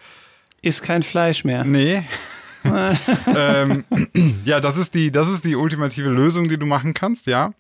ist 0.63 0.83
kein 0.83 1.03
Fleisch 1.03 1.45
mehr. 1.45 1.63
nee. 1.65 2.03
ähm, 3.37 3.85
ja, 4.45 4.61
das 4.61 4.77
ist 4.77 4.95
die, 4.95 5.11
das 5.11 5.29
ist 5.29 5.45
die 5.45 5.57
ultimative 5.57 6.09
Lösung, 6.09 6.49
die 6.49 6.59
du 6.59 6.67
machen 6.67 6.95
kannst, 6.95 7.27
ja. 7.27 7.53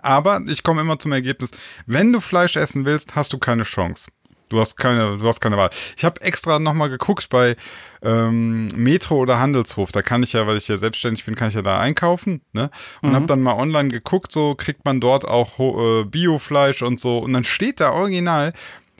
Aber 0.00 0.40
ich 0.46 0.62
komme 0.62 0.80
immer 0.80 0.98
zum 0.98 1.12
Ergebnis, 1.12 1.50
wenn 1.86 2.12
du 2.12 2.20
Fleisch 2.20 2.56
essen 2.56 2.84
willst, 2.84 3.14
hast 3.14 3.32
du 3.32 3.38
keine 3.38 3.64
Chance. 3.64 4.10
Du 4.48 4.60
hast 4.60 4.76
keine, 4.76 5.16
du 5.16 5.26
hast 5.26 5.40
keine 5.40 5.56
Wahl. 5.56 5.70
Ich 5.96 6.04
habe 6.04 6.20
extra 6.20 6.58
nochmal 6.58 6.90
geguckt 6.90 7.30
bei 7.30 7.56
ähm, 8.02 8.66
Metro 8.76 9.16
oder 9.16 9.38
Handelshof. 9.40 9.92
Da 9.92 10.02
kann 10.02 10.22
ich 10.22 10.34
ja, 10.34 10.46
weil 10.46 10.58
ich 10.58 10.68
ja 10.68 10.76
selbstständig 10.76 11.24
bin, 11.24 11.34
kann 11.34 11.48
ich 11.48 11.54
ja 11.54 11.62
da 11.62 11.78
einkaufen. 11.80 12.42
Ne? 12.52 12.70
Und 13.00 13.10
Mhm. 13.10 13.14
habe 13.14 13.26
dann 13.26 13.40
mal 13.40 13.54
online 13.54 13.88
geguckt, 13.88 14.30
so 14.30 14.54
kriegt 14.54 14.84
man 14.84 15.00
dort 15.00 15.26
auch 15.26 15.58
äh, 15.58 16.04
Biofleisch 16.04 16.82
und 16.82 17.00
so. 17.00 17.18
Und 17.18 17.32
dann 17.32 17.44
steht 17.44 17.80
da 17.80 17.92
original, 17.92 18.52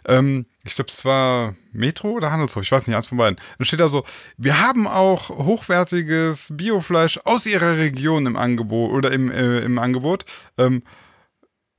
ähm, 0.07 0.47
ich 0.65 0.75
glaube, 0.75 0.91
es 0.91 1.05
war 1.05 1.55
Metro 1.73 2.11
oder 2.11 2.31
Handelshof, 2.31 2.63
ich 2.63 2.73
weiß 2.73 2.87
nicht, 2.87 2.97
eins 2.97 3.07
von 3.07 3.19
beiden. 3.19 3.37
Dann 3.59 3.65
steht 3.65 3.81
da 3.81 3.89
so, 3.89 4.05
wir 4.37 4.61
haben 4.61 4.87
auch 4.87 5.29
hochwertiges 5.29 6.53
Biofleisch 6.57 7.19
aus 7.25 7.47
ihrer 7.47 7.79
Region 7.79 8.27
im 8.27 8.37
Angebot 8.37 8.93
oder 8.93 9.11
im, 9.11 9.31
äh, 9.31 9.61
im 9.61 9.79
Angebot. 9.79 10.25
Ähm, 10.59 10.83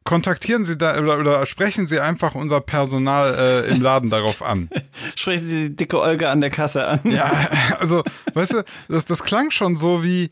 kontaktieren 0.04 0.66
Sie 0.66 0.78
da 0.78 1.00
oder, 1.00 1.18
oder 1.20 1.46
sprechen 1.46 1.88
Sie 1.88 2.00
einfach 2.00 2.36
unser 2.36 2.60
Personal 2.60 3.36
äh, 3.68 3.72
im 3.72 3.82
Laden 3.82 4.10
darauf 4.10 4.42
an. 4.42 4.70
Sprechen 5.16 5.48
Sie 5.48 5.70
die 5.70 5.76
dicke 5.76 6.00
Olga 6.00 6.32
an 6.32 6.42
der 6.42 6.50
Kasse 6.50 6.86
an. 6.86 7.00
Ja, 7.06 7.32
also, 7.80 8.04
weißt 8.34 8.54
du, 8.54 8.64
das, 8.90 9.06
das 9.06 9.24
klang 9.24 9.52
schon 9.52 9.78
so 9.78 10.04
wie, 10.04 10.30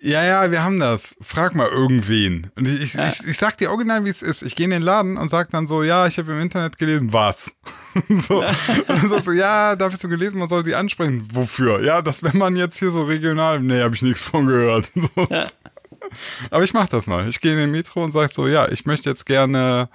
ja, 0.00 0.24
ja, 0.24 0.50
wir 0.50 0.62
haben 0.62 0.78
das. 0.80 1.16
Frag 1.20 1.54
mal 1.54 1.68
irgendwen. 1.68 2.50
Und 2.56 2.68
ich, 2.68 2.82
ich, 2.82 2.94
ich, 2.94 3.28
ich 3.28 3.38
sag 3.38 3.56
dir 3.56 3.70
original, 3.70 4.04
wie 4.04 4.10
es 4.10 4.22
ist. 4.22 4.42
Ich 4.42 4.54
gehe 4.56 4.64
in 4.64 4.70
den 4.70 4.82
Laden 4.82 5.16
und 5.16 5.30
sag 5.30 5.50
dann 5.50 5.66
so, 5.66 5.82
ja, 5.82 6.06
ich 6.06 6.18
habe 6.18 6.32
im 6.32 6.40
Internet 6.40 6.78
gelesen, 6.78 7.12
was? 7.12 7.54
so. 8.08 8.40
Und 8.40 8.88
dann 8.88 9.10
sagst 9.10 9.28
du, 9.28 9.32
ja, 9.32 9.76
da 9.76 9.86
habe 9.86 9.94
ich 9.94 10.00
so 10.00 10.08
gelesen, 10.08 10.38
man 10.38 10.48
soll 10.48 10.62
die 10.62 10.74
ansprechen. 10.74 11.28
Wofür? 11.32 11.82
Ja, 11.82 12.02
das, 12.02 12.22
wenn 12.22 12.36
man 12.36 12.56
jetzt 12.56 12.78
hier 12.78 12.90
so 12.90 13.04
regional, 13.04 13.60
nee, 13.60 13.82
habe 13.82 13.94
ich 13.94 14.02
nichts 14.02 14.22
von 14.22 14.46
gehört. 14.46 14.90
So. 15.14 15.26
Ja. 15.30 15.46
Aber 16.50 16.64
ich 16.64 16.74
mach 16.74 16.88
das 16.88 17.06
mal. 17.06 17.28
Ich 17.28 17.40
gehe 17.40 17.52
in 17.52 17.58
den 17.58 17.70
Metro 17.70 18.04
und 18.04 18.12
sag 18.12 18.32
so, 18.32 18.46
ja, 18.46 18.68
ich 18.68 18.86
möchte 18.86 19.08
jetzt 19.08 19.26
gerne, 19.26 19.88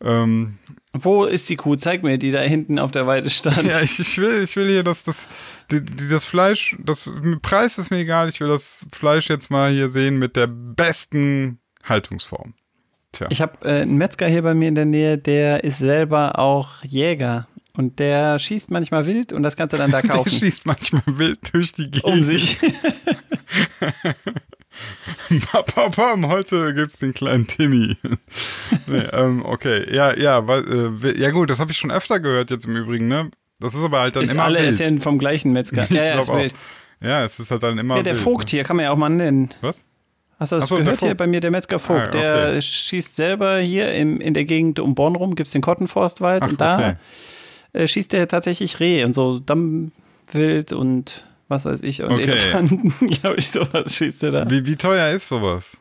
ähm, 0.00 0.58
Wo 1.04 1.24
ist 1.24 1.48
die 1.48 1.56
Kuh? 1.56 1.76
Zeig 1.76 2.02
mir, 2.02 2.18
die 2.18 2.30
da 2.30 2.40
hinten 2.40 2.78
auf 2.78 2.90
der 2.90 3.06
Weide 3.06 3.30
stand. 3.30 3.64
Ja, 3.64 3.80
ich, 3.80 3.98
ich 3.98 4.18
will, 4.18 4.42
ich 4.42 4.56
will 4.56 4.68
hier, 4.68 4.82
dass 4.82 5.04
das, 5.04 5.28
die, 5.70 5.84
die, 5.84 6.08
das 6.08 6.24
Fleisch, 6.24 6.76
das 6.78 7.10
Preis 7.42 7.78
ist 7.78 7.90
mir 7.90 7.98
egal, 7.98 8.28
ich 8.28 8.40
will 8.40 8.48
das 8.48 8.86
Fleisch 8.92 9.28
jetzt 9.28 9.50
mal 9.50 9.70
hier 9.70 9.88
sehen 9.88 10.18
mit 10.18 10.36
der 10.36 10.46
besten 10.46 11.58
Haltungsform. 11.84 12.54
Tja. 13.12 13.28
Ich 13.30 13.40
habe 13.40 13.66
äh, 13.68 13.82
einen 13.82 13.96
Metzger 13.96 14.28
hier 14.28 14.42
bei 14.42 14.54
mir 14.54 14.68
in 14.68 14.74
der 14.74 14.84
Nähe, 14.84 15.18
der 15.18 15.64
ist 15.64 15.78
selber 15.78 16.38
auch 16.38 16.82
Jäger. 16.84 17.48
Und 17.76 17.98
der 17.98 18.38
schießt 18.38 18.70
manchmal 18.70 19.04
wild 19.06 19.32
und 19.34 19.42
das 19.42 19.54
du 19.56 19.66
dann 19.66 19.90
da 19.90 20.00
Der 20.00 20.10
kaufen. 20.10 20.30
schießt 20.32 20.64
manchmal 20.64 21.02
wild 21.06 21.38
durch 21.52 21.72
die 21.72 21.90
Gegend. 21.90 22.04
um 22.04 22.22
sich. 22.22 22.58
Papa, 25.52 25.88
Pam, 25.90 26.28
heute 26.28 26.74
gibt's 26.74 26.98
den 26.98 27.14
kleinen 27.14 27.46
Timmy. 27.46 27.96
nee, 28.86 28.98
ähm, 29.12 29.44
okay, 29.44 29.92
ja, 29.94 30.16
ja, 30.16 30.46
weil, 30.46 30.94
äh, 31.02 31.20
ja 31.20 31.30
gut, 31.30 31.50
das 31.50 31.60
habe 31.60 31.72
ich 31.72 31.78
schon 31.78 31.90
öfter 31.90 32.20
gehört 32.20 32.50
jetzt 32.50 32.66
im 32.66 32.76
Übrigen, 32.76 33.08
ne? 33.08 33.30
Das 33.58 33.74
ist 33.74 33.82
aber 33.82 34.00
halt 34.00 34.16
dann 34.16 34.22
Ist 34.22 34.32
immer 34.32 34.44
alle 34.44 34.58
wild. 34.58 34.68
erzählen 34.68 34.98
vom 34.98 35.18
gleichen 35.18 35.52
Metzger. 35.52 35.86
Ja, 35.90 36.04
ja, 36.04 36.18
ist 36.18 36.32
wild. 36.32 36.54
Ja, 37.00 37.24
es 37.24 37.38
ist 37.38 37.50
halt 37.50 37.62
dann 37.62 37.78
immer 37.78 37.96
Ja, 37.96 38.02
der 38.02 38.14
wild, 38.14 38.22
Vogt 38.22 38.48
hier 38.48 38.62
kann 38.64 38.76
man 38.76 38.84
ja 38.84 38.90
auch 38.90 38.96
mal 38.96 39.08
nennen. 39.08 39.44
Ne? 39.44 39.54
Was? 39.60 39.82
Hast 40.38 40.52
du 40.52 40.56
das 40.56 40.68
so, 40.68 40.76
gehört 40.76 41.00
hier 41.00 41.14
bei 41.14 41.26
mir, 41.26 41.40
der 41.40 41.50
Metzger 41.50 41.78
Vogt? 41.78 41.98
Ah, 41.98 42.08
okay. 42.08 42.20
Der 42.20 42.60
schießt 42.60 43.16
selber 43.16 43.58
hier 43.58 43.92
im, 43.94 44.20
in 44.20 44.34
der 44.34 44.44
Gegend 44.44 44.78
um 44.78 44.94
Bonn 44.94 45.16
rum, 45.16 45.34
gibt 45.34 45.46
es 45.46 45.52
den 45.52 45.62
Kottenforstwald 45.62 46.42
Ach, 46.42 46.48
und 46.48 46.60
da 46.60 46.76
okay. 46.76 46.94
äh, 47.72 47.86
schießt 47.86 48.12
er 48.12 48.28
tatsächlich 48.28 48.78
Rehe 48.78 49.06
und 49.06 49.14
so 49.14 49.38
Dammwild 49.38 50.72
und 50.72 51.24
was 51.48 51.64
weiß 51.64 51.82
ich 51.82 52.02
und 52.02 52.12
Okay. 52.12 52.22
Elefanten, 52.24 52.92
glaube 53.08 53.36
ich, 53.36 53.50
sowas 53.50 53.94
schießt 53.96 54.22
er 54.24 54.30
da. 54.30 54.50
Wie, 54.50 54.66
wie 54.66 54.76
teuer 54.76 55.10
ist 55.14 55.28
sowas? 55.28 55.76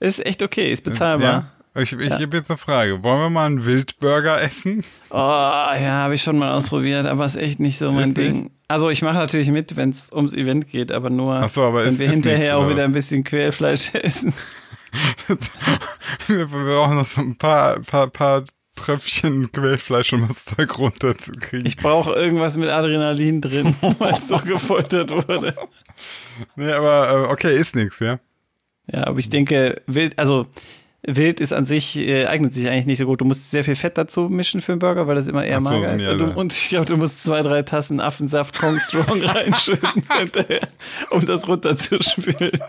Ist 0.00 0.24
echt 0.24 0.42
okay, 0.42 0.72
ist 0.72 0.82
bezahlbar. 0.84 1.50
Ja? 1.74 1.82
Ich, 1.82 1.92
ich 1.92 2.08
Ja. 2.08 2.18
habe 2.18 2.36
jetzt 2.36 2.50
eine 2.50 2.56
Frage. 2.58 3.02
Wollen 3.04 3.20
wir 3.20 3.30
mal 3.30 3.46
einen 3.46 3.64
Wildburger 3.66 4.40
essen? 4.42 4.82
Oh, 5.10 5.16
ja, 5.16 5.90
habe 6.04 6.14
ich 6.14 6.22
schon 6.22 6.38
mal 6.38 6.52
ausprobiert, 6.52 7.04
aber 7.06 7.24
ist 7.26 7.36
echt 7.36 7.60
nicht 7.60 7.78
so 7.78 7.92
mein 7.92 8.10
Ist 8.12 8.16
nicht? 8.16 8.28
Ding. 8.30 8.50
Also 8.68 8.88
ich 8.90 9.02
mache 9.02 9.16
natürlich 9.16 9.50
mit, 9.50 9.76
wenn 9.76 9.90
es 9.90 10.10
ums 10.12 10.34
Event 10.34 10.68
geht, 10.68 10.90
aber 10.90 11.08
nur, 11.10 11.46
so, 11.48 11.62
aber 11.64 11.82
wenn 11.82 11.88
ist- 11.90 11.98
wir 11.98 12.06
ist 12.06 12.12
hinterher 12.14 12.38
nichts, 12.38 12.66
auch 12.66 12.68
wieder 12.70 12.84
ein 12.84 12.92
bisschen 12.92 13.24
Quälfleisch 13.24 13.90
essen. 13.94 14.32
wir, 15.26 15.38
wir 16.28 16.46
brauchen 16.46 16.96
noch 16.96 17.06
so 17.06 17.20
ein 17.20 17.36
paar, 17.36 17.78
paar, 17.80 18.08
paar 18.08 18.44
Tröpfchen 18.76 19.50
Quellfleisch, 19.50 20.12
um 20.12 20.28
das 20.28 20.44
Zeug 20.44 20.78
runterzukriegen. 20.78 21.66
Ich 21.66 21.76
brauche 21.76 22.12
irgendwas 22.12 22.56
mit 22.56 22.68
Adrenalin 22.68 23.40
drin, 23.40 23.74
weil 23.98 24.20
so 24.22 24.36
gefoltert 24.38 25.10
wurde. 25.10 25.54
Nee, 26.54 26.70
aber 26.70 27.28
äh, 27.28 27.32
okay, 27.32 27.58
ist 27.58 27.74
nix, 27.74 27.98
ja? 27.98 28.20
Ja, 28.92 29.08
aber 29.08 29.18
ich 29.18 29.28
denke, 29.28 29.82
wild, 29.86 30.16
also 30.18 30.46
wild 31.06 31.40
ist 31.40 31.52
an 31.52 31.66
sich, 31.66 31.96
äh, 31.96 32.26
eignet 32.26 32.54
sich 32.54 32.68
eigentlich 32.68 32.86
nicht 32.86 32.98
so 32.98 33.06
gut. 33.06 33.20
Du 33.20 33.24
musst 33.24 33.50
sehr 33.50 33.64
viel 33.64 33.76
Fett 33.76 33.96
dazu 33.96 34.22
mischen 34.22 34.60
für 34.60 34.72
einen 34.72 34.78
Burger, 34.78 35.06
weil 35.06 35.16
das 35.16 35.28
immer 35.28 35.44
eher 35.44 35.58
Ach 35.58 35.62
so, 35.62 35.74
mager 35.74 35.94
ist. 35.94 36.06
Und, 36.06 36.18
du, 36.18 36.30
und 36.32 36.52
ich 36.52 36.68
glaube, 36.68 36.86
du 36.86 36.96
musst 36.96 37.22
zwei, 37.24 37.42
drei 37.42 37.62
Tassen 37.62 38.00
Affensaft 38.00 38.58
Kong 38.58 38.78
Strong 38.78 39.22
reinschütten 39.22 40.02
um 41.10 41.24
das 41.24 41.48
runterzuspülen. 41.48 42.60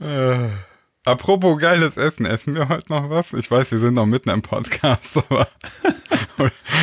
Äh, 0.00 0.48
apropos 1.06 1.58
geiles 1.58 1.96
Essen, 1.96 2.26
essen 2.26 2.54
wir 2.54 2.68
heute 2.68 2.92
noch 2.92 3.08
was? 3.10 3.32
Ich 3.32 3.50
weiß, 3.50 3.72
wir 3.72 3.78
sind 3.78 3.94
noch 3.94 4.06
mitten 4.06 4.30
im 4.30 4.42
Podcast, 4.42 5.22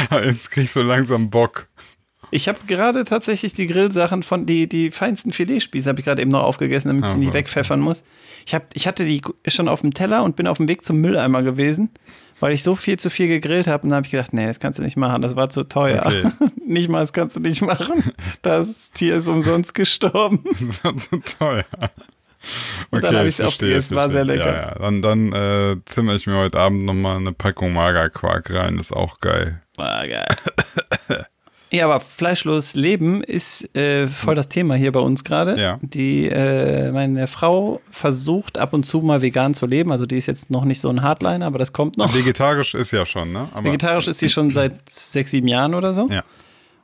aber 0.10 0.26
jetzt 0.26 0.52
krieg 0.52 0.66
ich 0.66 0.72
so 0.72 0.82
langsam 0.82 1.30
Bock. 1.30 1.68
Ich 2.32 2.48
habe 2.48 2.58
gerade 2.66 3.04
tatsächlich 3.06 3.54
die 3.54 3.68
Grillsachen 3.68 4.24
von, 4.24 4.48
die, 4.48 4.68
die 4.68 4.90
feinsten 4.90 5.32
Filetspieße 5.32 5.88
habe 5.88 6.00
ich 6.00 6.06
gerade 6.06 6.20
eben 6.20 6.32
noch 6.32 6.42
aufgegessen, 6.42 6.88
damit 6.90 7.04
ich 7.06 7.12
Ah, 7.12 7.14
die 7.14 7.20
nicht 7.20 7.30
okay. 7.30 7.38
wegpfeffern 7.40 7.80
muss. 7.80 8.04
Ich, 8.48 8.56
hab, 8.56 8.66
ich 8.74 8.88
hatte 8.88 9.06
die 9.06 9.22
schon 9.48 9.68
auf 9.68 9.82
dem 9.82 9.94
Teller 9.94 10.24
und 10.24 10.36
bin 10.36 10.48
auf 10.48 10.58
dem 10.58 10.68
Weg 10.68 10.84
zum 10.84 10.98
Mülleimer 11.00 11.44
gewesen, 11.44 11.92
weil 12.40 12.54
ich 12.54 12.64
so 12.64 12.76
viel 12.76 12.98
zu 12.98 13.12
viel 13.12 13.28
gegrillt 13.28 13.68
habe. 13.68 13.84
Und 13.84 13.92
da 13.92 13.98
habe 13.98 14.08
ich 14.08 14.12
gedacht, 14.12 14.34
nee, 14.34 14.48
das 14.48 14.60
kannst 14.60 14.80
du 14.80 14.84
nicht 14.84 14.98
machen, 14.98 15.22
das 15.22 15.36
war 15.36 15.52
zu 15.52 15.64
teuer. 15.64 16.04
Okay. 16.08 16.24
nicht 16.66 16.90
mal, 16.90 17.02
das 17.02 17.14
kannst 17.14 17.36
du 17.36 17.40
nicht 17.40 17.62
machen. 17.62 18.04
Das 18.42 18.90
Tier 18.90 19.18
ist 19.18 19.28
umsonst 19.28 19.76
gestorben. 19.76 20.44
Das 20.60 20.84
war 20.84 20.94
so 20.98 21.18
teuer. 21.38 21.66
Und 22.92 23.04
dann 23.04 23.16
hab 23.16 23.26
ich's 23.26 23.38
verstehe, 23.38 23.76
aufgegessen, 23.78 23.96
war 23.96 24.10
sehr 24.10 24.26
lecker. 24.26 24.54
Ja, 24.54 24.62
ja. 24.62 24.76
Dann, 24.80 25.02
dann 25.02 25.34
äh, 25.34 25.78
zimmer 25.86 26.16
ich 26.16 26.28
mir 26.28 26.38
heute 26.38 26.60
Abend 26.60 26.84
nochmal 26.84 27.18
eine 27.18 27.34
Packung 27.34 27.74
Magerquark 27.74 28.52
rein, 28.54 28.78
ist 28.78 28.92
auch 28.92 29.20
geil. 29.20 29.62
War 29.78 30.08
geil. 30.08 30.28
Ja, 31.74 31.86
aber 31.86 32.02
fleischlos 32.02 32.76
leben 32.76 33.24
ist 33.24 33.76
äh, 33.76 34.06
voll 34.06 34.36
das 34.36 34.48
Thema 34.48 34.76
hier 34.76 34.92
bei 34.92 35.00
uns 35.00 35.24
gerade. 35.24 35.60
Ja. 35.60 35.80
Die 35.82 36.28
äh, 36.28 36.92
meine 36.92 37.26
Frau 37.26 37.82
versucht 37.90 38.60
ab 38.60 38.74
und 38.74 38.86
zu 38.86 39.00
mal 39.00 39.24
vegan 39.24 39.56
zu 39.56 39.66
leben. 39.66 39.92
Also 39.92 40.06
die 40.06 40.18
ist 40.18 40.28
jetzt 40.28 40.52
noch 40.52 40.66
nicht 40.66 40.80
so 40.80 40.90
ein 40.90 41.02
Hardliner, 41.02 41.48
aber 41.48 41.58
das 41.58 41.74
kommt 41.74 41.98
noch. 41.98 42.14
Vegetarisch 42.14 42.76
ist 42.76 42.92
ja 42.92 43.08
schon, 43.08 43.32
ne? 43.32 43.50
Aber, 43.56 43.64
Vegetarisch 43.66 44.08
ist 44.08 44.20
sie 44.20 44.30
schon 44.30 44.52
seit 44.52 44.88
sechs, 44.88 45.32
sieben 45.32 45.48
Jahren 45.48 45.74
oder 45.74 45.94
so. 45.94 46.08
Ja. 46.12 46.24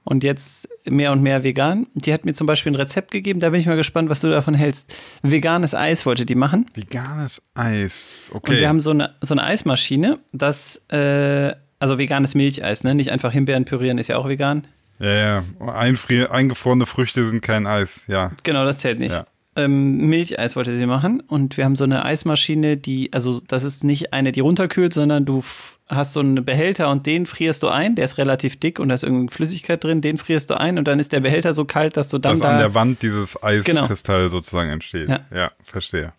Und 0.10 0.24
jetzt 0.24 0.68
mehr 0.90 1.12
und 1.12 1.22
mehr 1.22 1.44
vegan. 1.44 1.86
Die 1.94 2.12
hat 2.12 2.26
mir 2.26 2.34
zum 2.34 2.48
Beispiel 2.48 2.72
ein 2.72 2.76
Rezept 2.76 3.12
gegeben, 3.12 3.40
da 3.40 3.50
bin 3.52 3.60
ich 3.60 3.68
mal 3.68 3.76
gespannt, 3.76 4.10
was 4.10 4.22
du 4.22 4.30
davon 4.32 4.56
hältst. 4.56 4.92
Veganes 5.22 5.76
Eis 5.76 6.04
wollte 6.04 6.26
die 6.26 6.34
machen. 6.34 6.66
Veganes 6.74 7.44
Eis, 7.54 8.32
Und 8.34 8.38
okay. 8.38 8.60
wir 8.60 8.68
haben 8.68 8.80
so 8.80 8.90
eine, 8.90 9.14
so 9.22 9.36
eine 9.36 9.44
Eismaschine, 9.44 10.18
das, 10.32 10.78
äh, 10.92 11.54
also 11.78 12.00
veganes 12.00 12.34
Milcheis, 12.34 12.84
ne? 12.84 12.96
Nicht 12.96 13.12
einfach 13.12 13.32
Himbeeren 13.32 13.66
pürieren, 13.66 14.00
ist 14.00 14.08
ja 14.08 14.18
auch 14.18 14.28
vegan. 14.28 14.66
ja, 14.98 15.14
ja. 15.14 15.44
Einfrier 15.68 16.32
eingefrorene 16.32 16.88
Früchte 16.88 17.24
sind 17.24 17.44
kein 17.44 17.68
Eis, 17.68 18.06
ja. 18.08 18.32
Genau, 18.42 18.66
das 18.66 18.80
zählt 18.80 18.98
nicht. 18.98 19.12
Ja. 19.12 19.28
Ähm, 19.56 20.08
Milcheis 20.08 20.56
wollte 20.56 20.76
sie 20.76 20.88
machen 20.88 21.20
und 21.20 21.56
wir 21.56 21.66
haben 21.66 21.76
so 21.76 21.84
eine 21.84 22.04
Eismaschine, 22.04 22.78
die, 22.78 23.14
also 23.14 23.42
das 23.48 23.64
ist 23.64 23.84
nicht 23.84 24.12
eine, 24.12 24.32
die 24.32 24.40
runterkühlt, 24.40 24.92
sondern 24.92 25.26
du 25.26 25.44
hast 25.90 26.14
so 26.14 26.20
einen 26.20 26.46
Behälter 26.46 26.90
und 26.90 27.06
den 27.06 27.26
frierst 27.26 27.64
du 27.64 27.68
ein, 27.68 27.96
der 27.96 28.06
ist 28.06 28.18
relativ 28.18 28.60
dick 28.60 28.80
und 28.80 28.90
da 28.90 28.96
ist 28.96 29.04
irgendeine 29.04 29.32
Flüssigkeit 29.32 29.84
drin, 29.84 30.02
den 30.02 30.18
frierst 30.18 30.50
du 30.50 30.60
ein 30.60 30.78
und 30.78 30.88
dann 30.88 31.00
ist 31.00 31.12
der 31.12 31.20
Behälter 31.20 31.54
so 31.54 31.66
kalt, 31.66 31.98
dass 31.98 32.10
du 32.10 32.20
dann 32.20 32.34
Dass 32.34 32.42
da 32.42 32.52
an 32.52 32.60
der 32.60 32.76
Wand 32.76 33.02
dieses 33.02 33.34
Genau. 33.34 33.82
Eiskristall 33.82 34.30
sozusagen 34.30 34.70
entsteht. 34.70 35.10
Ja. 35.10 35.20
ja 35.34 35.52
verstehe. 35.64 36.14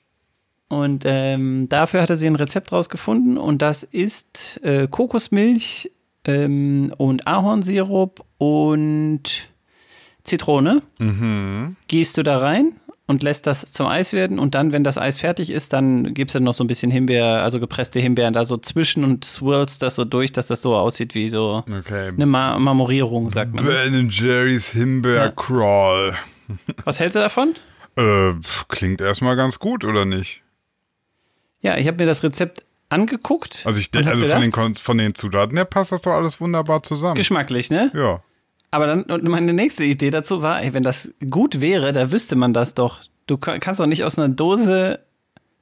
Und 0.69 1.05
ähm, 1.07 1.69
dafür 1.69 2.03
hatte 2.03 2.17
sie 2.17 2.27
ein 2.27 2.37
Rezept 2.37 2.73
rausgefunden 2.73 3.39
und 3.39 3.63
das 3.63 3.83
ist 3.83 4.61
äh, 4.63 4.87
Kokosmilch 4.89 5.91
ähm, 6.25 6.93
und 6.97 7.27
Ahornsirup 7.27 8.25
und 8.39 9.51
Zitrone. 10.23 10.83
Gießt 11.89 12.17
du 12.19 12.23
da 12.23 12.39
rein 12.39 12.75
und 13.11 13.23
lässt 13.23 13.47
das 13.47 13.71
zum 13.73 13.87
Eis 13.87 14.13
werden 14.13 14.39
und 14.39 14.55
dann, 14.55 14.73
wenn 14.73 14.85
das 14.85 14.97
Eis 14.97 15.19
fertig 15.19 15.51
ist, 15.51 15.73
dann 15.73 16.15
gibst 16.15 16.35
du 16.37 16.41
noch 16.41 16.55
so 16.55 16.65
ein 16.65 16.69
bisschen 16.69 16.91
Himbeer, 16.91 17.43
also 17.43 17.61
gepresste 17.61 17.99
Himbeeren 18.01 18.33
da 18.33 18.45
so 18.45 18.57
zwischen 18.57 19.05
und 19.05 19.25
swirlst 19.25 19.83
das 19.83 19.97
so 19.97 20.05
durch, 20.05 20.33
dass 20.33 20.47
das 20.47 20.63
so 20.63 20.77
aussieht 20.77 21.15
wie 21.15 21.29
so 21.29 21.65
Okay. 21.69 22.09
eine 22.09 22.27
Ma 22.27 22.59
Marmorierung, 22.59 23.31
sagt 23.31 23.53
man. 23.55 23.67
Ben 23.67 24.09
Jerry's 24.11 24.71
Himbeer 24.71 25.33
Crawl. 25.33 26.15
Was 26.85 27.01
hältst 27.01 27.17
du 27.17 27.21
davon? 27.21 27.55
Äh, 27.97 28.33
klingt 28.69 29.01
erstmal 29.01 29.37
ganz 29.37 29.59
gut, 29.59 29.85
oder 29.85 30.05
nicht? 30.05 30.41
Ja, 31.61 31.77
ich 31.77 31.87
habe 31.87 31.99
mir 32.03 32.07
das 32.07 32.23
Rezept 32.23 32.65
angeguckt. 32.89 33.63
Also, 33.67 33.79
ich 33.81 33.91
also 33.95 34.27
von 34.27 34.41
den, 34.41 34.51
gedacht, 34.51 34.79
von 34.79 34.99
den 34.99 35.15
Zutaten 35.15 35.57
her 35.57 35.65
passt 35.65 35.93
das 35.93 36.01
doch 36.01 36.13
alles 36.13 36.41
wunderbar 36.41 36.83
zusammen. 36.83 37.17
geschmacklich, 37.17 37.71
ne? 37.71 37.91
ja. 37.95 38.23
Aber 38.71 38.87
dann, 38.87 39.03
und 39.05 39.25
meine 39.25 39.53
nächste 39.53 39.85
Idee 39.85 40.11
dazu 40.11 40.43
war, 40.43 40.63
ey, 40.63 40.73
wenn 40.75 40.83
das 40.85 41.11
gut 41.29 41.61
wäre, 41.61 41.93
da 41.93 42.13
wüsste 42.13 42.37
man 42.37 42.53
das 42.53 42.75
doch. 42.75 43.01
Du 43.27 43.37
ka- 43.37 43.59
kannst 43.59 43.81
doch 43.81 43.87
nicht 43.87 44.05
aus 44.05 44.19
einer 44.19 44.29
Dose 44.29 45.01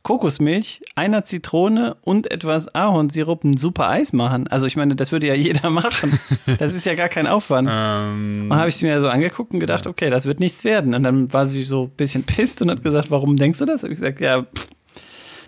Kokosmilch, 0.02 0.80
einer 0.94 1.24
Zitrone 1.24 1.96
und 2.02 2.30
etwas 2.30 2.74
Ahornsirup 2.74 3.44
ein 3.44 3.56
super 3.56 3.88
Eis 3.90 4.12
machen. 4.12 4.46
Also 4.48 4.66
ich 4.66 4.76
meine, 4.76 4.94
das 4.96 5.12
würde 5.12 5.26
ja 5.26 5.34
jeder 5.48 5.68
machen. 5.70 6.18
Das 6.58 6.74
ist 6.74 6.86
ja 6.86 6.94
gar 6.94 7.08
kein 7.08 7.26
Aufwand. 7.26 7.68
Ähm, 7.70 8.42
Und 8.44 8.50
dann 8.50 8.58
habe 8.58 8.68
ich 8.68 8.76
es 8.76 8.82
mir 8.82 9.00
so 9.00 9.08
angeguckt 9.08 9.52
und 9.52 9.60
gedacht, 9.60 9.86
okay, 9.86 10.08
das 10.08 10.24
wird 10.26 10.40
nichts 10.40 10.64
werden. 10.64 10.94
Und 10.94 11.02
dann 11.02 11.32
war 11.32 11.46
sie 11.46 11.62
so 11.64 11.84
ein 11.84 11.90
bisschen 11.90 12.24
pisst 12.24 12.62
und 12.62 12.70
hat 12.70 12.82
gesagt, 12.82 13.10
warum 13.10 13.36
denkst 13.36 13.58
du 13.58 13.64
das? 13.66 13.82
Habe 13.82 13.92
ich 13.92 13.98
gesagt, 14.00 14.20
ja, 14.20 14.42
pff, 14.44 14.68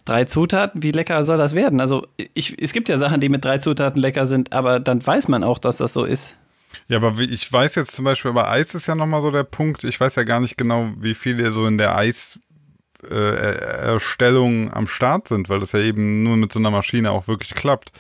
drei 0.05 0.25
Zutaten, 0.25 0.83
wie 0.83 0.91
lecker 0.91 1.23
soll 1.25 1.39
das 1.39 1.55
werden? 1.55 1.81
Also 1.81 2.07
ich, 2.35 2.61
es 2.61 2.73
gibt 2.73 2.89
ja 2.91 2.99
Sachen, 2.99 3.21
die 3.21 3.29
mit 3.29 3.45
drei 3.45 3.59
Zutaten 3.59 4.01
lecker 4.01 4.27
sind, 4.27 4.53
aber 4.53 4.81
dann 4.81 5.07
weiß 5.07 5.29
man 5.29 5.43
auch, 5.45 5.59
dass 5.59 5.77
das 5.79 5.93
so 5.95 6.05
ist. 6.05 6.37
Ja, 6.89 6.97
aber 6.97 7.19
wie, 7.19 7.25
ich 7.25 7.53
weiß 7.53 7.75
jetzt 7.77 7.93
zum 7.93 8.05
Beispiel, 8.05 8.33
bei 8.33 8.47
Eis 8.49 8.75
ist 8.75 8.87
ja 8.87 8.95
nochmal 8.95 9.23
so 9.23 9.31
der 9.31 9.45
Punkt, 9.45 9.85
ich 9.85 9.99
weiß 10.01 10.15
ja 10.17 10.23
gar 10.25 10.41
nicht 10.41 10.57
genau, 10.57 10.91
wie 10.99 11.15
viele 11.15 11.51
so 11.53 11.67
in 11.67 11.79
der 11.79 11.97
Eis 11.97 12.39
äh, 13.09 13.97
am 14.73 14.87
Start 14.87 15.29
sind, 15.29 15.49
weil 15.49 15.61
das 15.61 15.73
ja 15.73 15.81
eben 15.81 16.23
nur 16.23 16.37
mit 16.37 16.53
so 16.53 16.59
einer 16.59 16.71
Maschine 16.71 17.11
auch 17.13 17.29
wirklich 17.29 17.55
klappt. 17.55 17.93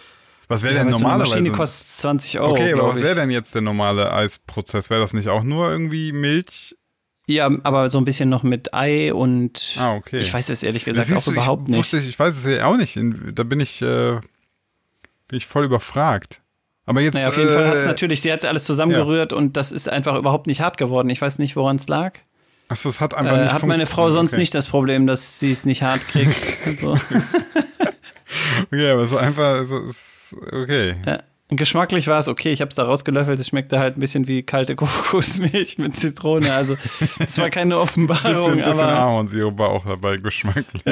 Was 0.48 0.62
wäre 0.62 0.74
Ja, 0.74 0.80
denn 0.80 0.88
aber 0.88 0.98
so 0.98 1.04
eine 1.04 1.12
normalerweise? 1.14 1.38
Maschine 1.38 1.56
kostet 1.56 1.86
20 2.00 2.40
Euro. 2.40 2.50
okay, 2.52 2.72
aber 2.72 2.88
was 2.88 3.02
wäre 3.02 3.14
denn 3.14 3.30
jetzt 3.30 3.54
der 3.54 3.62
normale 3.62 4.12
Eisprozess? 4.12 4.90
Wäre 4.90 5.00
das 5.00 5.12
nicht 5.14 5.28
auch 5.28 5.42
nur 5.44 5.70
irgendwie 5.70 6.12
Milch? 6.12 6.76
Ja, 7.26 7.48
aber 7.62 7.88
so 7.90 7.98
ein 7.98 8.04
bisschen 8.04 8.28
noch 8.28 8.42
mit 8.42 8.74
Ei 8.74 9.14
und 9.14 9.76
Ah, 9.78 9.94
okay. 9.94 10.18
ich 10.20 10.34
weiß 10.34 10.48
es 10.48 10.64
ehrlich 10.64 10.84
gesagt 10.84 11.12
auch 11.12 11.22
du, 11.22 11.30
überhaupt 11.30 11.62
ich 11.62 11.68
nicht. 11.68 11.78
Wusste, 11.78 11.98
ich, 11.98 12.18
weiß 12.18 12.36
es 12.36 12.44
ja 12.44 12.66
auch 12.66 12.76
nicht. 12.76 12.98
Da 13.32 13.44
bin 13.44 13.60
ich, 13.60 13.80
äh, 13.82 14.18
bin 15.28 15.38
ich 15.38 15.46
voll 15.46 15.64
überfragt. 15.64 16.39
Aber 16.90 17.00
jetzt. 17.02 17.14
Naja, 17.14 17.28
auf 17.28 17.36
jeden 17.36 17.54
Fall 17.54 17.68
hat 17.68 17.74
es 17.76 17.84
äh, 17.84 17.86
natürlich, 17.86 18.20
sie 18.20 18.32
hat 18.32 18.44
alles 18.44 18.64
zusammengerührt 18.64 19.32
und 19.32 19.56
das 19.56 19.70
ist 19.70 19.88
einfach 19.88 20.16
überhaupt 20.16 20.48
nicht 20.48 20.60
hart 20.60 20.76
geworden. 20.76 21.08
Ich 21.08 21.22
weiß 21.22 21.38
nicht, 21.38 21.54
woran 21.54 21.76
es 21.76 21.86
lag. 21.86 22.14
Achso, 22.68 22.88
es 22.88 22.98
hat 22.98 23.14
einfach 23.14 23.36
Äh, 23.36 23.42
nicht 23.42 23.52
hat 23.52 23.62
meine 23.62 23.86
Frau 23.86 24.10
sonst 24.10 24.32
okay. 24.32 24.40
nicht 24.40 24.56
das 24.56 24.66
Problem, 24.66 25.06
dass 25.06 25.38
sie 25.38 25.52
es 25.52 25.64
nicht 25.64 25.84
hart 25.84 26.06
kriegt. 26.08 26.34
so. 26.80 26.96
Okay, 28.72 28.90
aber 28.90 29.02
es 29.02 29.10
ist 29.10 29.16
einfach, 29.16 29.60
es 29.60 29.70
ist, 29.70 30.36
okay. 30.52 30.94
ja. 31.06 31.20
Geschmacklich 31.48 32.06
war 32.06 32.18
es 32.20 32.28
okay, 32.28 32.52
ich 32.52 32.60
habe 32.60 32.68
es 32.68 32.76
da 32.76 32.84
rausgelöffelt. 32.84 33.38
Es 33.40 33.48
schmeckte 33.48 33.80
halt 33.80 33.96
ein 33.96 34.00
bisschen 34.00 34.28
wie 34.28 34.42
kalte 34.42 34.76
Kokosmilch 34.76 35.78
mit 35.78 35.96
Zitrone. 35.96 36.52
Also 36.52 36.76
es 37.18 37.38
war 37.38 37.50
keine 37.50 37.78
Offenbarung, 37.78 38.34
Bisschen, 38.34 38.56
bisschen 38.58 38.72
aber 38.72 38.98
Ahornsirup 38.98 39.58
war 39.58 39.68
auch 39.70 39.84
dabei, 39.84 40.18
geschmacklich. 40.18 40.82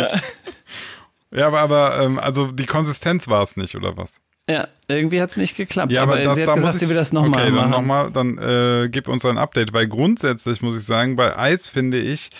Ja, 1.30 1.46
aber, 1.46 1.60
aber 1.60 2.00
ähm, 2.02 2.18
also 2.18 2.50
die 2.50 2.66
Konsistenz 2.66 3.28
war 3.28 3.42
es 3.42 3.56
nicht, 3.56 3.74
oder 3.76 3.96
was? 3.96 4.20
Ja, 4.48 4.66
irgendwie 4.88 5.20
hat 5.20 5.30
es 5.30 5.36
nicht 5.36 5.56
geklappt. 5.56 5.92
Ja, 5.92 6.02
aber 6.02 6.14
aber 6.14 6.24
das, 6.24 6.36
sie 6.36 6.44
da 6.44 6.50
hat 6.50 6.56
gesagt, 6.56 6.74
ich, 6.76 6.80
sie 6.80 6.88
will 6.88 6.96
das 6.96 7.12
nochmal 7.12 7.42
okay, 7.42 7.44
dann 7.46 7.54
machen. 7.54 7.70
nochmal, 7.70 8.10
dann 8.10 8.38
äh, 8.38 8.88
gib 8.88 9.08
uns 9.08 9.24
ein 9.24 9.38
Update, 9.38 9.72
weil 9.72 9.86
grundsätzlich 9.86 10.62
muss 10.62 10.76
ich 10.76 10.84
sagen, 10.84 11.16
bei 11.16 11.36
Eis 11.36 11.68
finde 11.68 11.98
ich, 11.98 12.30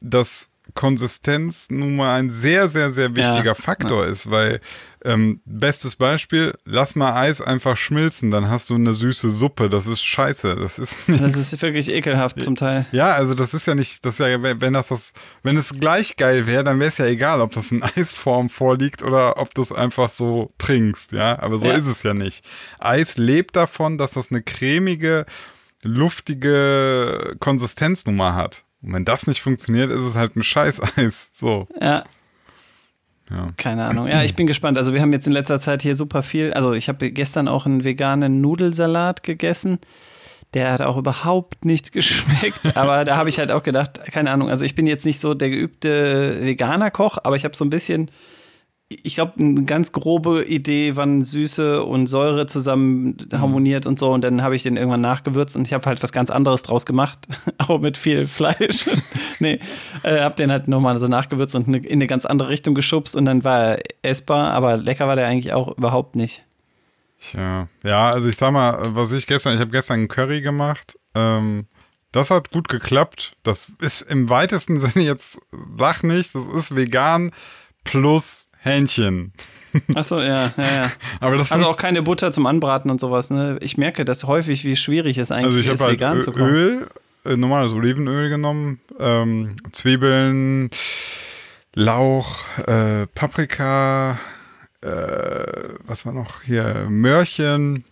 das 0.00 0.48
Konsistenz 0.74 1.68
nun 1.70 1.96
mal 1.96 2.18
ein 2.18 2.30
sehr, 2.30 2.68
sehr, 2.68 2.92
sehr 2.92 3.14
wichtiger 3.14 3.44
Ja. 3.44 3.54
Faktor 3.54 4.06
ist, 4.06 4.30
weil 4.30 4.60
ähm, 5.04 5.40
bestes 5.44 5.96
Beispiel, 5.96 6.52
lass 6.64 6.94
mal 6.94 7.14
Eis 7.14 7.40
einfach 7.40 7.76
schmilzen, 7.76 8.30
dann 8.30 8.48
hast 8.50 8.70
du 8.70 8.74
eine 8.74 8.92
süße 8.92 9.30
Suppe. 9.30 9.70
Das 9.70 9.86
ist 9.86 10.02
scheiße. 10.04 10.56
Das 10.56 10.78
ist 10.78 11.08
nicht 11.08 11.22
Das 11.24 11.36
ist 11.36 11.60
wirklich 11.62 11.88
ekelhaft 11.90 12.40
zum 12.42 12.56
Teil. 12.56 12.86
Ja, 12.92 13.12
also 13.14 13.34
das 13.34 13.54
ist 13.54 13.66
ja 13.66 13.74
nicht, 13.74 14.04
das 14.04 14.14
ist 14.14 14.26
ja, 14.26 14.42
wenn 14.42 14.72
das 14.72 14.88
das, 14.88 15.12
wenn 15.42 15.56
es 15.56 15.78
gleich 15.80 16.16
geil 16.16 16.46
wäre, 16.46 16.64
dann 16.64 16.78
wäre 16.80 16.88
es 16.88 16.98
ja 16.98 17.06
egal, 17.06 17.40
ob 17.40 17.52
das 17.52 17.72
in 17.72 17.82
Eisform 17.96 18.50
vorliegt 18.50 19.02
oder 19.02 19.38
ob 19.38 19.54
du 19.54 19.62
es 19.62 19.72
einfach 19.72 20.08
so 20.10 20.52
trinkst, 20.58 21.12
ja. 21.12 21.38
Aber 21.40 21.58
so 21.58 21.66
Ja. 21.66 21.72
ist 21.74 21.86
es 21.86 22.02
ja 22.02 22.12
nicht. 22.14 22.44
Eis 22.78 23.16
lebt 23.16 23.56
davon, 23.56 23.96
dass 23.98 24.12
das 24.12 24.30
eine 24.30 24.42
cremige, 24.42 25.24
luftige 25.82 27.36
Konsistenznummer 27.40 28.34
hat. 28.34 28.64
Und 28.82 28.94
wenn 28.94 29.04
das 29.04 29.26
nicht 29.26 29.42
funktioniert, 29.42 29.90
ist 29.90 30.02
es 30.02 30.14
halt 30.14 30.36
ein 30.36 30.42
Scheiß-Eis. 30.42 31.28
So. 31.32 31.68
Ja. 31.80 32.04
Ja. 33.30 33.46
Keine 33.56 33.86
Ahnung. 33.86 34.08
Ja, 34.08 34.22
ich 34.22 34.34
bin 34.34 34.46
gespannt. 34.46 34.76
Also 34.76 34.92
wir 34.92 35.00
haben 35.00 35.12
jetzt 35.12 35.26
in 35.26 35.32
letzter 35.32 35.60
Zeit 35.60 35.82
hier 35.82 35.94
super 35.94 36.22
viel. 36.22 36.52
Also 36.52 36.72
ich 36.72 36.88
habe 36.88 37.10
gestern 37.12 37.48
auch 37.48 37.64
einen 37.64 37.84
veganen 37.84 38.40
Nudelsalat 38.40 39.22
gegessen. 39.22 39.78
Der 40.52 40.72
hat 40.72 40.82
auch 40.82 40.96
überhaupt 40.96 41.64
nicht 41.64 41.92
geschmeckt. 41.92 42.76
aber 42.76 43.04
da 43.04 43.16
habe 43.16 43.28
ich 43.28 43.38
halt 43.38 43.52
auch 43.52 43.62
gedacht, 43.62 44.00
keine 44.10 44.32
Ahnung. 44.32 44.50
Also 44.50 44.64
ich 44.64 44.74
bin 44.74 44.86
jetzt 44.86 45.04
nicht 45.04 45.20
so 45.20 45.34
der 45.34 45.48
geübte 45.50 46.38
Veganer-Koch, 46.40 47.18
aber 47.22 47.36
ich 47.36 47.44
habe 47.44 47.56
so 47.56 47.64
ein 47.64 47.70
bisschen, 47.70 48.10
ich 48.90 49.14
glaube, 49.14 49.34
eine 49.38 49.64
ganz 49.64 49.92
grobe 49.92 50.44
Idee, 50.44 50.96
wann 50.96 51.22
Süße 51.22 51.84
und 51.84 52.08
Säure 52.08 52.46
zusammen 52.46 53.16
harmoniert 53.32 53.86
und 53.86 54.00
so. 54.00 54.10
Und 54.10 54.22
dann 54.22 54.42
habe 54.42 54.56
ich 54.56 54.64
den 54.64 54.76
irgendwann 54.76 55.00
nachgewürzt 55.00 55.54
und 55.54 55.64
ich 55.64 55.72
habe 55.72 55.86
halt 55.86 56.02
was 56.02 56.10
ganz 56.10 56.28
anderes 56.28 56.64
draus 56.64 56.86
gemacht, 56.86 57.20
auch 57.58 57.78
mit 57.78 57.96
viel 57.96 58.26
Fleisch. 58.26 58.86
nee, 59.38 59.60
äh, 60.02 60.20
habe 60.20 60.34
den 60.34 60.50
halt 60.50 60.66
nochmal 60.66 60.98
so 60.98 61.06
nachgewürzt 61.06 61.54
und 61.54 61.68
ne- 61.68 61.78
in 61.78 61.98
eine 61.98 62.08
ganz 62.08 62.26
andere 62.26 62.48
Richtung 62.48 62.74
geschubst 62.74 63.14
und 63.14 63.26
dann 63.26 63.44
war 63.44 63.60
er 63.60 63.82
essbar, 64.02 64.52
aber 64.52 64.76
lecker 64.76 65.06
war 65.06 65.14
der 65.14 65.28
eigentlich 65.28 65.52
auch 65.52 65.76
überhaupt 65.78 66.16
nicht. 66.16 66.44
Tja. 67.20 67.68
Ja, 67.84 68.10
also 68.10 68.28
ich 68.28 68.36
sag 68.36 68.50
mal, 68.50 68.80
was 68.96 69.12
ich 69.12 69.28
gestern, 69.28 69.54
ich 69.54 69.60
habe 69.60 69.70
gestern 69.70 70.00
einen 70.00 70.08
Curry 70.08 70.40
gemacht. 70.40 70.98
Ähm, 71.14 71.66
das 72.10 72.30
hat 72.30 72.50
gut 72.50 72.68
geklappt. 72.68 73.34
Das 73.44 73.70
ist 73.80 74.02
im 74.02 74.28
weitesten 74.28 74.80
Sinne 74.80 75.04
jetzt, 75.04 75.38
sag 75.76 76.02
nicht, 76.02 76.34
das 76.34 76.46
ist 76.48 76.74
vegan 76.74 77.30
plus 77.84 78.49
Hähnchen. 78.62 79.32
Achso, 79.94 80.20
ja, 80.20 80.52
ja, 80.56 80.74
ja. 80.74 80.92
Aber 81.20 81.36
das 81.36 81.52
Also 81.52 81.66
auch 81.66 81.76
keine 81.76 82.02
Butter 82.02 82.32
zum 82.32 82.46
Anbraten 82.46 82.90
und 82.90 83.00
sowas. 83.00 83.30
Ne? 83.30 83.58
Ich 83.60 83.76
merke 83.78 84.04
das 84.04 84.24
häufig, 84.24 84.64
wie 84.64 84.76
schwierig 84.76 85.18
es 85.18 85.30
eigentlich 85.30 85.46
Also 85.46 85.58
ich 85.58 85.66
ist, 85.68 85.80
halt 85.80 85.92
vegan 85.92 86.18
Ö- 86.18 86.20
zu 86.22 86.32
kochen. 86.32 86.46
Öl, 86.46 86.86
äh, 87.24 87.36
normales 87.36 87.72
Olivenöl 87.72 88.28
genommen, 88.30 88.80
ähm, 88.98 89.56
Zwiebeln, 89.72 90.70
Lauch, 91.74 92.38
äh, 92.66 93.06
Paprika, 93.14 94.18
äh, 94.82 94.88
was 95.86 96.04
war 96.04 96.12
noch 96.12 96.42
hier, 96.42 96.86
Möhrchen. 96.88 97.84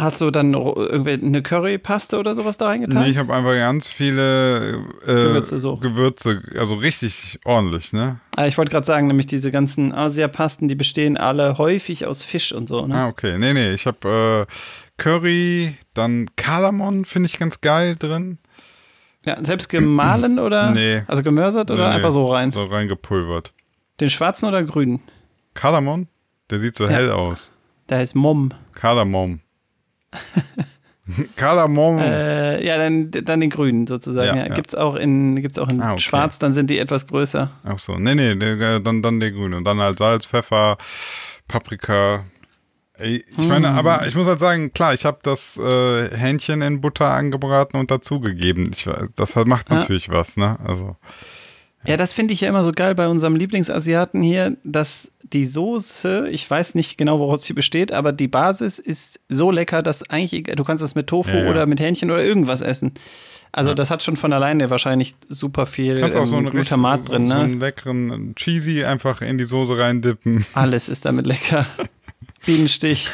Ja, 0.00 0.04
Hast 0.04 0.20
du 0.20 0.30
dann 0.30 0.54
eine 0.54 1.42
Currypaste 1.42 2.18
oder 2.18 2.34
sowas 2.34 2.56
da 2.56 2.66
reingetan? 2.66 3.02
nee, 3.02 3.10
ich 3.10 3.18
habe 3.18 3.34
einfach 3.34 3.52
ganz 3.52 3.88
viele 3.88 4.84
äh, 5.02 5.06
Gewürze 5.06 5.58
so. 5.58 5.76
Gewürze, 5.76 6.42
also 6.56 6.76
richtig 6.76 7.38
ordentlich, 7.44 7.92
ne? 7.92 8.18
Ah, 8.36 8.46
ich 8.46 8.56
wollte 8.56 8.70
gerade 8.70 8.86
sagen, 8.86 9.06
nämlich 9.06 9.26
diese 9.26 9.50
ganzen 9.50 9.92
Asia-Pasten, 9.92 10.68
die 10.68 10.74
bestehen 10.74 11.16
alle 11.16 11.58
häufig 11.58 12.06
aus 12.06 12.22
Fisch 12.22 12.52
und 12.52 12.68
so. 12.68 12.86
Ne? 12.86 12.94
Ah, 12.94 13.08
okay. 13.08 13.38
Nee, 13.38 13.52
nee, 13.52 13.72
ich 13.72 13.86
habe 13.86 14.46
äh, 14.48 14.52
Curry, 14.96 15.74
dann 15.94 16.26
Kardamom 16.36 17.04
finde 17.04 17.26
ich 17.26 17.38
ganz 17.38 17.60
geil 17.60 17.96
drin. 17.96 18.38
Ja, 19.24 19.36
selbst 19.44 19.68
gemahlen 19.68 20.38
oder? 20.38 20.70
Nee. 20.74 21.02
Also 21.08 21.22
gemörsert 21.22 21.70
oder 21.70 21.90
Nee, 21.90 21.96
einfach 21.96 22.12
so 22.12 22.30
rein? 22.30 22.52
So 22.52 22.64
reingepulvert. 22.64 23.52
Den 24.00 24.08
schwarzen 24.08 24.48
oder 24.48 24.62
grünen? 24.62 25.00
Kardamom, 25.52 26.08
der 26.48 26.58
sieht 26.58 26.76
so 26.76 26.88
hell 26.88 27.10
aus. 27.10 27.50
Der 27.90 27.98
heißt 27.98 28.14
Mom. 28.14 28.50
Kardamom. 28.74 29.40
Kardamom. 31.36 31.98
Äh, 31.98 32.64
ja, 32.64 32.78
dann, 32.78 33.10
dann 33.10 33.40
den 33.40 33.50
grünen 33.50 33.86
sozusagen. 33.86 34.28
Ja, 34.28 34.36
Ja, 34.36 34.48
ja. 34.48 34.54
Gibt's 34.54 34.74
auch 34.74 34.94
in, 34.94 35.40
gibt's 35.42 35.58
auch 35.58 35.68
in 35.68 35.80
Ah, 35.80 35.92
okay. 35.92 36.00
schwarz, 36.00 36.38
dann 36.38 36.52
sind 36.52 36.70
die 36.70 36.78
etwas 36.78 37.06
größer. 37.06 37.50
Ach 37.64 37.78
so, 37.78 37.96
nee, 37.96 38.14
nee, 38.14 38.34
dann, 38.80 39.02
dann 39.02 39.18
der 39.20 39.32
grüne. 39.32 39.56
Und 39.56 39.64
dann 39.64 39.80
halt 39.80 39.98
Salz, 39.98 40.26
Pfeffer, 40.26 40.76
Paprika. 41.48 42.24
Ich 43.02 43.24
meine, 43.48 43.70
Mm. 43.70 43.78
aber 43.78 44.06
ich 44.06 44.14
muss 44.14 44.26
halt 44.26 44.38
sagen, 44.40 44.72
klar, 44.74 44.92
ich 44.92 45.06
habe 45.06 45.18
das 45.22 45.56
äh, 45.56 46.14
Hähnchen 46.16 46.60
in 46.60 46.82
Butter 46.82 47.08
angebraten 47.10 47.78
und 47.80 47.90
dazugegeben. 47.90 48.70
Ich 48.74 48.88
das 49.16 49.34
macht 49.36 49.70
Ja. 49.70 49.76
natürlich 49.76 50.10
was, 50.10 50.36
ne? 50.36 50.58
Also, 50.62 50.96
Ja, 51.86 51.96
das 51.96 52.12
finde 52.12 52.34
ich 52.34 52.42
ja 52.42 52.48
immer 52.48 52.62
so 52.62 52.72
geil 52.72 52.94
bei 52.94 53.08
unserem 53.08 53.36
Lieblingsasiaten 53.36 54.22
hier, 54.22 54.56
dass 54.64 55.10
die 55.22 55.46
Soße, 55.46 56.28
ich 56.30 56.48
weiß 56.50 56.74
nicht 56.74 56.98
genau, 56.98 57.18
woraus 57.20 57.44
sie 57.44 57.54
besteht, 57.54 57.92
aber 57.92 58.12
die 58.12 58.28
Basis 58.28 58.78
ist 58.78 59.20
so 59.28 59.50
lecker, 59.50 59.82
dass 59.82 60.08
eigentlich, 60.10 60.44
du 60.44 60.64
kannst 60.64 60.82
das 60.82 60.94
mit 60.94 61.06
Tofu 61.06 61.30
Ja, 61.30 61.44
ja. 61.44 61.50
oder 61.50 61.66
mit 61.66 61.80
Hähnchen 61.80 62.10
oder 62.10 62.22
irgendwas 62.22 62.60
essen. 62.60 62.92
Also 63.52 63.74
das 63.74 63.90
hat 63.90 64.02
schon 64.02 64.16
von 64.16 64.32
alleine 64.32 64.70
wahrscheinlich 64.70 65.16
super 65.28 65.66
viel 65.66 66.00
kannst 66.00 66.16
auch 66.16 66.26
so 66.26 66.36
ähm, 66.36 66.46
einen, 66.46 66.50
Glutamat 66.50 67.06
so, 67.06 67.12
drin, 67.12 67.28
so 67.28 67.34
ne? 67.34 67.40
einen 67.40 67.60
leckeren 67.60 68.34
Cheesy 68.36 68.84
einfach 68.84 69.22
in 69.22 69.38
die 69.38 69.44
Soße 69.44 69.76
reindippen. 69.76 70.46
Alles 70.54 70.88
ist 70.88 71.04
damit 71.04 71.26
lecker. 71.26 71.66
Bienenstich. 72.46 73.08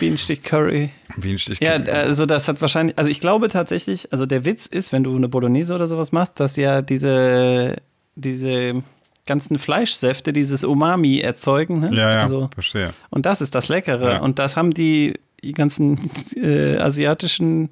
Bienenstich 0.00 0.42
Curry. 0.42 0.90
Bienenstich. 1.16 1.60
Ja, 1.60 1.72
also 1.74 2.26
das 2.26 2.48
hat 2.48 2.60
wahrscheinlich, 2.60 2.98
also 2.98 3.10
ich 3.10 3.20
glaube 3.20 3.48
tatsächlich, 3.48 4.12
also 4.12 4.26
der 4.26 4.44
Witz 4.44 4.66
ist, 4.66 4.92
wenn 4.92 5.04
du 5.04 5.16
eine 5.16 5.28
Bolognese 5.28 5.74
oder 5.74 5.86
sowas 5.88 6.12
machst, 6.12 6.40
dass 6.40 6.56
ja 6.56 6.82
diese, 6.82 7.76
diese 8.14 8.82
ganzen 9.26 9.58
Fleischsäfte 9.58 10.32
dieses 10.32 10.64
Umami 10.64 11.20
erzeugen. 11.20 11.80
Ne? 11.80 11.90
ja, 11.94 12.12
ja, 12.12 12.22
Also, 12.22 12.48
verstehe. 12.52 12.92
und 13.10 13.24
das 13.26 13.40
ist 13.40 13.54
das 13.54 13.68
Leckere. 13.68 14.14
Ja. 14.14 14.20
Und 14.20 14.38
das 14.38 14.56
haben 14.56 14.72
die, 14.74 15.14
die 15.42 15.52
ganzen 15.52 16.10
äh, 16.36 16.76
asiatischen 16.76 17.70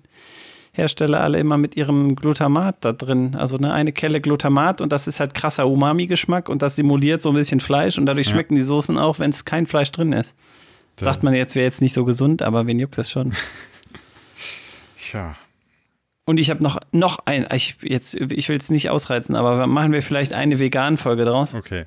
Hersteller 0.74 1.20
alle 1.20 1.38
immer 1.38 1.58
mit 1.58 1.76
ihrem 1.76 2.16
Glutamat 2.16 2.76
da 2.80 2.92
drin. 2.94 3.36
Also 3.36 3.58
ne, 3.58 3.74
eine 3.74 3.92
Kelle 3.92 4.22
Glutamat 4.22 4.80
und 4.80 4.90
das 4.90 5.06
ist 5.06 5.20
halt 5.20 5.34
krasser 5.34 5.66
Umami-Geschmack 5.66 6.48
und 6.48 6.62
das 6.62 6.76
simuliert 6.76 7.20
so 7.20 7.28
ein 7.28 7.34
bisschen 7.34 7.60
Fleisch 7.60 7.98
und 7.98 8.06
dadurch 8.06 8.28
Ja. 8.28 8.32
schmecken 8.32 8.54
die 8.54 8.62
Soßen 8.62 8.96
auch, 8.96 9.18
wenn 9.18 9.30
es 9.30 9.44
kein 9.44 9.66
Fleisch 9.66 9.92
drin 9.92 10.12
ist. 10.12 10.34
Sagt 11.00 11.22
man 11.22 11.34
jetzt, 11.34 11.54
wäre 11.54 11.64
jetzt 11.64 11.80
nicht 11.80 11.94
so 11.94 12.04
gesund, 12.04 12.42
aber 12.42 12.66
wen 12.66 12.78
juckt 12.78 12.96
das 12.98 13.10
schon? 13.10 13.34
Tja. 14.96 15.36
Und 16.24 16.38
ich 16.38 16.50
habe 16.50 16.62
noch, 16.62 16.78
noch 16.92 17.18
ein, 17.24 17.46
ich, 17.52 17.76
jetzt, 17.82 18.14
ich 18.14 18.48
will 18.48 18.58
es 18.58 18.70
nicht 18.70 18.90
ausreizen, 18.90 19.34
aber 19.34 19.66
machen 19.66 19.92
wir 19.92 20.02
vielleicht 20.02 20.32
eine 20.32 20.58
Vegan-Folge 20.58 21.24
draus. 21.24 21.54
Okay. 21.54 21.86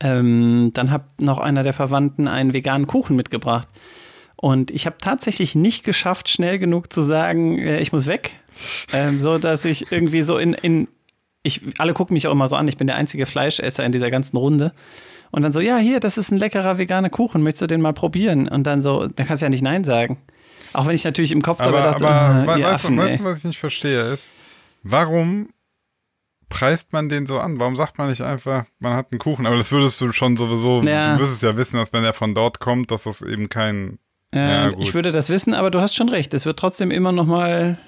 Ähm, 0.00 0.72
dann 0.74 0.90
hat 0.90 1.20
noch 1.20 1.38
einer 1.38 1.62
der 1.62 1.72
Verwandten 1.72 2.26
einen 2.26 2.52
veganen 2.52 2.88
Kuchen 2.88 3.14
mitgebracht. 3.14 3.68
Und 4.36 4.72
ich 4.72 4.86
habe 4.86 4.96
tatsächlich 5.00 5.54
nicht 5.54 5.84
geschafft, 5.84 6.28
schnell 6.28 6.58
genug 6.58 6.92
zu 6.92 7.02
sagen, 7.02 7.58
äh, 7.58 7.78
ich 7.78 7.92
muss 7.92 8.08
weg. 8.08 8.32
Ähm, 8.92 9.20
so 9.20 9.38
dass 9.38 9.64
ich 9.64 9.92
irgendwie 9.92 10.22
so 10.22 10.36
in, 10.38 10.54
in 10.54 10.88
ich, 11.44 11.60
alle 11.78 11.94
gucken 11.94 12.14
mich 12.14 12.26
auch 12.26 12.32
immer 12.32 12.48
so 12.48 12.56
an, 12.56 12.68
ich 12.68 12.76
bin 12.76 12.86
der 12.88 12.96
einzige 12.96 13.26
Fleischesser 13.26 13.84
in 13.84 13.92
dieser 13.92 14.10
ganzen 14.10 14.36
Runde. 14.36 14.72
Und 15.32 15.42
dann 15.42 15.50
so, 15.50 15.60
ja, 15.60 15.78
hier, 15.78 15.98
das 15.98 16.18
ist 16.18 16.30
ein 16.30 16.38
leckerer 16.38 16.78
veganer 16.78 17.10
Kuchen, 17.10 17.42
möchtest 17.42 17.62
du 17.62 17.66
den 17.66 17.80
mal 17.80 17.94
probieren? 17.94 18.46
Und 18.48 18.64
dann 18.66 18.80
so, 18.80 19.08
da 19.08 19.24
kannst 19.24 19.40
du 19.42 19.46
ja 19.46 19.50
nicht 19.50 19.62
Nein 19.62 19.82
sagen. 19.82 20.18
Auch 20.74 20.86
wenn 20.86 20.94
ich 20.94 21.04
natürlich 21.04 21.32
im 21.32 21.42
Kopf 21.42 21.58
dabei 21.58 21.78
Aber, 21.80 21.90
dachte, 21.90 22.06
aber 22.06 22.44
äh, 22.44 22.46
weißt, 22.64 22.84
Affen, 22.84 22.96
weißt 22.98 23.20
du, 23.20 23.24
was 23.24 23.38
ich 23.38 23.44
nicht 23.44 23.58
verstehe, 23.58 24.12
ist, 24.12 24.32
warum 24.82 25.48
preist 26.50 26.92
man 26.92 27.08
den 27.08 27.26
so 27.26 27.38
an? 27.38 27.58
Warum 27.58 27.76
sagt 27.76 27.96
man 27.96 28.10
nicht 28.10 28.20
einfach, 28.20 28.66
man 28.78 28.94
hat 28.94 29.10
einen 29.10 29.18
Kuchen? 29.18 29.46
Aber 29.46 29.56
das 29.56 29.72
würdest 29.72 29.98
du 30.02 30.12
schon 30.12 30.36
sowieso, 30.36 30.82
Ja. 30.82 31.14
du 31.14 31.20
wirst 31.22 31.42
ja 31.42 31.56
wissen, 31.56 31.78
dass 31.78 31.94
wenn 31.94 32.04
er 32.04 32.12
von 32.12 32.34
dort 32.34 32.60
kommt, 32.60 32.90
dass 32.90 33.04
das 33.04 33.22
eben 33.22 33.48
kein, 33.48 33.98
Ja, 34.34 34.68
Ja, 34.68 34.72
ich 34.78 34.92
würde 34.92 35.12
das 35.12 35.30
wissen, 35.30 35.54
aber 35.54 35.70
du 35.70 35.80
hast 35.80 35.94
schon 35.94 36.10
recht. 36.10 36.34
Es 36.34 36.44
wird 36.44 36.58
trotzdem 36.58 36.90
immer 36.90 37.12
noch 37.12 37.26
mal 37.26 37.78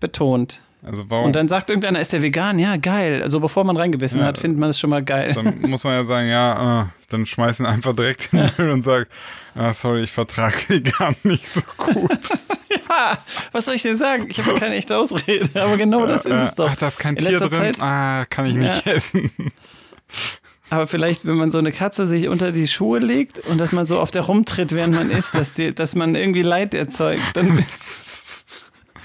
betont. 0.00 0.60
Also 0.84 1.04
warum, 1.08 1.26
Und 1.26 1.32
dann 1.34 1.48
sagt 1.48 1.70
irgendeiner, 1.70 2.00
ist 2.00 2.12
der 2.12 2.22
vegan? 2.22 2.58
Ja, 2.58 2.76
geil. 2.76 3.22
Also 3.22 3.40
bevor 3.40 3.64
man 3.64 3.76
reingebissen 3.76 4.20
Ja. 4.20 4.26
hat, 4.26 4.38
findet 4.38 4.58
man 4.60 4.70
es 4.70 4.78
schon 4.78 4.90
mal 4.90 5.02
geil. 5.02 5.32
dann 5.34 5.60
muss 5.70 5.84
man 5.84 5.94
ja 5.94 6.04
sagen, 6.04 6.28
ja, 6.28 6.82
äh, 6.82 6.86
dann 7.08 7.26
schmeißen 7.26 7.64
einfach 7.66 7.94
direkt 7.94 8.28
in 8.32 8.38
den 8.40 8.50
Müll 8.58 8.70
und 8.70 8.82
sagen, 8.82 9.06
ah, 9.54 9.72
sorry, 9.72 10.02
ich 10.02 10.12
vertrage 10.12 10.56
vegan 10.68 11.16
nicht 11.22 11.48
so 11.48 11.60
gut. 11.76 12.10
Ha, 12.88 13.16
was 13.50 13.64
soll 13.64 13.74
ich 13.76 13.82
denn 13.82 13.96
sagen? 13.96 14.26
Ich 14.28 14.38
habe 14.38 14.52
ja 14.52 14.58
keine 14.58 14.74
echte 14.74 14.96
Ausrede, 14.96 15.48
aber 15.60 15.76
genau 15.78 16.06
das 16.06 16.26
ist 16.26 16.32
Äh, 16.32 16.44
es 16.48 16.54
doch. 16.54 16.68
Ach, 16.70 16.76
da 16.76 16.88
ist 16.88 16.98
kein 16.98 17.16
In 17.16 17.26
Tier 17.26 17.38
drin? 17.40 17.50
Zeit- 17.50 17.80
ah, 17.80 18.24
kann 18.28 18.44
ich 18.46 18.54
nicht 18.54 18.86
Ja. 18.86 18.92
essen. 18.92 19.30
Aber 20.70 20.86
vielleicht, 20.86 21.24
wenn 21.26 21.36
man 21.36 21.50
so 21.50 21.58
eine 21.58 21.72
Katze 21.72 22.06
sich 22.06 22.28
unter 22.28 22.52
die 22.52 22.68
Schuhe 22.68 22.98
legt 22.98 23.38
und 23.46 23.58
dass 23.58 23.72
man 23.72 23.86
so 23.86 24.00
auf 24.00 24.10
der 24.10 24.22
rumtritt, 24.22 24.74
während 24.74 24.94
man 24.94 25.10
isst, 25.10 25.34
dass, 25.34 25.54
die, 25.54 25.74
dass 25.74 25.94
man 25.94 26.14
irgendwie 26.14 26.42
Leid 26.42 26.74
erzeugt, 26.74 27.22
dann 27.34 27.64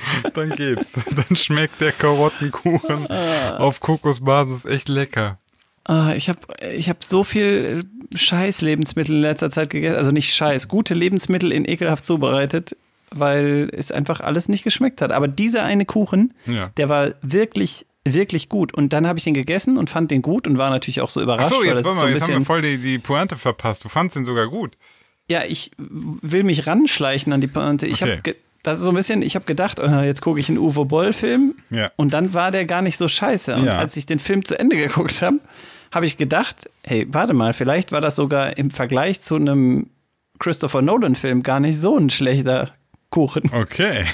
dann 0.33 0.49
geht's. 0.51 0.93
Dann 0.93 1.35
schmeckt 1.35 1.81
der 1.81 1.91
Karottenkuchen 1.91 3.07
auf 3.07 3.79
Kokosbasis 3.79 4.65
echt 4.65 4.89
lecker. 4.89 5.37
Ah, 5.85 6.13
ich 6.15 6.29
habe 6.29 6.39
ich 6.71 6.89
hab 6.89 7.03
so 7.03 7.23
viel 7.23 7.83
scheiß 8.13 8.61
Lebensmittel 8.61 9.15
in 9.15 9.21
letzter 9.21 9.49
Zeit 9.49 9.69
gegessen. 9.69 9.97
Also 9.97 10.11
nicht 10.11 10.33
scheiß, 10.33 10.67
gute 10.67 10.93
Lebensmittel 10.93 11.51
in 11.51 11.65
ekelhaft 11.67 12.05
zubereitet, 12.05 12.75
weil 13.11 13.69
es 13.73 13.91
einfach 13.91 14.21
alles 14.21 14.49
nicht 14.49 14.63
geschmeckt 14.63 15.01
hat. 15.01 15.11
Aber 15.11 15.27
dieser 15.27 15.63
eine 15.63 15.85
Kuchen, 15.85 16.33
Ja. 16.45 16.69
der 16.77 16.89
war 16.89 17.09
wirklich 17.21 17.85
wirklich 18.05 18.49
gut. 18.49 18.73
Und 18.73 18.93
dann 18.93 19.05
habe 19.05 19.19
ich 19.19 19.27
ihn 19.27 19.33
gegessen 19.35 19.77
und 19.77 19.89
fand 19.89 20.09
den 20.09 20.21
gut 20.23 20.47
und 20.47 20.57
war 20.57 20.69
natürlich 20.71 21.01
auch 21.01 21.09
so 21.09 21.21
überrascht. 21.21 21.51
Achso, 21.51 21.61
weil 21.61 21.75
jetzt, 21.75 21.83
so 21.83 21.93
mal, 21.93 22.05
ein 22.05 22.13
jetzt 22.13 22.23
haben 22.23 22.39
wir 22.39 22.45
voll 22.45 22.61
die, 22.61 22.77
die 22.77 22.97
Pointe 22.97 23.37
verpasst. 23.37 23.83
Du 23.83 23.89
fandst 23.89 24.15
den 24.15 24.25
sogar 24.25 24.47
gut. 24.47 24.77
ja, 25.29 25.43
ich 25.47 25.69
will 25.77 26.43
mich 26.43 26.65
ranschleichen 26.65 27.33
an 27.33 27.41
die 27.41 27.47
Pointe. 27.47 27.85
Ich 27.85 28.01
Okay. 28.01 28.17
habe 28.25 28.35
das 28.63 28.79
ist 28.79 28.83
so 28.83 28.89
ein 28.91 28.95
bisschen, 28.95 29.21
ich 29.21 29.35
habe 29.35 29.45
gedacht, 29.45 29.79
äh, 29.79 30.03
jetzt 30.05 30.21
gucke 30.21 30.39
ich 30.39 30.49
einen 30.49 30.57
Uwe 30.57 30.85
Boll-Film 30.85 31.55
Ja. 31.69 31.91
und 31.95 32.13
dann 32.13 32.33
war 32.33 32.51
der 32.51 32.65
gar 32.65 32.81
nicht 32.81 32.97
so 32.97 33.07
scheiße. 33.07 33.55
Und 33.55 33.65
Ja. 33.65 33.77
als 33.77 33.95
ich 33.97 34.05
den 34.05 34.19
Film 34.19 34.43
zu 34.45 34.57
Ende 34.59 34.75
geguckt 34.75 35.21
habe, 35.21 35.39
habe 35.93 36.05
ich 36.05 36.17
gedacht, 36.17 36.69
hey, 36.83 37.07
warte 37.09 37.33
mal, 37.33 37.53
vielleicht 37.53 37.91
war 37.91 38.01
das 38.01 38.15
sogar 38.15 38.57
im 38.57 38.69
Vergleich 38.69 39.21
zu 39.21 39.35
einem 39.35 39.87
Christopher 40.39 40.81
Nolan-Film 40.81 41.41
gar 41.43 41.59
nicht 41.59 41.79
so 41.79 41.97
ein 41.97 42.09
schlechter 42.09 42.69
Kuchen. 43.09 43.43
Okay. 43.53 44.05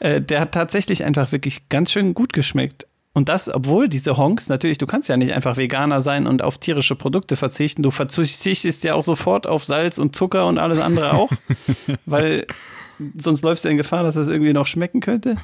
Äh, 0.00 0.20
der 0.20 0.40
hat 0.40 0.52
tatsächlich 0.52 1.04
einfach 1.04 1.32
wirklich 1.32 1.68
ganz 1.68 1.90
schön 1.90 2.14
gut 2.14 2.32
geschmeckt. 2.32 2.86
Und 3.14 3.28
das, 3.28 3.52
obwohl 3.52 3.88
diese 3.88 4.16
Honks, 4.16 4.48
natürlich, 4.48 4.78
du 4.78 4.86
kannst 4.86 5.08
ja 5.08 5.16
nicht 5.16 5.32
einfach 5.32 5.56
Veganer 5.56 6.00
sein 6.00 6.28
und 6.28 6.40
auf 6.42 6.58
tierische 6.58 6.94
Produkte 6.94 7.34
verzichten. 7.34 7.82
Du 7.82 7.90
verzichtest 7.90 8.84
ja 8.84 8.94
auch 8.94 9.02
sofort 9.02 9.48
auf 9.48 9.64
Salz 9.64 9.98
und 9.98 10.14
Zucker 10.14 10.46
und 10.46 10.58
alles 10.58 10.78
andere 10.78 11.14
auch, 11.14 11.30
weil 12.06 12.46
sonst 13.16 13.42
läufst 13.42 13.64
du 13.64 13.68
in 13.68 13.76
Gefahr, 13.78 14.02
dass 14.02 14.14
das 14.14 14.28
irgendwie 14.28 14.52
noch 14.52 14.66
schmecken 14.66 15.00
könnte. 15.00 15.36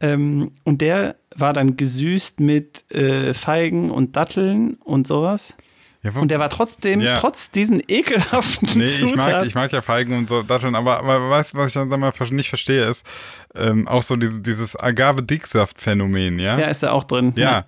Ähm, 0.00 0.52
und 0.64 0.80
der 0.80 1.16
war 1.36 1.52
dann 1.52 1.76
gesüßt 1.76 2.40
mit 2.40 2.90
äh, 2.90 3.34
Feigen 3.34 3.90
und 3.90 4.16
Datteln 4.16 4.74
und 4.82 5.06
sowas. 5.06 5.56
Ja, 6.02 6.12
Und 6.12 6.30
der 6.30 6.38
war 6.38 6.48
trotzdem, 6.48 7.00
Ja. 7.02 7.16
trotz 7.18 7.50
diesen 7.50 7.82
ekelhaften 7.86 8.70
Nee, 8.74 8.84
ich 8.86 9.00
mag, 9.02 9.10
Zutaten. 9.26 9.48
ich 9.48 9.54
mag 9.54 9.70
ja 9.70 9.82
Feigen 9.82 10.16
und 10.16 10.30
so 10.30 10.42
Datteln, 10.42 10.74
aber, 10.74 11.00
aber 11.00 11.28
weißt 11.28 11.52
du, 11.52 11.58
was 11.58 11.68
ich 11.68 11.74
dann 11.74 11.88
mal 12.00 12.12
nicht 12.30 12.48
verstehe, 12.48 12.86
ist 12.86 13.04
ähm, 13.54 13.86
auch 13.86 14.02
so 14.02 14.16
diese, 14.16 14.40
dieses 14.40 14.80
Agave-Dicksaft-Phänomen, 14.80 16.38
ja? 16.38 16.58
ja, 16.58 16.66
ist 16.68 16.82
da 16.82 16.92
auch 16.92 17.04
drin. 17.04 17.34
Ja, 17.36 17.66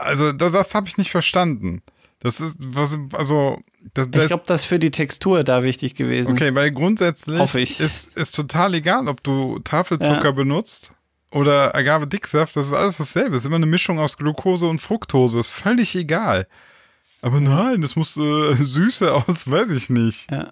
also 0.00 0.32
das, 0.32 0.52
das 0.52 0.74
habe 0.74 0.88
ich 0.88 0.96
nicht 0.96 1.10
verstanden. 1.10 1.82
Das 2.22 2.38
ist, 2.40 2.56
was, 2.58 2.96
also, 3.14 3.58
das, 3.94 4.06
Ich 4.06 4.12
das, 4.12 4.26
glaube, 4.28 4.44
das 4.46 4.60
ist 4.62 4.66
für 4.66 4.78
die 4.78 4.90
Textur 4.90 5.42
da 5.42 5.62
wichtig 5.62 5.94
gewesen. 5.94 6.32
okay, 6.32 6.54
weil 6.54 6.70
grundsätzlich 6.70 7.54
ich. 7.54 7.80
ist, 7.80 8.14
ist 8.16 8.34
total 8.34 8.74
egal, 8.74 9.08
ob 9.08 9.22
du 9.24 9.58
Tafelzucker 9.60 10.24
Ja. 10.24 10.30
benutzt 10.30 10.92
oder 11.30 11.74
Agave-Dicksaft, 11.74 12.54
das 12.56 12.66
ist 12.66 12.72
alles 12.74 12.98
dasselbe. 12.98 13.36
Es 13.36 13.42
ist 13.42 13.46
immer 13.46 13.56
eine 13.56 13.66
Mischung 13.66 13.98
aus 13.98 14.18
Glucose 14.18 14.66
und 14.66 14.80
Fructose, 14.80 15.40
ist 15.40 15.48
völlig 15.48 15.94
egal. 15.96 16.46
Aber 17.22 17.40
nein, 17.40 17.80
das 17.80 17.96
muss 17.96 18.16
äh, 18.18 18.54
Süße 18.58 19.14
aus, 19.14 19.50
weiß 19.50 19.70
ich 19.70 19.88
nicht. 19.90 20.30
Ja. 20.30 20.48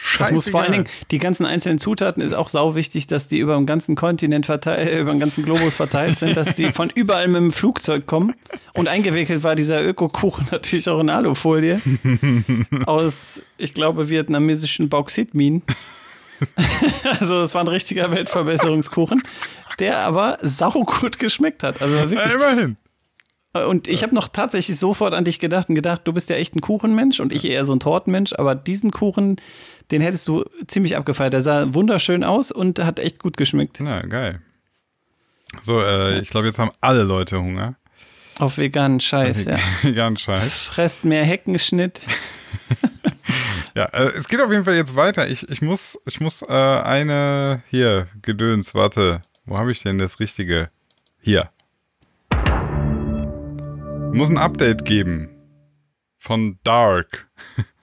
Scheißegal. 0.00 0.26
Das 0.26 0.32
muss 0.32 0.48
vor 0.48 0.62
allen 0.62 0.72
Dingen, 0.72 0.84
die 1.10 1.18
ganzen 1.18 1.44
einzelnen 1.44 1.78
Zutaten 1.78 2.22
ist 2.22 2.32
auch 2.32 2.48
sau 2.48 2.76
wichtig, 2.76 3.08
dass 3.08 3.26
die 3.26 3.38
über 3.38 3.56
den 3.56 3.66
ganzen 3.66 3.96
Kontinent 3.96 4.46
verteilt, 4.46 4.92
über 5.00 5.10
den 5.10 5.18
ganzen 5.18 5.44
Globus 5.44 5.74
verteilt 5.74 6.16
sind, 6.16 6.36
dass 6.36 6.54
die 6.54 6.70
von 6.72 6.88
überall 6.94 7.26
mit 7.26 7.40
dem 7.42 7.52
Flugzeug 7.52 8.06
kommen. 8.06 8.34
Und 8.74 8.86
eingewickelt 8.86 9.42
war 9.42 9.56
dieser 9.56 9.84
Ökokuchen 9.84 10.46
natürlich 10.52 10.88
auch 10.88 11.00
in 11.00 11.10
Alufolie. 11.10 11.80
aus, 12.86 13.42
ich 13.56 13.74
glaube, 13.74 14.08
vietnamesischen 14.08 14.88
Bauxitminen. 14.88 15.62
also, 17.20 17.40
es 17.42 17.54
war 17.56 17.62
ein 17.62 17.68
richtiger 17.68 18.12
Weltverbesserungskuchen, 18.12 19.22
der 19.80 19.98
aber 19.98 20.38
saugut 20.42 21.18
geschmeckt 21.18 21.64
hat. 21.64 21.82
Also 21.82 21.96
Ja, 21.96 22.10
wirklich. 22.10 22.34
immerhin. 22.34 22.76
Und 23.66 23.88
ich 23.88 24.02
habe 24.02 24.14
noch 24.14 24.28
tatsächlich 24.28 24.78
sofort 24.78 25.14
an 25.14 25.24
dich 25.24 25.38
gedacht 25.38 25.68
und 25.68 25.74
gedacht, 25.74 26.02
du 26.04 26.12
bist 26.12 26.30
ja 26.30 26.36
echt 26.36 26.54
ein 26.54 26.60
Kuchenmensch 26.60 27.20
und 27.20 27.32
ich 27.32 27.44
eher 27.44 27.64
so 27.64 27.72
ein 27.72 27.80
Tortenmensch, 27.80 28.32
aber 28.34 28.54
diesen 28.54 28.90
Kuchen, 28.90 29.36
den 29.90 30.00
hättest 30.00 30.28
du 30.28 30.44
ziemlich 30.66 30.96
abgefeiert. 30.96 31.32
Der 31.32 31.40
sah 31.40 31.74
wunderschön 31.74 32.24
aus 32.24 32.52
und 32.52 32.78
hat 32.78 32.98
echt 32.98 33.18
gut 33.18 33.36
geschmeckt. 33.36 33.78
Na, 33.80 34.02
geil. 34.02 34.40
So, 35.64 35.80
äh, 35.80 36.20
ich 36.20 36.30
glaube, 36.30 36.46
jetzt 36.46 36.58
haben 36.58 36.70
alle 36.80 37.04
Leute 37.04 37.38
Hunger. 37.38 37.76
Auf 38.38 38.58
veganen 38.58 39.00
Scheiß, 39.00 39.46
ja. 39.46 39.58
Veganen 39.82 40.16
Scheiß. 40.16 40.64
Fresst 40.66 41.04
mehr 41.04 41.24
Heckenschnitt. 41.24 42.06
Ja, 43.74 43.84
äh, 43.86 44.08
es 44.16 44.28
geht 44.28 44.40
auf 44.40 44.50
jeden 44.50 44.64
Fall 44.64 44.74
jetzt 44.74 44.96
weiter. 44.96 45.28
Ich, 45.28 45.48
ich 45.48 45.62
muss, 45.62 45.98
ich 46.04 46.20
muss 46.20 46.42
äh, 46.42 46.46
eine 46.46 47.62
hier, 47.70 48.08
Gedöns, 48.22 48.74
warte. 48.74 49.20
Wo 49.44 49.56
habe 49.56 49.70
ich 49.70 49.82
denn 49.82 49.98
das 49.98 50.18
Richtige? 50.18 50.70
Hier. 51.20 51.50
Muss 54.12 54.28
ein 54.28 54.38
Update 54.38 54.84
geben. 54.84 55.28
Von 56.18 56.58
Dark. 56.64 57.28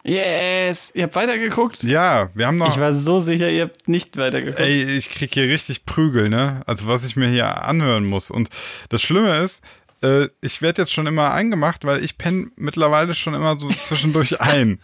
Yes! 0.04 0.92
Ihr 0.94 1.04
habt 1.04 1.16
weitergeguckt? 1.16 1.84
Ja, 1.84 2.30
wir 2.36 2.48
haben 2.48 2.58
noch. 2.58 2.74
Ich 2.76 2.80
war 2.80 2.94
so 2.94 3.20
sicher, 3.20 3.50
ihr 3.50 3.64
habt 3.64 3.88
nicht 3.88 4.18
weitergeguckt. 4.18 4.60
Ey, 4.60 4.84
ich 4.84 5.10
krieg 5.10 5.34
hier 5.34 5.46
richtig 5.46 5.86
Prügel, 5.86 6.30
ne? 6.30 6.62
Also 6.68 6.88
was 6.88 7.06
ich 7.06 7.16
mir 7.16 7.28
hier 7.28 7.64
anhören 7.64 8.06
muss. 8.06 8.30
Und 8.30 8.50
das 8.90 9.02
Schlimme 9.02 9.38
ist, 9.38 9.64
äh, 10.04 10.28
ich 10.42 10.62
werde 10.62 10.84
jetzt 10.84 10.94
schon 10.94 11.08
immer 11.08 11.32
eingemacht, 11.34 11.86
weil 11.86 12.04
ich 12.04 12.18
penne 12.18 12.50
mittlerweile 12.56 13.16
schon 13.16 13.34
immer 13.34 13.58
so 13.58 13.70
zwischendurch 13.70 14.40
ein. 14.42 14.80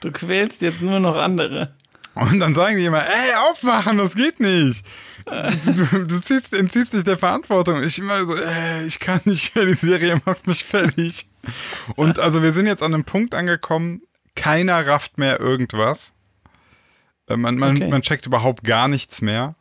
Du 0.00 0.12
quälst 0.12 0.60
jetzt 0.62 0.82
nur 0.82 1.00
noch 1.00 1.16
andere. 1.16 1.74
Und 2.14 2.40
dann 2.40 2.54
sagen 2.54 2.76
die 2.76 2.84
immer, 2.84 3.02
ey, 3.02 3.34
aufwachen, 3.48 3.96
das 3.98 4.14
geht 4.14 4.40
nicht. 4.40 4.84
Du, 5.64 6.04
du, 6.06 6.20
ziehst, 6.20 6.52
entziehst 6.54 6.92
dich 6.94 7.04
der 7.04 7.16
Verantwortung. 7.18 7.82
Ich 7.82 7.98
immer 7.98 8.24
so, 8.24 8.34
ey, 8.34 8.86
ich 8.86 8.98
kann 8.98 9.20
nicht 9.24 9.54
mehr, 9.54 9.66
die 9.66 9.74
Serie 9.74 10.20
macht 10.24 10.46
mich 10.46 10.64
fertig. 10.64 11.28
Und 11.96 12.18
also 12.18 12.42
wir 12.42 12.52
sind 12.52 12.66
jetzt 12.66 12.82
an 12.82 12.94
einem 12.94 13.04
Punkt 13.04 13.34
angekommen, 13.34 14.02
keiner 14.34 14.86
rafft 14.86 15.18
mehr 15.18 15.40
irgendwas. 15.40 16.12
Äh, 17.28 17.36
Man, 17.36 17.56
man, 17.56 17.76
Okay. 17.76 17.88
man 17.88 18.02
checkt 18.02 18.26
überhaupt 18.26 18.64
gar 18.64 18.88
nichts 18.88 19.20
mehr. 19.20 19.54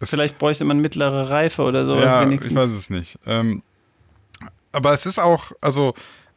Es- 0.00 0.10
Vielleicht 0.10 0.38
bräuchte 0.38 0.64
man 0.64 0.80
mittlere 0.80 1.30
Reife 1.30 1.62
oder 1.62 1.86
sowas 1.86 2.04
ja, 2.06 2.22
wenigstens. 2.22 2.50
ich 2.52 2.56
weiß 2.58 2.70
es 2.70 2.90
nicht. 2.90 3.18
Ähm, 3.26 3.62
aber 4.72 4.92
es 4.92 5.06
ist 5.06 5.18
auch, 5.20 5.52
also 5.60 5.94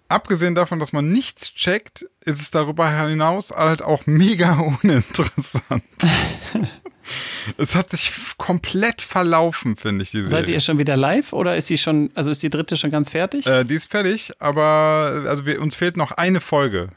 abgesehen 0.09 0.53
davon, 0.55 0.80
dass 0.80 0.93
man 0.93 1.07
nichts 1.09 1.53
checkt, 1.53 2.05
ist 2.24 2.39
es 2.39 2.51
darüber 2.51 2.89
hinaus 3.07 3.51
halt 3.51 3.82
auch 3.82 4.05
mega 4.05 4.53
uninteressant. 4.84 5.84
es 7.58 7.76
hat 7.76 7.89
sich 7.89 8.12
komplett 8.38 9.01
verlaufen, 9.01 9.78
finde 9.78 10.03
ich, 10.03 10.12
die 10.12 10.18
Serie. 10.18 10.30
Seid 10.30 10.49
ihr 10.49 10.60
schon 10.60 10.78
wieder 10.78 10.97
live 10.97 11.34
oder 11.34 11.55
ist 11.55 11.70
die 11.70 11.78
schon, 11.78 12.10
also 12.16 12.32
ist 12.32 12.43
die 12.43 12.49
dritte 12.49 12.78
schon 12.78 12.91
ganz 12.91 13.10
fertig? 13.10 13.45
Äh, 13.47 13.64
die 13.64 13.76
ist 13.76 13.89
fertig, 13.89 14.32
aber 14.39 15.24
also 15.28 15.45
wir, 15.45 15.62
uns 15.62 15.76
fehlt 15.76 15.97
noch 15.97 16.12
eine 16.12 16.41
Folge. 16.41 16.89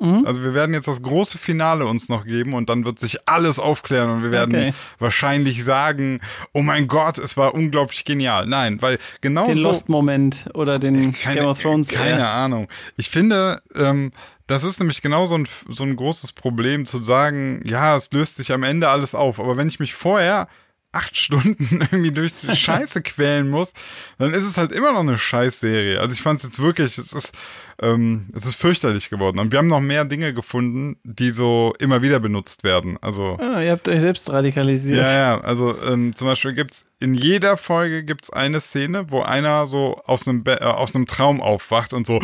Mhm. 0.00 0.24
Also 0.26 0.42
wir 0.42 0.54
werden 0.54 0.74
jetzt 0.74 0.88
das 0.88 1.02
große 1.02 1.38
Finale 1.38 1.86
uns 1.86 2.08
noch 2.08 2.24
geben 2.24 2.54
und 2.54 2.68
dann 2.68 2.84
wird 2.84 2.98
sich 2.98 3.28
alles 3.28 3.58
aufklären 3.58 4.10
und 4.10 4.22
wir 4.22 4.32
werden 4.32 4.54
Okay. 4.54 4.74
wahrscheinlich 4.98 5.62
sagen, 5.62 6.20
oh 6.52 6.62
mein 6.62 6.88
Gott, 6.88 7.18
es 7.18 7.36
war 7.36 7.54
unglaublich 7.54 8.04
genial. 8.04 8.46
Nein, 8.46 8.82
weil 8.82 8.98
genau 9.20 9.46
den 9.46 9.58
so 9.58 9.64
Lost-Moment 9.64 10.46
oder 10.54 10.78
den 10.78 11.12
keine, 11.12 11.40
Game 11.40 11.48
of 11.48 11.62
Thrones. 11.62 11.88
Keine 11.88 12.20
äh, 12.20 12.24
Ahnung. 12.24 12.68
Ich 12.96 13.08
finde, 13.08 13.62
ähm, 13.76 14.10
das 14.46 14.64
ist 14.64 14.80
nämlich 14.80 15.00
genau 15.00 15.26
so 15.26 15.36
ein, 15.36 15.48
so 15.68 15.84
ein 15.84 15.96
großes 15.96 16.32
Problem 16.32 16.86
zu 16.86 17.02
sagen, 17.02 17.60
ja, 17.64 17.94
es 17.96 18.12
löst 18.12 18.36
sich 18.36 18.52
am 18.52 18.62
Ende 18.62 18.88
alles 18.88 19.14
auf. 19.14 19.38
Aber 19.38 19.56
wenn 19.56 19.68
ich 19.68 19.80
mich 19.80 19.94
vorher 19.94 20.48
acht 20.94 21.16
Stunden 21.16 21.80
irgendwie 21.90 22.12
durch 22.12 22.32
die 22.42 22.54
Scheiße 22.56 23.02
quälen 23.02 23.48
muss, 23.50 23.72
dann 24.18 24.32
ist 24.32 24.44
es 24.44 24.56
halt 24.56 24.72
immer 24.72 24.92
noch 24.92 25.00
eine 25.00 25.18
Scheißserie. 25.18 26.00
Also 26.00 26.14
ich 26.14 26.22
fand 26.22 26.38
es 26.40 26.44
jetzt 26.44 26.60
wirklich, 26.60 26.98
es 26.98 27.12
ist, 27.12 27.32
ähm, 27.80 28.26
es 28.34 28.46
ist 28.46 28.54
fürchterlich 28.56 29.10
geworden. 29.10 29.38
Und 29.38 29.52
wir 29.52 29.58
haben 29.58 29.66
noch 29.68 29.80
mehr 29.80 30.04
Dinge 30.04 30.32
gefunden, 30.32 30.96
die 31.04 31.30
so 31.30 31.72
immer 31.78 32.02
wieder 32.02 32.20
benutzt 32.20 32.64
werden. 32.64 32.96
Also 33.00 33.36
Ah, 33.40 33.60
ihr 33.60 33.72
habt 33.72 33.88
euch 33.88 34.00
selbst 34.00 34.30
radikalisiert. 34.30 34.98
ja, 35.04 35.12
ja, 35.12 35.40
also 35.40 35.76
ähm, 35.82 36.14
zum 36.14 36.28
Beispiel 36.28 36.52
gibt's 36.54 36.86
in 37.00 37.14
jeder 37.14 37.56
Folge 37.56 38.04
gibt's 38.04 38.30
eine 38.30 38.60
Szene, 38.60 39.10
wo 39.10 39.22
einer 39.22 39.66
so 39.66 40.00
aus 40.06 40.26
einem, 40.28 40.44
Be 40.44 40.60
äh, 40.60 40.64
aus 40.64 40.94
einem 40.94 41.06
Traum 41.06 41.40
aufwacht 41.40 41.92
und 41.92 42.06
so. 42.06 42.20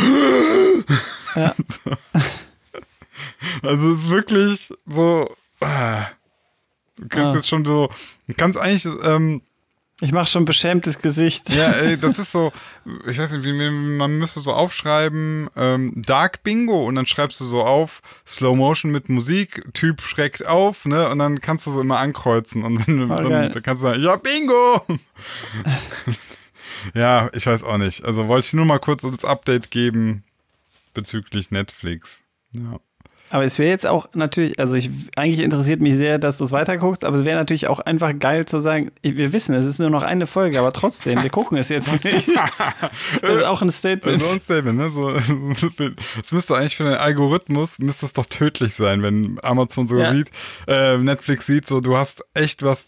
So. 1.35 1.45
Also 3.63 3.93
es 3.93 4.01
ist 4.05 4.11
wirklich 4.11 4.73
so. 4.87 5.35
ah. 5.61 6.07
Du 7.01 7.09
kannst 7.09 7.35
Ah. 7.35 7.37
jetzt 7.39 7.49
schon 7.49 7.65
so. 7.65 7.91
Du 8.29 8.35
kannst 8.35 8.59
eigentlich. 8.59 8.87
Ähm, 9.05 9.43
Ich 10.03 10.13
mache 10.13 10.27
schon 10.29 10.43
ein 10.43 10.47
beschämtes 10.47 10.99
Gesicht. 10.99 11.51
ja, 11.55 11.73
ey, 11.83 11.99
das 11.99 12.19
ist 12.19 12.33
so. 12.33 12.53
Ich 13.07 13.19
weiß 13.19 13.33
nicht, 13.33 13.45
wie 13.45 13.53
man 13.71 14.17
müsste 14.19 14.41
so 14.41 14.53
aufschreiben. 14.55 15.51
Ähm, 15.57 15.93
Dark 16.07 16.43
Bingo 16.43 16.87
und 16.87 16.95
dann 16.95 17.05
schreibst 17.07 17.39
du 17.41 17.45
so 17.45 17.63
auf 17.65 18.01
Slow 18.27 18.57
Motion 18.57 18.93
mit 18.93 19.11
Musik. 19.11 19.63
Typ 19.75 20.01
schreckt 20.01 20.47
auf, 20.47 20.87
ne? 20.87 21.09
Und 21.11 21.19
dann 21.19 21.41
kannst 21.43 21.67
du 21.67 21.71
so 21.71 21.81
immer 21.83 21.99
ankreuzen 21.99 22.65
und 22.65 22.87
wenn 22.87 23.09
du, 23.09 23.13
Ah, 23.13 23.17
dann, 23.17 23.53
dann 23.53 23.63
kannst 23.63 23.83
du 23.83 23.89
sagen, 23.89 24.03
ja 24.03 24.17
Bingo. 24.17 24.87
ja, 26.95 27.29
ich 27.35 27.47
weiß 27.47 27.63
auch 27.63 27.77
nicht. 27.79 28.05
Also 28.05 28.29
wollte 28.29 28.47
ich 28.47 28.53
nur 28.55 28.65
mal 28.65 28.79
kurz 28.79 29.03
das 29.03 29.25
Update 29.25 29.71
geben 29.71 30.25
bezüglich 30.95 31.51
Netflix. 31.51 32.25
Ja. 32.53 32.81
Aber 33.31 33.45
es 33.45 33.59
wäre 33.61 33.71
jetzt 33.71 33.87
auch 33.87 34.09
natürlich, 34.15 34.59
also 34.59 34.75
ich, 34.75 34.91
eigentlich 35.17 35.45
interessiert 35.45 35.81
mich 35.81 35.95
sehr, 35.95 36.19
dass 36.19 36.39
du 36.39 36.45
es 36.45 36.51
weiterguckst, 36.53 37.05
aber 37.05 37.17
es 37.17 37.25
wäre 37.25 37.39
natürlich 37.39 37.69
auch 37.69 37.79
einfach 37.79 38.13
geil 38.19 38.45
zu 38.47 38.61
sagen, 38.61 38.91
wir 39.03 39.33
wissen, 39.33 39.55
es 39.55 39.65
ist 39.65 39.79
nur 39.79 39.89
noch 39.89 40.03
eine 40.03 40.27
Folge, 40.27 40.59
aber 40.59 40.73
trotzdem, 40.73 41.23
wir 41.23 41.31
gucken 41.31 41.57
es 41.57 41.69
jetzt 41.69 41.93
nicht. 42.05 42.29
Das 43.23 43.37
ist 43.37 43.45
auch 43.45 43.63
ein 43.63 43.71
Statement. 43.71 44.21
So 44.21 44.31
ein 44.31 44.41
Statement, 44.41 44.79
ne? 44.79 44.91
So, 44.91 45.11
es 46.23 46.33
müsste 46.33 46.57
eigentlich 46.57 46.77
für 46.77 46.85
den 46.85 46.95
Algorithmus, 46.95 47.79
müsste 47.79 48.07
es 48.07 48.13
doch 48.13 48.27
tödlich 48.27 48.75
sein, 48.75 49.03
wenn 49.03 49.39
Amazon 49.43 49.87
so 49.87 49.99
Ja. 49.99 50.13
sieht, 50.13 50.31
äh, 50.67 50.99
Netflix 50.99 51.47
sieht, 51.47 51.67
so 51.69 51.81
du 51.81 51.97
hast 51.97 52.25
echt 52.35 52.63
was, 52.65 52.87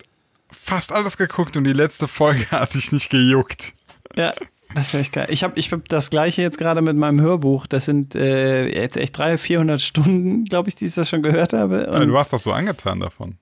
fast 0.51 0.91
alles 0.93 1.17
geguckt 1.17 1.57
und 1.57 1.65
die 1.65 1.73
letzte 1.73 2.09
Folge 2.09 2.45
hat 2.51 2.75
dich 2.75 2.91
nicht 2.91 3.11
gejuckt. 3.11 3.75
Ja, 4.17 4.33
das 4.75 4.93
wäre 4.93 5.01
echt 5.03 5.13
geil. 5.13 5.27
Ich 5.31 5.43
habe 5.45 5.55
ich 5.59 5.73
hab 5.73 5.89
das 5.89 6.11
gleiche 6.11 6.43
jetzt 6.43 6.59
gerade 6.59 6.83
mit 6.83 6.97
meinem 6.97 7.21
Hörbuch. 7.21 7.67
Das 7.67 7.85
sind 7.85 8.15
äh, 8.15 8.67
jetzt 8.69 8.97
echt 8.97 9.17
300, 9.17 9.41
400 9.41 9.81
Stunden, 9.81 10.45
glaube 10.45 10.69
ich, 10.69 10.75
die 10.77 10.87
ich 10.87 10.95
das 10.95 11.09
schon 11.09 11.23
gehört 11.23 11.53
habe. 11.53 11.89
Ja, 11.91 12.01
Und, 12.01 12.09
du 12.09 12.13
warst 12.13 12.33
doch 12.33 12.39
so 12.39 12.53
angetan 12.53 13.01
davon. 13.01 13.37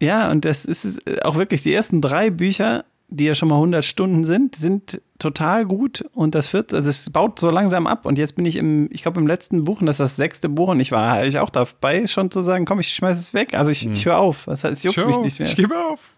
ja, 0.00 0.30
und 0.30 0.44
das 0.44 0.64
ist 0.64 0.84
es 0.84 0.98
auch 1.22 1.36
wirklich, 1.36 1.62
die 1.62 1.72
ersten 1.74 2.00
drei 2.00 2.30
Bücher, 2.30 2.84
die 3.10 3.24
ja 3.24 3.34
schon 3.34 3.48
mal 3.48 3.54
100 3.56 3.84
Stunden 3.84 4.24
sind, 4.24 4.54
sind 4.56 5.00
total 5.18 5.64
gut. 5.64 6.04
Und 6.12 6.34
das 6.34 6.46
vierte, 6.48 6.76
also 6.76 6.90
es 6.90 7.08
baut 7.10 7.38
so 7.38 7.48
langsam 7.50 7.86
ab. 7.86 8.04
Und 8.04 8.18
jetzt 8.18 8.36
bin 8.36 8.44
ich 8.44 8.56
im, 8.56 8.88
ich 8.92 9.02
glaube, 9.02 9.18
im 9.18 9.26
letzten 9.26 9.64
Buch, 9.64 9.80
und 9.80 9.86
das 9.86 9.96
ist 9.96 10.00
das 10.00 10.16
sechste 10.16 10.48
Buch, 10.50 10.68
und 10.68 10.80
ich 10.80 10.92
war 10.92 11.14
eigentlich 11.14 11.38
auch 11.38 11.48
dabei, 11.50 12.06
schon 12.06 12.30
zu 12.30 12.42
sagen, 12.42 12.66
komm, 12.66 12.80
ich 12.80 12.92
schmeiß 12.94 13.18
es 13.18 13.32
weg. 13.32 13.54
Also 13.54 13.70
ich, 13.70 13.86
ich 13.86 14.04
höre 14.04 14.18
auf. 14.18 14.44
Das 14.44 14.62
heißt, 14.62 14.74
es 14.74 14.82
juckt 14.82 14.96
Schau, 14.96 15.06
mich 15.06 15.18
nicht 15.20 15.40
mehr. 15.40 15.48
Ich 15.48 15.56
gebe 15.56 15.74
auf. 15.74 16.12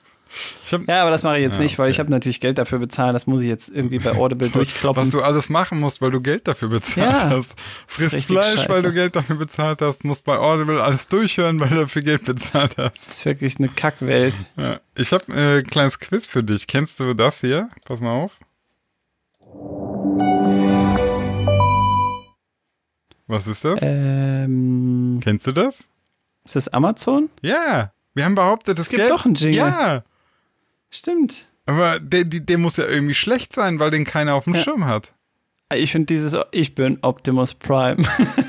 Ich 0.64 0.72
hab, 0.72 0.86
Ja, 0.88 1.02
aber 1.02 1.10
das 1.10 1.22
mache 1.24 1.38
ich 1.38 1.42
jetzt 1.42 1.56
Ja, 1.56 1.62
nicht, 1.62 1.78
weil 1.78 1.90
ich 1.90 1.96
okay. 1.96 2.02
habe 2.04 2.10
natürlich 2.12 2.40
Geld 2.40 2.58
dafür 2.58 2.78
bezahlt. 2.78 3.14
Das 3.14 3.26
muss 3.26 3.42
ich 3.42 3.48
jetzt 3.48 3.68
irgendwie 3.68 3.98
bei 3.98 4.12
Audible 4.12 4.48
durchkloppen. 4.52 5.02
was 5.02 5.10
du 5.10 5.22
alles 5.22 5.48
machen 5.48 5.80
musst, 5.80 6.00
weil 6.00 6.10
du 6.12 6.20
Geld 6.20 6.46
dafür 6.46 6.68
bezahlt 6.68 7.10
Ja. 7.24 7.30
hast. 7.30 7.54
Frisst 7.86 8.20
Fleisch, 8.24 8.56
weil 8.56 8.66
scheiße. 8.66 8.82
du 8.82 8.92
Geld 8.92 9.16
dafür 9.16 9.36
bezahlt 9.36 9.82
hast. 9.82 10.04
Musst 10.04 10.24
bei 10.24 10.38
Audible 10.38 10.82
alles 10.82 11.08
durchhören, 11.08 11.58
weil 11.58 11.68
du 11.70 11.74
dafür 11.76 12.02
Geld 12.02 12.24
bezahlt 12.24 12.76
hast. 12.78 12.96
das 12.96 13.08
ist 13.18 13.24
wirklich 13.26 13.58
eine 13.58 13.68
Kackwelt. 13.68 14.34
Ja. 14.56 14.80
Ich 14.96 15.12
habe 15.12 15.24
äh, 15.34 15.58
ein 15.58 15.66
kleines 15.66 15.98
Quiz 15.98 16.26
für 16.26 16.42
dich. 16.44 16.66
Kennst 16.66 17.00
du 17.00 17.14
das 17.14 17.40
hier? 17.40 17.68
Pass 17.86 18.00
mal 18.00 18.12
auf. 18.12 18.36
Was 23.26 23.46
ist 23.46 23.64
das? 23.64 23.80
Ähm, 23.82 25.20
Kennst 25.22 25.46
du 25.46 25.52
das? 25.52 25.84
ist 26.44 26.56
das 26.56 26.68
Amazon? 26.68 27.30
Ja. 27.42 27.92
Wir 28.14 28.24
haben 28.24 28.34
behauptet, 28.34 28.78
es 28.80 28.88
gibt 28.88 29.08
doch 29.08 29.24
einen 29.24 29.34
Jingle. 29.34 29.56
Ja. 29.58 30.02
Stimmt. 30.90 31.46
Aber 31.66 32.00
der, 32.00 32.24
der 32.24 32.58
muss 32.58 32.76
ja 32.76 32.86
irgendwie 32.86 33.14
schlecht 33.14 33.52
sein, 33.52 33.78
weil 33.78 33.90
den 33.90 34.04
keiner 34.04 34.34
auf 34.34 34.44
dem 34.44 34.54
Ja. 34.54 34.62
Schirm 34.62 34.84
hat. 34.86 35.14
Ich 35.72 35.92
finde 35.92 36.06
dieses 36.06 36.36
Ich 36.50 36.74
bin 36.74 36.98
Optimus 37.02 37.54
Prime. 37.54 38.02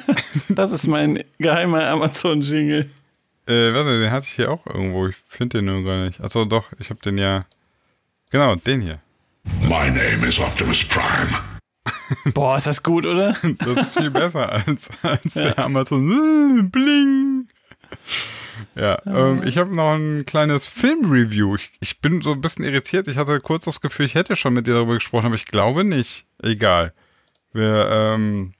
das 0.50 0.72
ist 0.72 0.88
mein 0.88 1.24
geheimer 1.38 1.86
Amazon-Jingle. 1.88 2.90
Äh, 3.48 3.74
warte, 3.74 4.00
den 4.00 4.12
hatte 4.12 4.26
ich 4.28 4.34
hier 4.34 4.52
auch 4.52 4.66
irgendwo. 4.66 5.08
Ich 5.08 5.16
finde 5.28 5.60
den 5.60 5.66
nur 5.66 5.84
gar 5.84 6.04
nicht. 6.04 6.20
Achso, 6.20 6.46
doch, 6.46 6.66
ich 6.80 6.90
habe 6.90 7.00
den 7.02 7.18
ja. 7.20 7.42
Genau, 8.32 8.56
den 8.56 8.82
hier. 8.82 9.00
My 9.44 9.90
name 9.92 10.26
is 10.28 10.40
Optimus 10.40 10.84
Prime. 10.86 11.30
Boah, 12.34 12.58
ist 12.58 12.68
das 12.68 12.82
gut, 12.82 13.06
oder? 13.06 13.36
Das 13.60 13.68
ist 13.68 13.98
viel 13.98 14.10
besser 14.12 14.52
als, 14.52 14.90
als 15.04 15.34
der 15.34 15.58
Amazon. 15.60 16.60
Äh, 16.60 16.64
Bling. 16.64 17.48
Ja, 18.76 18.98
ähm, 19.06 19.42
ich 19.46 19.58
habe 19.58 19.76
noch 19.76 19.94
ein 19.94 20.26
kleines 20.26 20.68
Filmreview. 20.68 21.56
Ich, 21.56 21.72
ich 21.80 22.02
bin 22.02 22.22
so 22.22 22.32
ein 22.32 22.42
bisschen 22.42 22.66
irritiert. 22.66 23.08
Ich 23.08 23.18
hatte 23.18 23.40
kurz 23.40 23.66
das 23.66 23.82
Gefühl, 23.82 24.06
ich 24.06 24.16
hätte 24.16 24.36
schon 24.36 24.54
mit 24.54 24.68
dir 24.68 24.74
darüber 24.74 24.96
gesprochen, 24.96 25.28
aber 25.28 25.36
ich 25.36 25.46
glaube 25.46 25.84
nicht. 25.84 26.26
Egal. 26.42 26.94
Wir 27.54 27.90
ähm, 27.92 28.54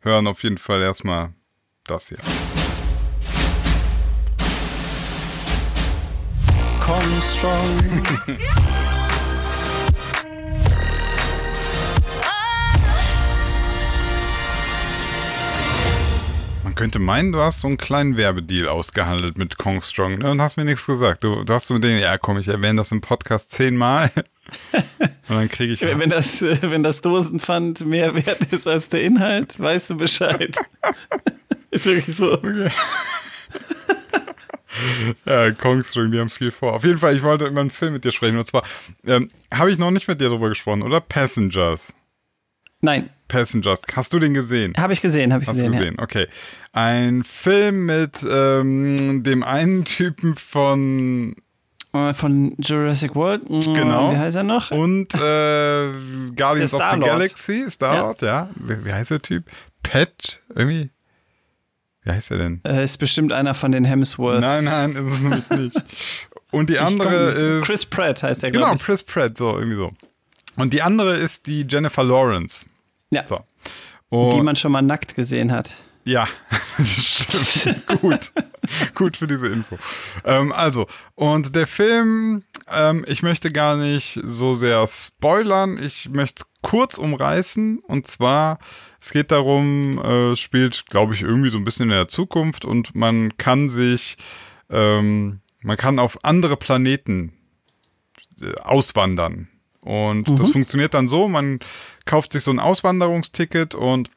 hören 0.00 0.26
auf 0.26 0.42
jeden 0.42 0.58
Fall 0.58 0.82
erstmal 0.82 1.32
das 1.84 2.08
hier. 2.08 2.18
Komm 6.80 7.22
strong. 7.22 8.38
könnte 16.80 16.98
meinen, 16.98 17.30
du 17.32 17.40
hast 17.40 17.60
so 17.60 17.68
einen 17.68 17.76
kleinen 17.76 18.16
Werbedeal 18.16 18.66
ausgehandelt 18.66 19.36
mit 19.36 19.58
Kong 19.58 19.82
Strong 19.82 20.20
ne, 20.20 20.30
und 20.30 20.40
hast 20.40 20.56
mir 20.56 20.64
nichts 20.64 20.86
gesagt. 20.86 21.22
Du, 21.22 21.44
du 21.44 21.52
hast 21.52 21.66
so 21.66 21.74
mit 21.74 21.84
denen, 21.84 22.00
ja 22.00 22.16
komm, 22.16 22.38
ich 22.38 22.48
erwähne 22.48 22.78
das 22.78 22.90
im 22.90 23.02
Podcast 23.02 23.50
zehnmal 23.50 24.10
und 24.72 25.12
dann 25.28 25.50
kriege 25.50 25.74
ich... 25.74 25.82
wenn, 25.82 26.08
das, 26.08 26.40
wenn 26.40 26.82
das 26.82 27.02
Dosenpfand 27.02 27.84
mehr 27.84 28.14
wert 28.14 28.40
ist 28.50 28.66
als 28.66 28.88
der 28.88 29.02
Inhalt, 29.02 29.60
weißt 29.60 29.90
du 29.90 29.96
Bescheid. 29.98 30.56
ist 31.70 31.84
wirklich 31.84 32.16
so. 32.16 32.38
Ja, 35.26 35.50
Kongstrong, 35.50 36.10
die 36.10 36.18
haben 36.18 36.30
viel 36.30 36.52
vor. 36.52 36.72
Auf 36.72 36.84
jeden 36.84 36.96
Fall, 36.96 37.14
ich 37.14 37.22
wollte 37.22 37.46
über 37.46 37.60
einen 37.60 37.70
Film 37.70 37.92
mit 37.92 38.04
dir 38.04 38.12
sprechen. 38.12 38.38
Und 38.38 38.46
zwar 38.46 38.62
ähm, 39.04 39.30
habe 39.52 39.70
ich 39.70 39.76
noch 39.76 39.90
nicht 39.90 40.08
mit 40.08 40.20
dir 40.20 40.28
darüber 40.28 40.48
gesprochen, 40.48 40.82
oder? 40.82 41.00
Passengers. 41.00 41.92
Nein, 42.80 43.10
Passengers. 43.30 43.82
Hast 43.94 44.12
du 44.12 44.18
den 44.18 44.34
gesehen? 44.34 44.74
habe 44.76 44.92
ich 44.92 45.00
gesehen, 45.00 45.32
habe 45.32 45.42
ich 45.42 45.48
Hast 45.48 45.56
gesehen. 45.56 45.72
du 45.72 45.78
gesehen, 45.78 45.96
okay. 45.98 46.26
Ein 46.72 47.24
Film 47.24 47.86
mit 47.86 48.18
ähm, 48.30 49.22
dem 49.22 49.42
einen 49.42 49.84
Typen 49.86 50.36
von 50.36 51.34
Ja. 51.94 52.10
Äh, 52.10 52.14
Von 52.14 52.54
Jurassic 52.58 53.14
World. 53.16 53.48
Mm, 53.48 53.60
Genau. 53.74 54.12
Wie 54.12 54.18
heißt 54.18 54.36
er 54.36 54.42
noch? 54.44 54.70
und 54.70 55.14
äh, 55.14 55.90
Guardians 56.36 56.74
of 56.74 56.82
the. 56.92 57.00
Galaxy, 57.00 57.64
Star-Lord, 57.70 58.22
ja. 58.22 58.48
Wie, 58.56 58.84
wie 58.84 58.92
heißt 58.92 59.10
der 59.10 59.22
Typ? 59.22 59.44
Pat, 59.82 60.40
irgendwie. 60.54 60.90
Wie 62.02 62.10
heißt 62.12 62.30
er 62.30 62.38
denn? 62.38 62.60
Äh, 62.64 62.84
ist 62.84 62.98
bestimmt 62.98 63.32
einer 63.32 63.54
von 63.54 63.72
den 63.72 63.84
Hemsworths. 63.84 64.40
Nein, 64.40 64.64
nein, 64.64 64.90
ist 64.92 65.12
es 65.14 65.20
nämlich 65.20 65.50
nicht. 65.50 65.84
Und 66.52 66.70
die 66.70 66.78
andere 66.78 67.30
ist. 67.60 67.64
Chris 67.66 67.84
Pratt 67.86 68.22
heißt 68.22 68.42
er, 68.44 68.50
Genau. 68.52 68.74
Chris 68.76 69.02
Pratt, 69.02 69.36
so, 69.36 69.56
irgendwie 69.58 69.76
so. 69.76 69.92
Und 70.56 70.72
die 70.72 70.82
andere 70.82 71.16
ist 71.16 71.46
die 71.46 71.66
Jennifer 71.68 72.02
Lawrence. 72.04 72.66
Ja, 73.10 73.26
So. 73.26 73.40
die 74.10 74.16
Und, 74.16 74.44
man 74.44 74.56
schon 74.56 74.72
mal 74.72 74.82
nackt 74.82 75.14
gesehen 75.14 75.52
hat. 75.52 75.74
ja, 76.04 76.26
stimmt. 76.84 77.86
Gut. 78.00 78.32
Gut 78.94 79.16
für 79.16 79.26
diese 79.26 79.48
Info. 79.48 79.78
Ähm, 80.24 80.52
also, 80.52 80.86
und 81.14 81.54
der 81.54 81.66
Film, 81.66 82.42
ähm, 82.72 83.04
ich 83.08 83.22
möchte 83.22 83.50
gar 83.52 83.76
nicht 83.76 84.20
so 84.24 84.54
sehr 84.54 84.86
spoilern. 84.86 85.78
Ich 85.84 86.08
möchte 86.08 86.42
es 86.42 86.50
kurz 86.62 86.98
umreißen. 86.98 87.78
Und 87.80 88.06
zwar, 88.06 88.58
es 89.00 89.10
geht 89.12 89.30
darum, 89.30 90.00
äh, 90.02 90.32
es 90.32 90.40
spielt, 90.40 90.86
glaube 90.86 91.14
ich, 91.14 91.22
irgendwie 91.22 91.50
so 91.50 91.58
ein 91.58 91.64
bisschen 91.64 91.84
in 91.84 91.96
der 91.96 92.08
Zukunft 92.08 92.64
und 92.64 92.94
man 92.94 93.36
kann 93.38 93.68
sich, 93.68 94.16
ähm, 94.70 95.40
man 95.62 95.76
kann 95.76 95.98
auf 95.98 96.24
andere 96.24 96.56
Planeten 96.56 97.32
äh, 98.40 98.54
auswandern. 98.60 99.48
Und 99.80 100.28
das 100.38 100.50
funktioniert 100.50 100.92
dann 100.92 101.08
so, 101.08 101.26
man 101.26 101.58
kauft 102.10 102.32
sich 102.32 102.42
so 102.42 102.50
ein 102.50 102.58
Auswanderungsticket 102.58 103.74
und 103.76 104.10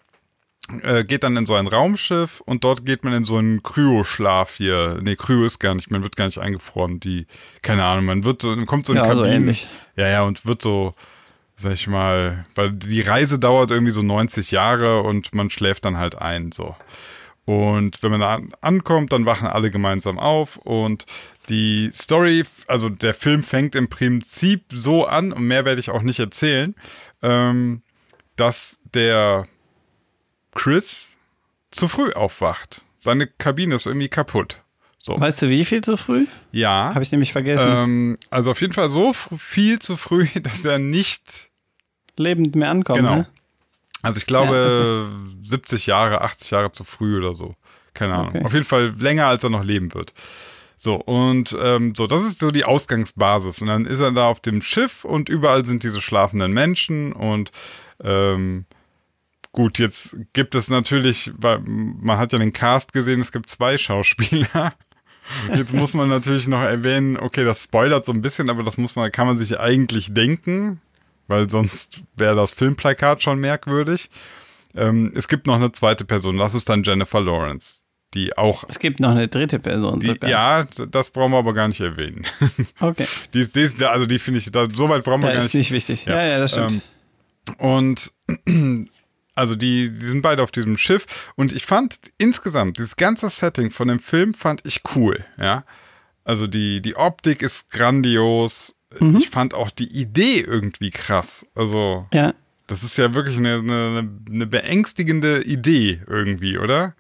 äh, 0.82 1.04
geht 1.04 1.24
dann 1.24 1.38
in 1.38 1.46
so 1.46 1.54
ein 1.56 1.68
Raumschiff 1.68 2.42
und 2.42 2.64
dort 2.64 2.86
geht 2.86 3.04
man 3.04 3.14
in 3.14 3.26
so 3.26 3.38
einen 3.38 3.62
Kryoschlaf 3.62 4.56
hier. 4.56 5.00
Nee, 5.02 5.16
Kryo 5.16 5.44
ist 5.46 5.60
gar 5.60 5.76
nicht, 5.76 5.92
man 5.92 6.02
wird 6.04 6.16
gar 6.16 6.26
nicht 6.26 6.40
eingefroren. 6.40 7.00
Die, 7.00 7.28
keine 7.62 7.84
Ahnung, 7.86 8.06
man 8.06 8.24
wird 8.24 8.42
so, 8.42 8.56
kommt 8.66 8.86
so 8.88 8.94
in 8.94 8.98
Ja, 8.98 9.04
so 9.16 9.22
Kabinen. 9.22 9.42
ähnlich. 9.44 9.68
Ja, 9.96 10.08
ja, 10.08 10.24
und 10.24 10.46
wird 10.46 10.62
so, 10.64 10.96
sag 11.56 11.74
ich 11.74 11.88
mal, 11.88 12.44
weil 12.56 12.72
die 12.72 13.02
Reise 13.02 13.38
dauert 13.38 13.70
irgendwie 13.72 13.92
so 13.92 14.02
90 14.02 14.50
Jahre 14.52 15.02
und 15.02 15.36
man 15.36 15.50
schläft 15.52 15.86
dann 15.86 15.98
halt 15.98 16.16
ein, 16.16 16.52
so. 16.52 16.76
Und 17.46 18.02
wenn 18.02 18.10
man 18.12 18.22
da 18.22 18.36
an- 18.36 18.54
ankommt, 18.62 19.12
dann 19.12 19.26
wachen 19.28 19.48
alle 19.48 19.70
gemeinsam 19.70 20.18
auf 20.18 20.56
und 20.58 21.06
die 21.50 21.92
Story, 21.94 22.46
also 22.68 22.88
der 22.90 23.14
Film 23.14 23.44
fängt 23.44 23.76
im 23.76 23.90
Prinzip 23.90 24.64
so 24.72 25.06
an, 25.06 25.34
und 25.34 25.44
mehr 25.46 25.66
werde 25.66 25.82
ich 25.82 25.90
auch 25.92 26.02
nicht 26.04 26.20
erzählen, 26.20 26.74
ähm, 27.22 27.82
dass 28.36 28.80
der 28.94 29.48
Chris 30.56 31.14
zu 31.72 31.88
früh 31.88 32.12
aufwacht. 32.14 32.82
Seine 33.00 33.28
Kabine 33.28 33.76
ist 33.76 33.86
irgendwie 33.86 34.10
kaputt. 34.10 34.60
So. 35.00 35.20
Weißt 35.20 35.42
du, 35.42 35.50
wie 35.50 35.66
viel 35.66 35.82
zu 35.82 35.98
früh? 35.98 36.26
Ja. 36.52 36.92
Habe 36.94 37.04
ich 37.04 37.12
nämlich 37.12 37.34
vergessen. 37.34 37.68
Ähm, 37.70 38.18
also 38.30 38.52
auf 38.52 38.62
jeden 38.62 38.74
Fall 38.74 38.90
so 38.90 39.12
viel 39.14 39.80
zu 39.80 39.98
früh, 39.98 40.28
dass 40.42 40.64
er 40.64 40.80
nicht. 40.80 41.50
Lebend 42.16 42.56
mehr 42.56 42.70
ankommen, 42.70 43.02
Genau. 43.02 43.16
ne? 43.18 43.28
Also 44.04 44.18
ich 44.18 44.26
glaube 44.26 45.12
70 45.46 45.86
Jahre, 45.88 46.22
80 46.22 46.52
Jahre 46.52 46.72
zu 46.72 46.84
früh 46.84 47.18
oder 47.18 47.36
so. 47.36 47.56
Keine 47.94 48.14
Ahnung. 48.16 48.30
Okay. 48.36 48.46
Auf 48.46 48.54
jeden 48.54 48.66
Fall 48.66 48.94
länger, 49.00 49.28
als 49.28 49.44
er 49.44 49.50
noch 49.50 49.64
leben 49.64 49.94
wird. 49.94 50.14
So, 50.78 50.96
und 50.96 51.56
ähm, 51.60 51.96
so, 51.96 52.08
das 52.08 52.24
ist 52.24 52.40
so 52.40 52.52
die 52.52 52.66
Ausgangsbasis. 52.66 53.62
Und 53.62 53.68
dann 53.68 53.86
ist 53.86 54.00
er 54.00 54.12
da 54.12 54.28
auf 54.28 54.40
dem 54.42 54.62
Schiff 54.62 55.06
und 55.06 55.30
überall 55.30 55.66
sind 55.66 55.84
diese 55.84 56.02
schlafenden 56.02 56.52
Menschen 56.54 57.14
und 57.14 57.52
ähm, 58.04 58.66
gut, 59.52 59.80
jetzt 59.80 60.18
gibt 60.34 60.56
es 60.56 60.70
natürlich, 60.70 61.32
weil 61.38 61.60
man 61.60 62.18
hat 62.18 62.34
ja 62.34 62.40
den 62.40 62.54
Cast 62.54 62.94
gesehen, 62.94 63.22
es 63.22 63.32
gibt 63.32 63.50
zwei 63.50 63.78
Schauspieler. 63.78 64.74
Jetzt 65.56 65.74
muss 65.74 65.94
man 65.94 66.10
natürlich 66.10 66.50
noch 66.50 66.60
erwähnen, 66.62 67.16
okay, 67.16 67.46
das 67.46 67.64
spoilert 67.64 68.04
so 68.04 68.12
ein 68.12 68.22
bisschen, 68.22 68.50
aber 68.50 68.62
das 68.62 68.78
muss 68.78 68.98
man, 68.98 69.10
kann 69.10 69.26
man 69.26 69.38
sich 69.38 69.58
eigentlich 69.58 70.14
denken, 70.14 70.82
weil 71.30 71.50
sonst 71.50 72.04
wäre 72.18 72.36
das 72.36 72.52
Filmplakat 72.52 73.24
schon 73.24 73.40
merkwürdig. 73.40 74.10
Ähm, 74.76 75.14
es 75.16 75.30
gibt 75.30 75.48
noch 75.48 75.56
eine 75.56 75.72
zweite 75.72 76.04
Person, 76.04 76.36
das 76.38 76.56
ist 76.56 76.68
dann 76.68 76.84
Jennifer 76.84 77.22
Lawrence, 77.22 77.84
die 78.14 78.38
auch, 78.38 78.66
Es 78.68 78.80
gibt 78.80 79.00
noch 79.00 79.12
eine 79.12 79.30
dritte 79.30 79.60
Person 79.60 80.02
die, 80.02 80.08
sogar. 80.08 80.30
ja, 80.30 80.64
das 80.90 81.10
brauchen 81.12 81.32
wir 81.32 81.38
aber 81.38 81.54
gar 81.54 81.70
nicht 81.70 81.80
erwähnen. 81.80 82.26
Okay. 82.82 83.08
die 83.34 83.40
ist, 83.40 83.56
die 83.56 83.62
ist, 83.62 83.82
also 83.82 84.06
die 84.06 84.20
finde 84.20 84.40
ich, 84.42 84.52
da, 84.52 84.68
so 84.76 84.90
weit 84.90 85.06
brauchen 85.06 85.22
wir 85.22 85.28
Ja, 85.30 85.36
gar 85.36 85.46
ist 85.46 85.54
nicht. 85.54 85.72
nicht 85.72 85.72
wichtig. 85.72 86.04
Ja, 86.06 86.16
Ja, 86.16 86.26
ja, 86.26 86.40
das 86.40 86.52
stimmt. 86.52 86.72
Ähm, 86.74 86.82
Und 87.58 88.12
also 89.36 89.56
die, 89.56 89.90
die 89.92 90.06
sind 90.06 90.22
beide 90.22 90.44
auf 90.44 90.52
diesem 90.52 90.78
Schiff 90.78 91.32
und 91.36 91.54
ich 91.54 91.66
fand 91.66 91.98
insgesamt 92.18 92.78
dieses 92.78 92.96
ganze 92.96 93.30
Setting 93.30 93.72
von 93.72 93.88
dem 93.88 94.00
Film 94.00 94.34
fand 94.34 94.62
ich 94.66 94.82
cool, 94.96 95.26
ja. 95.38 95.64
Also 96.24 96.48
die, 96.48 96.82
die 96.82 96.96
Optik 96.96 97.42
ist 97.42 97.70
grandios, 97.70 98.76
ich 99.18 99.30
fand 99.30 99.54
auch 99.54 99.72
die 99.72 99.92
Idee 100.00 100.40
irgendwie 100.40 100.92
krass. 100.92 101.46
Also, 101.56 102.08
Ja. 102.14 102.34
das 102.68 102.84
ist 102.84 102.98
ja 102.98 103.14
wirklich 103.14 103.38
eine, 103.38 103.56
eine, 103.56 104.10
eine 104.30 104.46
beängstigende 104.46 105.42
Idee 105.44 106.02
irgendwie, 106.08 106.58
oder? 106.60 106.94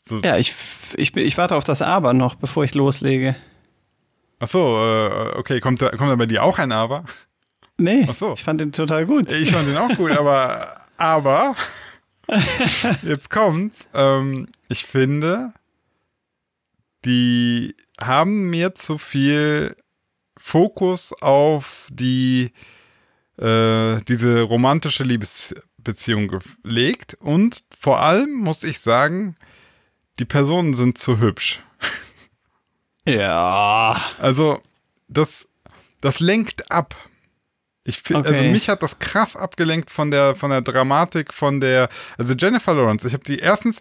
So, 0.00 0.20
Ja, 0.20 0.38
ich, 0.38 0.54
ich, 0.96 1.14
ich 1.14 1.36
warte 1.38 1.56
auf 1.56 1.64
das 1.64 1.82
Aber 1.82 2.14
noch, 2.14 2.36
bevor 2.36 2.64
ich 2.64 2.74
loslege. 2.74 3.36
Ach 4.38 4.48
so, 4.48 4.78
äh, 4.78 5.36
okay, 5.36 5.60
kommt 5.60 5.82
da, 5.82 5.90
kommt 5.90 6.10
da 6.10 6.16
bei 6.16 6.26
dir 6.26 6.42
auch 6.42 6.58
ein 6.58 6.72
Aber? 6.72 7.04
Nee, 7.80 8.06
Ach 8.08 8.14
so. 8.14 8.34
ich 8.34 8.44
fand 8.44 8.60
den 8.60 8.72
total 8.72 9.06
gut. 9.06 9.32
Ich 9.32 9.50
fand 9.52 9.66
den 9.66 9.78
auch 9.78 9.96
gut, 9.96 10.10
aber, 10.10 10.82
aber, 10.98 11.56
jetzt 13.02 13.30
kommt's. 13.30 13.88
Ähm, 13.94 14.48
ich 14.68 14.84
finde, 14.84 15.54
die 17.06 17.74
haben 17.98 18.50
mir 18.50 18.74
zu 18.74 18.98
viel 18.98 19.76
Fokus 20.36 21.14
auf 21.22 21.88
die, 21.90 22.52
äh, 23.38 23.96
diese 24.02 24.42
romantische 24.42 25.04
Liebesbeziehung 25.04 26.28
gelegt 26.62 27.16
und 27.18 27.64
vor 27.78 28.00
allem 28.00 28.34
muss 28.34 28.62
ich 28.62 28.80
sagen, 28.80 29.36
die 30.18 30.26
Personen 30.26 30.74
sind 30.74 30.98
zu 30.98 31.18
hübsch. 31.18 31.60
Ja. 33.08 33.98
Also, 34.18 34.60
das, 35.08 35.48
das 36.02 36.20
lenkt 36.20 36.70
ab. 36.70 36.94
Ich 37.84 38.02
also 38.14 38.28
Okay. 38.30 38.50
mich 38.52 38.68
hat 38.68 38.82
das 38.82 38.98
krass 38.98 39.36
abgelenkt 39.36 39.90
von 39.90 40.10
der, 40.10 40.34
von 40.36 40.50
der 40.50 40.60
Dramatik, 40.60 41.32
von 41.32 41.60
der, 41.60 41.88
also 42.18 42.34
Jennifer 42.34 42.74
Lawrence, 42.74 43.06
ich 43.06 43.14
habe 43.14 43.24
die 43.24 43.38
erstens, 43.38 43.80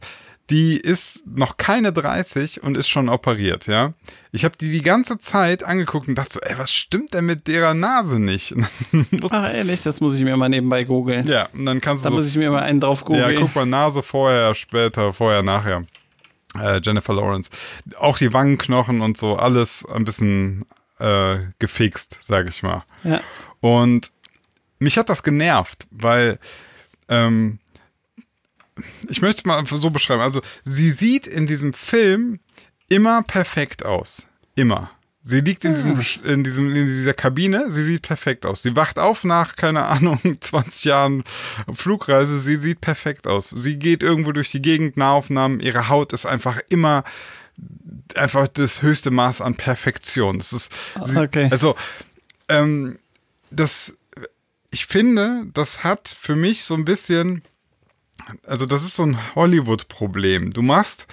die 0.49 0.77
ist 0.77 1.27
noch 1.27 1.57
keine 1.57 1.93
30 1.93 2.63
und 2.63 2.75
ist 2.75 2.87
schon 2.89 3.07
operiert, 3.09 3.67
ja. 3.67 3.93
Ich 4.31 4.45
habe 4.45 4.57
die 4.59 4.71
die 4.71 4.81
ganze 4.81 5.19
Zeit 5.19 5.63
angeguckt 5.63 6.07
und 6.07 6.15
dachte 6.15 6.33
so, 6.33 6.39
ey, 6.39 6.57
was 6.57 6.73
stimmt 6.73 7.13
denn 7.13 7.25
mit 7.25 7.47
ihrer 7.49 7.73
Nase 7.75 8.19
nicht? 8.19 8.55
Ach, 9.29 9.53
ehrlich, 9.53 9.83
das 9.83 9.99
muss 10.01 10.15
ich 10.15 10.23
mir 10.23 10.37
mal 10.37 10.49
nebenbei 10.49 10.85
googeln. 10.85 11.27
ja, 11.27 11.49
und 11.53 11.65
dann 11.65 11.81
kannst 11.81 12.05
Da 12.05 12.09
du 12.09 12.15
muss 12.15 12.25
so, 12.25 12.31
ich 12.31 12.37
mir 12.37 12.49
mal 12.51 12.63
einen 12.63 12.79
drauf 12.79 13.05
googeln. 13.05 13.31
ja, 13.33 13.39
guck 13.39 13.53
mal, 13.53 13.65
Nase 13.67 14.01
vorher, 14.01 14.55
später, 14.55 15.13
vorher, 15.13 15.43
nachher. 15.43 15.83
Äh, 16.57 16.79
Jennifer 16.83 17.13
Lawrence. 17.13 17.51
Auch 17.99 18.17
die 18.17 18.33
Wangenknochen 18.33 19.01
und 19.01 19.17
so, 19.19 19.35
alles 19.35 19.85
ein 19.85 20.03
bisschen 20.03 20.65
äh, 20.99 21.39
gefixt, 21.59 22.19
sag 22.21 22.47
ich 22.47 22.63
mal. 22.63 22.83
Ja. 23.03 23.21
Und 23.59 24.11
mich 24.79 24.97
hat 24.97 25.09
das 25.09 25.23
genervt, 25.23 25.87
weil 25.91 26.39
ähm, 27.09 27.59
ich 29.09 29.21
möchte 29.21 29.41
es 29.41 29.45
mal 29.45 29.65
so 29.65 29.89
beschreiben. 29.89 30.21
Also 30.21 30.41
sie 30.63 30.91
sieht 30.91 31.27
in 31.27 31.47
diesem 31.47 31.73
Film 31.73 32.39
immer 32.89 33.23
perfekt 33.23 33.85
aus. 33.85 34.27
Immer. 34.55 34.91
Sie 35.21 35.41
liegt 35.41 35.65
in, 35.65 35.73
diesem, 35.73 35.99
in, 36.23 36.43
diesem, 36.43 36.75
in 36.75 36.87
dieser 36.87 37.13
Kabine, 37.13 37.69
sie 37.69 37.83
sieht 37.83 38.03
perfekt 38.03 38.45
aus. 38.45 38.63
Sie 38.63 38.75
wacht 38.75 38.97
auf 38.97 39.25
nach, 39.25 39.57
keine 39.57 39.85
Ahnung, 39.85 40.19
20 40.39 40.85
Jahren 40.85 41.23
Flugreise, 41.73 42.39
sie 42.39 42.55
sieht 42.55 42.81
perfekt 42.81 43.27
aus. 43.27 43.49
Sie 43.49 43.77
geht 43.77 44.01
irgendwo 44.01 44.31
durch 44.31 44.49
die 44.49 44.61
Gegend, 44.61 44.95
Nahaufnahmen, 44.97 45.59
ihre 45.59 45.89
Haut 45.89 46.13
ist 46.13 46.25
einfach 46.25 46.59
immer 46.69 47.03
einfach 48.15 48.47
das 48.47 48.81
höchste 48.81 49.11
Maß 49.11 49.41
an 49.41 49.55
Perfektion. 49.55 50.39
Das 50.39 50.53
ist, 50.53 50.71
Okay. 51.15 51.47
also, 51.51 51.75
ähm, 52.47 52.99
das, 53.51 53.95
ich 54.71 54.85
finde, 54.85 55.45
das 55.53 55.83
hat 55.83 56.07
für 56.19 56.35
mich 56.35 56.63
so 56.63 56.73
ein 56.75 56.85
bisschen, 56.85 57.43
also 58.45 58.65
das 58.65 58.83
ist 58.83 58.95
so 58.95 59.03
ein 59.03 59.17
Hollywood-Problem. 59.35 60.51
Du 60.51 60.61
machst, 60.61 61.07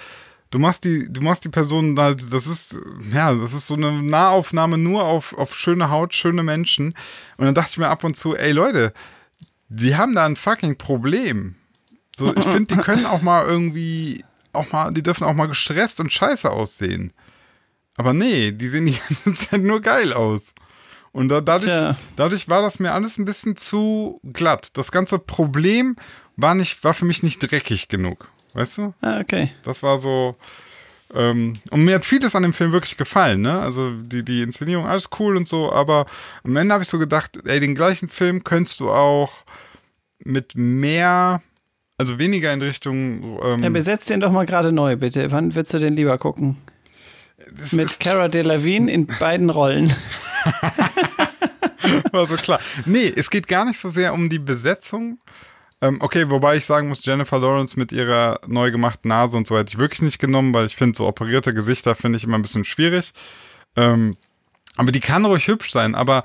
du 0.51 0.59
machst 0.59 0.83
die, 0.83 1.11
du 1.11 1.21
machst 1.21 1.43
die 1.45 1.49
Person 1.49 1.97
halt, 1.99 2.31
das 2.31 2.47
ist, 2.47 2.75
ja, 3.11 3.33
das 3.33 3.53
ist 3.53 3.67
so 3.67 3.73
eine 3.75 3.91
Nahaufnahme 4.01 4.77
nur 4.77 5.03
auf, 5.03 5.33
auf 5.37 5.55
schöne 5.55 5.89
Haut, 5.89 6.13
schöne 6.13 6.43
Menschen. 6.43 6.93
Und 7.37 7.45
dann 7.45 7.55
dachte 7.55 7.71
ich 7.71 7.77
mir 7.77 7.89
ab 7.89 8.03
und 8.03 8.17
zu, 8.17 8.35
ey 8.35 8.51
Leute, 8.51 8.93
die 9.69 9.95
haben 9.95 10.15
da 10.15 10.25
ein 10.25 10.35
fucking 10.35 10.77
Problem. 10.77 11.55
So, 12.15 12.35
ich 12.35 12.43
finde, 12.45 12.75
die 12.75 12.81
können 12.81 13.05
auch 13.05 13.21
mal 13.21 13.45
irgendwie, 13.45 14.23
auch 14.53 14.71
mal, 14.71 14.91
die 14.91 15.03
dürfen 15.03 15.23
auch 15.23 15.33
mal 15.33 15.47
gestresst 15.47 15.99
und 15.99 16.11
scheiße 16.11 16.49
aussehen. 16.49 17.13
Aber 17.97 18.13
nee, 18.13 18.51
die 18.51 18.67
sehen 18.67 18.85
die 18.87 18.97
ganze 19.25 19.49
Zeit 19.49 19.61
nur 19.61 19.81
geil 19.81 20.13
aus. 20.13 20.53
Und 21.11 21.29
da, 21.29 21.41
dadurch, 21.41 21.71
Tja. 21.71 21.95
dadurch 22.15 22.47
war 22.47 22.61
das 22.61 22.79
mir 22.79 22.93
alles 22.93 23.17
ein 23.17 23.25
bisschen 23.25 23.55
zu 23.55 24.19
glatt. 24.23 24.77
Das 24.77 24.91
ganze 24.91 25.17
Problem 25.17 25.95
war 26.35 26.53
nicht, 26.53 26.83
war 26.83 26.93
für 26.93 27.05
mich 27.05 27.23
nicht 27.23 27.39
dreckig 27.39 27.87
genug. 27.87 28.29
Weißt 28.53 28.77
du? 28.77 28.93
Ah, 29.01 29.19
okay. 29.19 29.51
Das 29.63 29.81
war 29.83 29.97
so. 29.97 30.35
Ähm, 31.13 31.53
und 31.71 31.85
mir 31.85 31.95
hat 31.95 32.05
vieles 32.05 32.35
an 32.35 32.43
dem 32.43 32.53
Film 32.53 32.71
wirklich 32.71 32.97
gefallen, 32.97 33.41
ne? 33.41 33.59
Also 33.61 33.91
die, 33.91 34.23
die 34.23 34.41
Inszenierung, 34.41 34.85
alles 34.85 35.09
cool 35.19 35.37
und 35.37 35.47
so, 35.47 35.71
aber 35.71 36.05
am 36.43 36.55
Ende 36.55 36.73
habe 36.73 36.83
ich 36.83 36.89
so 36.89 36.99
gedacht, 36.99 37.39
ey, 37.45 37.59
den 37.59 37.75
gleichen 37.75 38.09
Film 38.09 38.43
könntest 38.43 38.79
du 38.81 38.91
auch 38.91 39.31
mit 40.19 40.55
mehr, 40.55 41.41
also 41.97 42.19
weniger 42.19 42.53
in 42.53 42.61
Richtung. 42.61 43.39
Ähm, 43.43 43.63
Ja, 43.63 43.69
besetz 43.69 44.05
den 44.05 44.19
doch 44.19 44.31
mal 44.31 44.45
gerade 44.45 44.71
neu, 44.71 44.95
bitte. 44.95 45.31
Wann 45.31 45.55
würdest 45.55 45.73
du 45.73 45.79
den 45.79 45.95
lieber 45.95 46.17
gucken? 46.17 46.57
das 47.55 47.71
Mit 47.71 47.99
Cara 47.99 48.27
Delevingne 48.27 48.91
in 48.91 49.07
beiden 49.07 49.49
Rollen. 49.49 49.93
war 52.11 52.25
so 52.27 52.35
klar. 52.35 52.59
Nee, 52.85 53.11
es 53.15 53.29
geht 53.29 53.47
gar 53.47 53.65
nicht 53.65 53.79
so 53.79 53.89
sehr 53.89 54.13
um 54.13 54.29
die 54.29 54.39
Besetzung. 54.39 55.19
Ähm, 55.79 55.97
okay, 56.01 56.29
wobei 56.29 56.57
ich 56.57 56.65
sagen 56.65 56.87
muss, 56.87 57.05
Jennifer 57.05 57.37
Lawrence 57.37 57.77
mit 57.77 57.91
ihrer 57.91 58.39
neu 58.47 58.71
gemachten 58.71 59.09
Nase 59.09 59.37
und 59.37 59.45
so 59.45 59.57
hätte 59.57 59.69
ich 59.69 59.77
wirklich 59.77 60.01
nicht 60.01 60.17
genommen, 60.17 60.53
weil 60.53 60.65
ich 60.65 60.75
finde, 60.75 60.97
so 60.97 61.05
operierte 61.05 61.53
Gesichter 61.53 61.93
finde 61.93 62.17
ich 62.17 62.23
immer 62.23 62.37
ein 62.37 62.41
bisschen 62.41 62.65
schwierig. 62.65 63.11
Ähm, 63.75 64.17
aber 64.75 64.91
die 64.91 64.99
kann 64.99 65.25
ruhig 65.25 65.47
hübsch 65.47 65.71
sein, 65.71 65.93
aber 65.93 66.23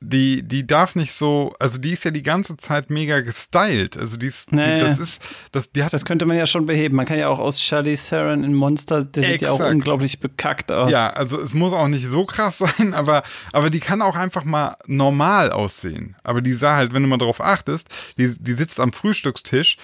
die, 0.00 0.46
die 0.46 0.64
darf 0.64 0.94
nicht 0.94 1.12
so, 1.12 1.52
also 1.58 1.80
die 1.80 1.92
ist 1.92 2.04
ja 2.04 2.12
die 2.12 2.22
ganze 2.22 2.56
Zeit 2.56 2.88
mega 2.88 3.20
gestylt. 3.20 3.96
Also 3.96 4.16
die 4.16 4.26
ist, 4.28 4.52
die, 4.52 4.56
Naja. 4.56 4.84
das 4.84 4.98
ist, 4.98 5.22
das, 5.50 5.72
die 5.72 5.82
hat 5.82 5.92
Das 5.92 6.04
könnte 6.04 6.24
man 6.24 6.36
ja 6.36 6.46
schon 6.46 6.66
beheben. 6.66 6.94
Man 6.94 7.04
kann 7.04 7.18
ja 7.18 7.28
auch 7.28 7.40
aus 7.40 7.58
Charlie 7.58 7.96
Theron 7.96 8.44
in 8.44 8.54
Monster, 8.54 9.04
der 9.04 9.22
sieht 9.24 9.42
ja 9.42 9.50
auch 9.50 9.54
Exakt. 9.56 9.74
unglaublich 9.74 10.20
bekackt 10.20 10.70
aus. 10.70 10.90
Ja, 10.92 11.10
also 11.10 11.40
es 11.40 11.52
muss 11.54 11.72
auch 11.72 11.88
nicht 11.88 12.06
so 12.06 12.24
krass 12.26 12.58
sein, 12.78 12.94
aber, 12.94 13.24
aber 13.52 13.70
die 13.70 13.80
kann 13.80 14.00
auch 14.00 14.14
einfach 14.14 14.44
mal 14.44 14.76
normal 14.86 15.50
aussehen. 15.50 16.14
Aber 16.22 16.42
die 16.42 16.52
sah 16.52 16.76
halt, 16.76 16.94
wenn 16.94 17.02
du 17.02 17.08
mal 17.08 17.18
drauf 17.18 17.40
achtest, 17.40 17.88
die, 18.18 18.32
die 18.38 18.52
sitzt 18.52 18.78
am 18.78 18.92
Frühstückstisch 18.92 19.78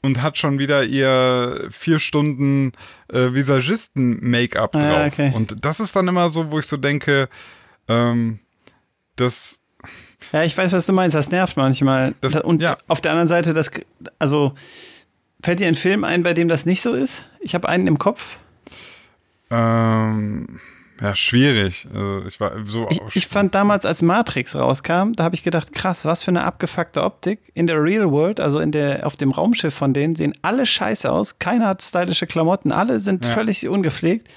und 0.00 0.22
hat 0.22 0.38
schon 0.38 0.58
wieder 0.58 0.84
ihr 0.84 1.68
vier 1.70 1.98
Stunden 1.98 2.72
äh, 3.12 3.34
Visagisten-Make-up 3.34 4.72
drauf. 4.72 4.82
Ah, 4.84 5.06
okay. 5.06 5.32
Und 5.34 5.62
das 5.62 5.80
ist 5.80 5.94
dann 5.94 6.08
immer 6.08 6.30
so, 6.30 6.50
wo 6.50 6.58
ich 6.58 6.66
so 6.66 6.78
denke, 6.78 7.28
ähm, 7.88 8.38
das, 9.20 9.60
Ja, 10.32 10.42
ich 10.44 10.56
weiß, 10.56 10.72
was 10.72 10.86
du 10.86 10.92
meinst. 10.92 11.14
Das 11.14 11.30
nervt 11.30 11.56
manchmal. 11.56 12.14
Das- 12.20 12.36
Und 12.40 12.60
ja. 12.62 12.76
auf 12.88 13.00
der 13.00 13.12
anderen 13.12 13.28
Seite, 13.28 13.52
das, 13.54 13.70
also 14.18 14.52
fällt 15.42 15.60
dir 15.60 15.68
ein 15.68 15.74
Film 15.74 16.04
ein, 16.04 16.22
bei 16.22 16.34
dem 16.34 16.48
das 16.48 16.66
nicht 16.66 16.82
so 16.82 16.92
ist? 16.92 17.24
Ich 17.40 17.54
habe 17.54 17.68
einen 17.68 17.86
im 17.86 17.98
Kopf. 17.98 18.38
ähm, 19.50 20.60
ja, 21.00 21.14
schwierig. 21.14 21.86
Also 21.94 22.24
ich 22.28 22.38
war 22.40 22.52
so. 22.66 22.86
Ich, 22.90 23.00
ich 23.14 23.26
fand 23.26 23.54
damals, 23.54 23.86
als 23.86 24.02
Matrix 24.02 24.54
rauskam, 24.54 25.12
da 25.14 25.24
habe 25.24 25.34
ich 25.34 25.42
gedacht, 25.42 25.72
krass, 25.72 26.04
was 26.04 26.22
für 26.22 26.30
eine 26.30 26.44
abgefuckte 26.44 27.02
Optik. 27.02 27.40
In 27.54 27.66
der 27.66 27.82
Real 27.82 28.10
World, 28.10 28.38
also 28.38 28.60
in 28.60 28.70
der, 28.70 29.06
auf 29.06 29.16
dem 29.16 29.30
Raumschiff 29.30 29.74
von 29.74 29.94
denen, 29.94 30.14
sehen 30.14 30.34
alle 30.42 30.66
scheiße 30.66 31.10
aus. 31.10 31.38
Keiner 31.38 31.68
hat 31.68 31.82
stylische 31.82 32.26
Klamotten, 32.26 32.70
alle 32.70 33.00
sind 33.00 33.24
Ja. 33.24 33.30
völlig 33.32 33.66
ungepflegt. 33.66 34.28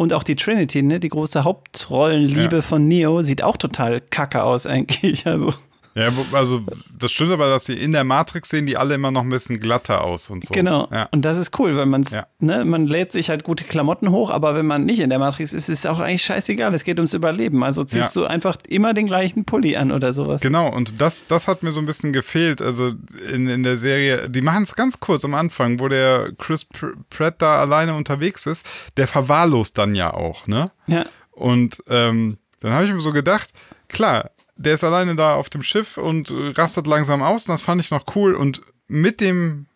Und 0.00 0.14
auch 0.14 0.22
die 0.22 0.34
Trinity, 0.34 0.80
ne, 0.80 0.98
die 0.98 1.10
große 1.10 1.44
Hauptrollenliebe 1.44 2.56
Ja. 2.56 2.62
von 2.62 2.88
Neo, 2.88 3.20
sieht 3.20 3.42
auch 3.42 3.58
total 3.58 4.00
kacke 4.00 4.42
aus 4.42 4.64
eigentlich. 4.66 5.26
Also, 5.26 5.52
ja, 6.00 6.10
also 6.32 6.62
das 6.98 7.12
stimmt 7.12 7.30
aber, 7.32 7.48
dass 7.48 7.64
die 7.64 7.74
in 7.74 7.92
der 7.92 8.04
Matrix 8.04 8.48
sehen 8.48 8.66
die 8.66 8.76
alle 8.76 8.94
immer 8.94 9.10
noch 9.10 9.22
ein 9.22 9.28
bisschen 9.28 9.60
glatter 9.60 10.02
aus 10.02 10.30
und 10.30 10.44
so. 10.44 10.52
genau. 10.52 10.88
Ja. 10.90 11.08
Und 11.12 11.22
das 11.24 11.36
ist 11.38 11.58
cool, 11.58 11.76
weil 11.76 11.86
man's, 11.86 12.10
Ja. 12.10 12.26
ne, 12.38 12.64
man 12.64 12.86
lädt 12.86 13.12
sich 13.12 13.28
halt 13.30 13.44
gute 13.44 13.64
Klamotten 13.64 14.10
hoch, 14.10 14.30
aber 14.30 14.54
wenn 14.54 14.66
man 14.66 14.84
nicht 14.84 15.00
in 15.00 15.10
der 15.10 15.18
Matrix 15.18 15.52
ist, 15.52 15.68
ist 15.68 15.80
es 15.80 15.86
auch 15.86 15.98
eigentlich 16.00 16.22
scheißegal. 16.24 16.74
Es 16.74 16.84
geht 16.84 16.98
ums 16.98 17.14
Überleben. 17.14 17.62
Also 17.62 17.84
ziehst 17.84 18.16
Ja. 18.16 18.22
du 18.22 18.26
einfach 18.28 18.56
immer 18.68 18.94
den 18.94 19.06
gleichen 19.06 19.44
Pulli 19.44 19.76
an 19.76 19.92
oder 19.92 20.12
sowas. 20.12 20.40
Genau, 20.40 20.68
und 20.72 21.00
das, 21.00 21.26
das 21.26 21.48
hat 21.48 21.62
mir 21.62 21.72
so 21.72 21.80
ein 21.80 21.86
bisschen 21.86 22.12
gefehlt. 22.12 22.60
Also 22.62 22.92
in, 23.32 23.48
in 23.48 23.62
der 23.62 23.76
Serie, 23.76 24.28
die 24.28 24.42
machen 24.42 24.62
es 24.62 24.74
ganz 24.74 25.00
kurz 25.00 25.24
am 25.24 25.34
Anfang, 25.34 25.80
wo 25.80 25.88
der 25.88 26.32
Chris 26.38 26.66
Pr- 26.66 26.94
Pratt 27.10 27.36
da 27.38 27.60
alleine 27.60 27.94
unterwegs 27.94 28.46
ist, 28.46 28.66
der 28.96 29.06
verwahrlost 29.06 29.76
dann 29.78 29.94
ja 29.94 30.12
auch, 30.12 30.46
ne? 30.46 30.70
Ja. 30.86 31.04
Und 31.32 31.82
ähm, 31.88 32.38
dann 32.60 32.72
habe 32.72 32.84
ich 32.84 32.92
mir 32.92 33.00
so 33.00 33.12
gedacht, 33.12 33.50
klar, 33.88 34.30
der 34.60 34.74
ist 34.74 34.84
alleine 34.84 35.16
da 35.16 35.34
auf 35.36 35.48
dem 35.48 35.62
Schiff 35.62 35.96
und 35.96 36.30
äh, 36.30 36.50
rastet 36.54 36.86
langsam 36.86 37.22
aus 37.22 37.46
und 37.46 37.52
das 37.52 37.62
fand 37.62 37.80
ich 37.80 37.90
noch 37.90 38.04
cool. 38.14 38.34
Und 38.34 38.60
mit 38.88 39.20
dem 39.20 39.66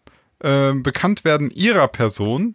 äh, 0.40 0.72
Bekanntwerden 0.74 1.50
ihrer 1.50 1.88
Person 1.88 2.54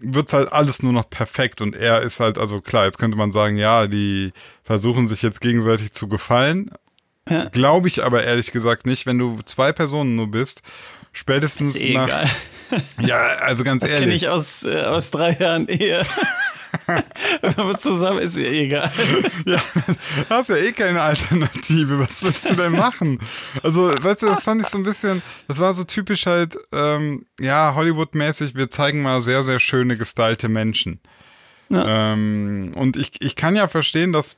wird's 0.00 0.32
halt 0.32 0.52
alles 0.52 0.82
nur 0.82 0.92
noch 0.92 1.08
perfekt 1.08 1.60
und 1.60 1.76
er 1.76 2.02
ist 2.02 2.18
halt, 2.20 2.38
also 2.38 2.60
klar, 2.60 2.86
jetzt 2.86 2.98
könnte 2.98 3.16
man 3.16 3.30
sagen, 3.32 3.56
ja, 3.56 3.86
die 3.86 4.32
versuchen 4.64 5.06
sich 5.06 5.22
jetzt 5.22 5.40
gegenseitig 5.40 5.92
zu 5.92 6.08
gefallen. 6.08 6.70
Ja. 7.28 7.44
Glaube 7.50 7.86
ich 7.88 8.02
aber 8.02 8.24
ehrlich 8.24 8.50
gesagt 8.50 8.86
nicht, 8.86 9.06
wenn 9.06 9.18
du 9.18 9.38
zwei 9.44 9.72
Personen 9.72 10.16
nur 10.16 10.30
bist, 10.30 10.62
spätestens 11.12 11.76
eh 11.76 11.94
nach. 11.94 12.06
egal. 12.06 12.30
Ja, 13.00 13.18
also 13.40 13.64
ganz 13.64 13.82
Das 13.82 13.90
kenne 13.90 14.06
ehrlich. 14.06 14.22
ich 14.24 14.28
aus, 14.28 14.64
äh, 14.64 14.82
aus 14.82 15.10
drei 15.10 15.32
Jahren 15.38 15.68
Ehe. 15.68 16.02
Wenn 17.40 17.66
man 17.66 17.78
zusammen 17.78 18.18
ist, 18.18 18.36
ja 18.36 18.44
egal. 18.44 18.90
Ja, 19.46 19.60
du 20.28 20.34
hast 20.34 20.48
ja 20.48 20.56
eh 20.56 20.72
keine 20.72 21.00
Alternative. 21.02 21.98
Was 21.98 22.22
willst 22.22 22.48
du 22.48 22.54
denn 22.54 22.72
machen? 22.72 23.18
Also, 23.62 23.92
weißt 24.02 24.22
du, 24.22 24.26
das 24.26 24.42
fand 24.42 24.62
ich 24.62 24.68
so 24.68 24.78
ein 24.78 24.84
bisschen, 24.84 25.22
das 25.46 25.58
war 25.58 25.74
so 25.74 25.84
typisch 25.84 26.26
halt, 26.26 26.56
ähm, 26.72 27.26
ja, 27.40 27.74
Hollywood-mäßig, 27.74 28.54
wir 28.54 28.70
zeigen 28.70 29.02
mal 29.02 29.20
sehr, 29.20 29.42
sehr 29.42 29.58
schöne, 29.58 29.96
gestylte 29.96 30.48
Menschen. 30.48 31.00
Ähm, 31.70 32.72
und 32.74 32.96
ich, 32.96 33.20
ich 33.20 33.36
kann 33.36 33.56
ja 33.56 33.68
verstehen, 33.68 34.12
dass, 34.12 34.36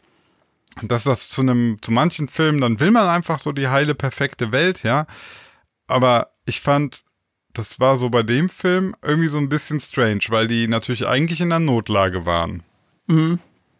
dass 0.83 1.05
das 1.05 1.29
zu 1.29 1.43
einem, 1.43 1.79
zu 1.81 1.93
manchen 1.93 2.29
Filmen, 2.29 2.61
dann 2.61 2.81
will 2.81 2.91
man 2.91 3.07
einfach 3.09 3.39
so 3.39 3.53
die 3.53 3.69
heile, 3.69 3.95
perfekte 3.95 4.53
Welt, 4.53 4.83
ja. 4.83 5.07
Aber 5.87 6.33
ich 6.47 6.61
fand, 6.61 7.03
das 7.53 7.81
war 7.81 7.97
so 7.97 8.11
bei 8.11 8.23
dem 8.23 8.49
Film 8.49 8.95
irgendwie 9.03 9.29
so 9.29 9.39
ein 9.39 9.49
bisschen 9.49 9.81
strange, 9.81 10.21
weil 10.29 10.47
die 10.49 10.69
natürlich 10.69 11.07
eigentlich 11.07 11.41
in 11.41 11.53
einer 11.53 11.61
Notlage 11.65 12.27
waren. 12.27 12.63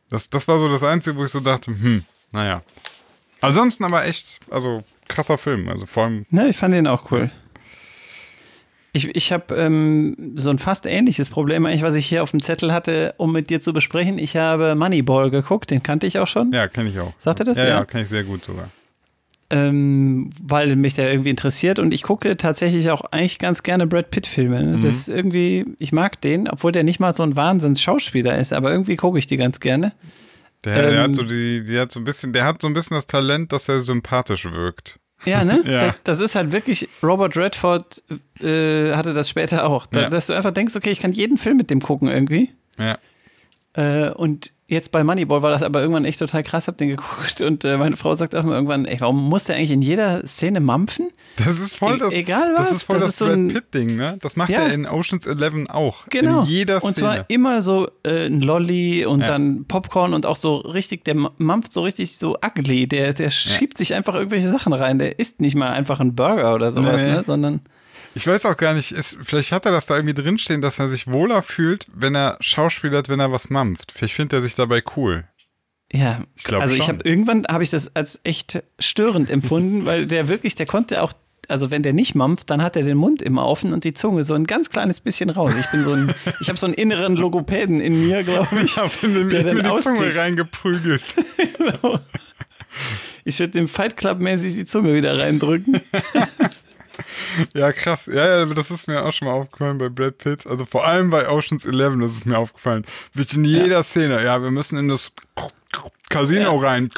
Das, 0.09 0.29
das 0.29 0.49
war 0.49 0.59
so 0.59 0.69
das 0.69 0.83
Einzige, 0.83 1.17
wo 1.17 1.25
ich 1.25 1.31
so 1.31 1.39
dachte, 1.41 1.71
hm, 1.71 2.05
naja. 2.33 2.63
Ansonsten 3.41 3.85
aber 3.85 4.05
echt, 4.07 4.41
also 4.51 4.83
krasser 5.09 5.39
Film. 5.39 5.69
Also 5.69 5.87
vor 5.87 6.05
allem, 6.05 6.27
Ne, 6.31 6.49
ich 6.49 6.57
fand 6.57 6.75
den 6.75 6.87
auch 6.89 7.11
cool. 7.13 7.31
Ich, 8.93 9.07
ich 9.15 9.31
habe 9.33 9.55
ähm, 9.55 10.17
so 10.35 10.51
ein 10.51 10.59
fast 10.59 10.85
ähnliches 10.85 11.31
Problem 11.31 11.65
eigentlich, 11.65 11.83
was 11.83 11.95
ich 11.95 12.07
hier 12.07 12.25
auf 12.25 12.33
dem 12.33 12.43
Zettel 12.43 12.73
hatte, 12.73 13.15
um 13.19 13.31
mit 13.33 13.49
dir 13.49 13.61
zu 13.61 13.73
besprechen. 13.73 14.19
Ich 14.19 14.37
habe 14.37 14.75
Moneyball 14.75 15.31
geguckt, 15.31 15.71
den 15.71 15.81
kannte 15.81 16.09
ich 16.09 16.19
auch 16.19 16.27
schon. 16.27 16.51
ja, 16.53 16.67
kenne 16.67 16.91
ich 16.91 16.99
auch. 16.99 17.13
Sagt 17.17 17.39
er 17.39 17.45
das? 17.45 17.57
Ja, 17.59 17.65
ja, 17.65 17.71
Ja. 17.71 17.85
kann 17.85 18.03
ich 18.03 18.09
sehr 18.09 18.25
gut 18.25 18.45
sogar. 18.45 18.69
Ähm, 19.51 20.31
weil 20.43 20.77
mich 20.77 20.95
der 20.95 21.11
irgendwie 21.11 21.31
interessiert 21.31 21.79
und 21.79 21.93
ich 21.93 22.03
gucke 22.03 22.37
tatsächlich 22.37 22.91
auch 22.91 23.03
eigentlich 23.11 23.39
ganz 23.39 23.63
gerne 23.63 23.87
Brad 23.87 24.11
Pitt-Filme. 24.11 24.63
Ne? 24.63 24.79
Das 24.79 24.97
ist 24.97 25.09
irgendwie, 25.09 25.65
ich 25.79 25.93
mag 25.93 26.21
den, 26.21 26.49
obwohl 26.49 26.73
der 26.73 26.85
nicht 26.85 27.01
mal 27.01 27.15
so 27.15 27.23
ein 27.25 27.37
Wahnsinns-Schauspieler 27.37 28.39
ist, 28.39 28.53
aber 28.53 28.71
irgendwie 28.71 28.97
gucke 28.97 29.19
ich 29.19 29.27
die 29.27 29.37
ganz 29.37 29.61
gerne. 29.61 29.93
Der, 30.65 30.75
der 30.83 30.93
Ähm, 30.93 30.99
hat 31.11 31.15
so 31.17 31.23
die, 31.25 31.65
die 31.65 31.79
hat 31.79 31.91
so 31.91 32.01
ein 32.01 32.05
bisschen, 32.05 32.33
der 32.33 32.45
hat 32.45 32.61
so 32.63 32.69
ein 32.69 32.75
bisschen 32.75 32.95
das 32.95 33.07
Talent, 33.07 33.53
dass 33.53 33.69
er 33.69 33.81
sympathisch 33.81 34.45
wirkt. 34.45 34.99
Ja, 35.25 35.45
ne? 35.45 35.63
Ja. 35.67 35.81
Das, 35.87 35.95
das 36.05 36.21
ist 36.21 36.35
halt 36.35 36.53
wirklich, 36.53 36.89
Robert 37.03 37.37
Redford 37.37 38.03
äh, 38.41 38.93
hatte 38.95 39.13
das 39.15 39.29
später 39.29 39.67
auch, 39.67 39.87
da, 39.87 40.03
Ja. 40.03 40.11
dass 40.11 40.29
du 40.29 40.33
einfach 40.35 40.53
denkst, 40.53 40.77
okay, 40.77 40.91
ich 40.91 41.01
kann 41.01 41.13
jeden 41.13 41.39
Film 41.39 41.57
mit 41.57 41.71
dem 41.71 41.81
gucken 41.81 42.09
irgendwie. 42.09 42.51
Ja. 42.79 42.99
Äh, 43.75 44.11
und 44.11 44.53
jetzt 44.67 44.91
bei 44.93 45.03
Moneyball 45.05 45.43
war 45.43 45.51
das 45.51 45.63
aber 45.63 45.81
irgendwann 45.81 46.05
echt 46.05 46.19
total 46.19 46.43
krass, 46.43 46.67
hab 46.69 46.77
den 46.79 46.89
geguckt 46.89 47.41
und 47.41 47.65
äh, 47.65 47.77
meine 47.77 47.97
Frau 47.97 48.15
sagt 48.15 48.35
auch 48.35 48.43
mal 48.45 48.55
irgendwann, 48.55 48.85
ey, 48.85 49.01
warum 49.01 49.29
muss 49.29 49.45
der 49.45 49.57
eigentlich 49.57 49.71
in 49.73 49.83
jeder 49.83 50.27
Szene 50.27 50.61
mampfen? 50.61 51.09
Das 51.37 51.59
ist 51.61 51.77
voll 51.77 51.97
E- 51.97 51.99
das, 51.99 52.15
egal 52.15 52.55
das 52.57 52.67
was, 52.71 52.77
ist 52.79 52.83
voll 52.85 52.97
das 52.97 53.05
das, 53.05 53.13
ist 53.13 53.19
so 53.19 53.27
Brad 53.27 53.37
ein- 53.37 53.49
Pitt-Ding, 53.49 53.97
ne? 53.97 54.19
Das 54.23 54.35
macht 54.37 54.51
Ja. 54.51 54.63
er 54.63 54.73
in 54.73 54.87
Ocean's 54.87 55.27
Eleven 55.27 55.69
auch. 55.71 56.05
Genau. 56.11 56.43
In 56.43 56.47
jeder 56.49 56.79
Szene. 56.81 56.89
Und 56.89 56.97
zwar 56.97 57.25
immer 57.29 57.63
so 57.63 57.89
äh, 58.05 58.27
ein 58.27 58.41
Lolli 58.41 59.05
und 59.07 59.21
Ja. 59.21 59.27
dann 59.27 59.65
Popcorn 59.67 60.15
und 60.15 60.27
auch 60.27 60.37
so 60.37 60.57
richtig, 60.59 61.05
der 61.05 61.15
ma- 61.17 61.33
mampft 61.39 61.73
so 61.73 61.83
richtig 61.83 62.17
so 62.17 62.37
ugly. 62.45 62.87
Der, 62.89 63.13
der 63.13 63.31
schiebt 63.31 63.79
sich 63.79 63.95
einfach 63.95 64.15
irgendwelche 64.15 64.51
Sachen 64.51 64.73
rein. 64.73 64.99
Der 64.99 65.19
isst 65.21 65.41
nicht 65.41 65.55
mal 65.57 65.71
einfach 65.71 65.99
einen 66.01 66.15
Burger 66.15 66.55
oder 66.55 66.71
sowas, 66.73 67.05
Nee. 67.05 67.13
ne? 67.13 67.25
sondern 67.25 67.61
Ich 68.15 68.27
weiß 68.27 68.47
auch 68.47 68.57
gar 68.57 68.75
nicht, 68.75 68.93
ist, 68.93 69.17
vielleicht 69.23 69.53
hat 69.53 69.67
er 69.67 69.73
das 69.73 69.87
da 69.87 69.95
irgendwie 69.97 70.15
drinstehen, 70.15 70.61
dass 70.61 70.79
er 70.79 70.89
sich 70.89 71.07
wohler 71.07 71.43
fühlt, 71.43 71.87
wenn 71.95 72.15
er 72.15 72.37
schauspielert, 72.41 73.09
wenn 73.09 73.21
er 73.21 73.31
was 73.31 73.51
mampft. 73.51 73.93
Vielleicht 73.93 74.15
findet 74.15 74.33
er 74.33 74.43
sich 74.43 74.55
dabei 74.55 74.83
cool. 74.97 75.25
ja. 75.93 76.21
Ich 76.37 76.45
glaub 76.45 76.61
also 76.63 76.75
ich 76.75 76.85
schon. 76.85 76.97
habe 76.97 77.09
irgendwann 77.09 77.47
habe 77.47 77.63
ich 77.63 77.71
das 77.71 77.95
als 77.95 78.21
echt 78.25 78.63
störend 78.79 79.31
empfunden, 79.31 79.85
weil 79.87 80.07
der 80.07 80.29
wirklich, 80.29 80.55
der 80.55 80.67
konnte 80.67 81.03
auch 81.03 81.13
also 81.49 81.71
wenn 81.73 81.83
der 81.83 81.93
nicht 81.93 82.15
mampft, 82.15 82.49
dann 82.49 82.63
hat 82.63 82.77
er 82.77 82.85
den 82.85 82.97
Mund 82.97 83.23
immer 83.23 83.45
offen 83.45 83.73
und 83.73 83.83
die 83.83 83.93
Zunge 83.93 84.23
so 84.23 84.35
ein 84.35 84.47
ganz 84.47 84.71
kleines 84.71 85.01
bisschen 85.01 85.31
raus. 85.31 85.53
Ich 85.59 85.67
bin 85.73 85.83
so 85.83 85.93
ein, 85.93 86.15
ich 86.41 86.49
habe 86.49 86.57
so 86.57 86.67
einen 86.67 86.75
inneren 86.75 87.17
Logopäden 87.17 87.81
in 87.81 88.07
mir, 88.07 88.23
glaube 88.23 88.49
ich. 88.53 88.61
Ich 88.71 88.77
habe 88.77 89.09
mir 89.09 89.25
die 89.25 89.43
Zunge 89.43 89.71
auszieht. 89.73 90.17
reingeprügelt. 90.17 91.17
Ich 93.25 93.39
würde 93.39 93.51
dem 93.51 93.69
Fight 93.69 93.97
Club 93.97 94.19
mäßig 94.19 94.55
die 94.55 94.65
Zunge 94.65 94.95
wieder 94.95 95.19
reindrücken. 95.19 95.81
Ja, 97.55 97.73
krass. 97.73 98.07
Ja, 98.07 98.39
ja, 98.39 98.47
das 98.47 98.71
ist 98.71 98.89
mir 98.89 99.05
auch 99.05 99.13
schon 99.13 99.29
mal 99.29 99.35
aufgefallen 99.35 99.79
bei 99.79 99.89
Brad 99.89 100.19
Pitt. 100.19 100.47
Also 100.47 100.65
vor 100.65 100.87
allem 100.87 101.11
bei 101.11 101.29
Ocean's 101.29 101.67
Eleven 101.67 102.01
ist 102.03 102.17
es 102.17 102.25
mir 102.25 102.39
aufgefallen. 102.39 102.85
Wirklich 103.15 103.37
in 103.37 103.45
jeder 103.45 103.83
Szene. 103.83 104.23
Ja, 104.25 104.43
wir 104.43 104.51
müssen 104.51 104.79
in 104.79 104.89
das 104.89 105.13
Casino 106.09 106.57
rein. 106.57 106.91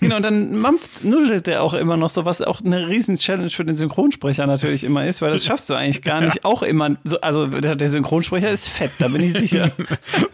Genau, 0.00 0.16
und 0.16 0.22
dann 0.22 0.56
mampft, 0.56 1.04
nuschelt 1.04 1.46
der 1.46 1.62
auch 1.62 1.74
immer 1.74 1.96
noch 1.96 2.10
so, 2.10 2.24
was 2.24 2.42
auch 2.42 2.60
eine 2.60 2.88
riesen 2.88 3.16
Challenge 3.16 3.50
für 3.50 3.64
den 3.64 3.76
Synchronsprecher 3.76 4.46
natürlich 4.46 4.84
immer 4.84 5.06
ist, 5.06 5.22
weil 5.22 5.32
das 5.32 5.44
schaffst 5.44 5.70
du 5.70 5.74
eigentlich 5.74 6.02
gar 6.02 6.20
nicht. 6.20 6.44
Auch 6.44 6.62
immer, 6.62 6.96
so, 7.04 7.20
also 7.20 7.46
der, 7.46 7.88
Synchronsprecher 7.88 8.50
ist 8.50 8.68
fett, 8.68 8.92
da 8.98 9.08
bin 9.08 9.22
ich 9.22 9.32
sicher. 9.34 9.70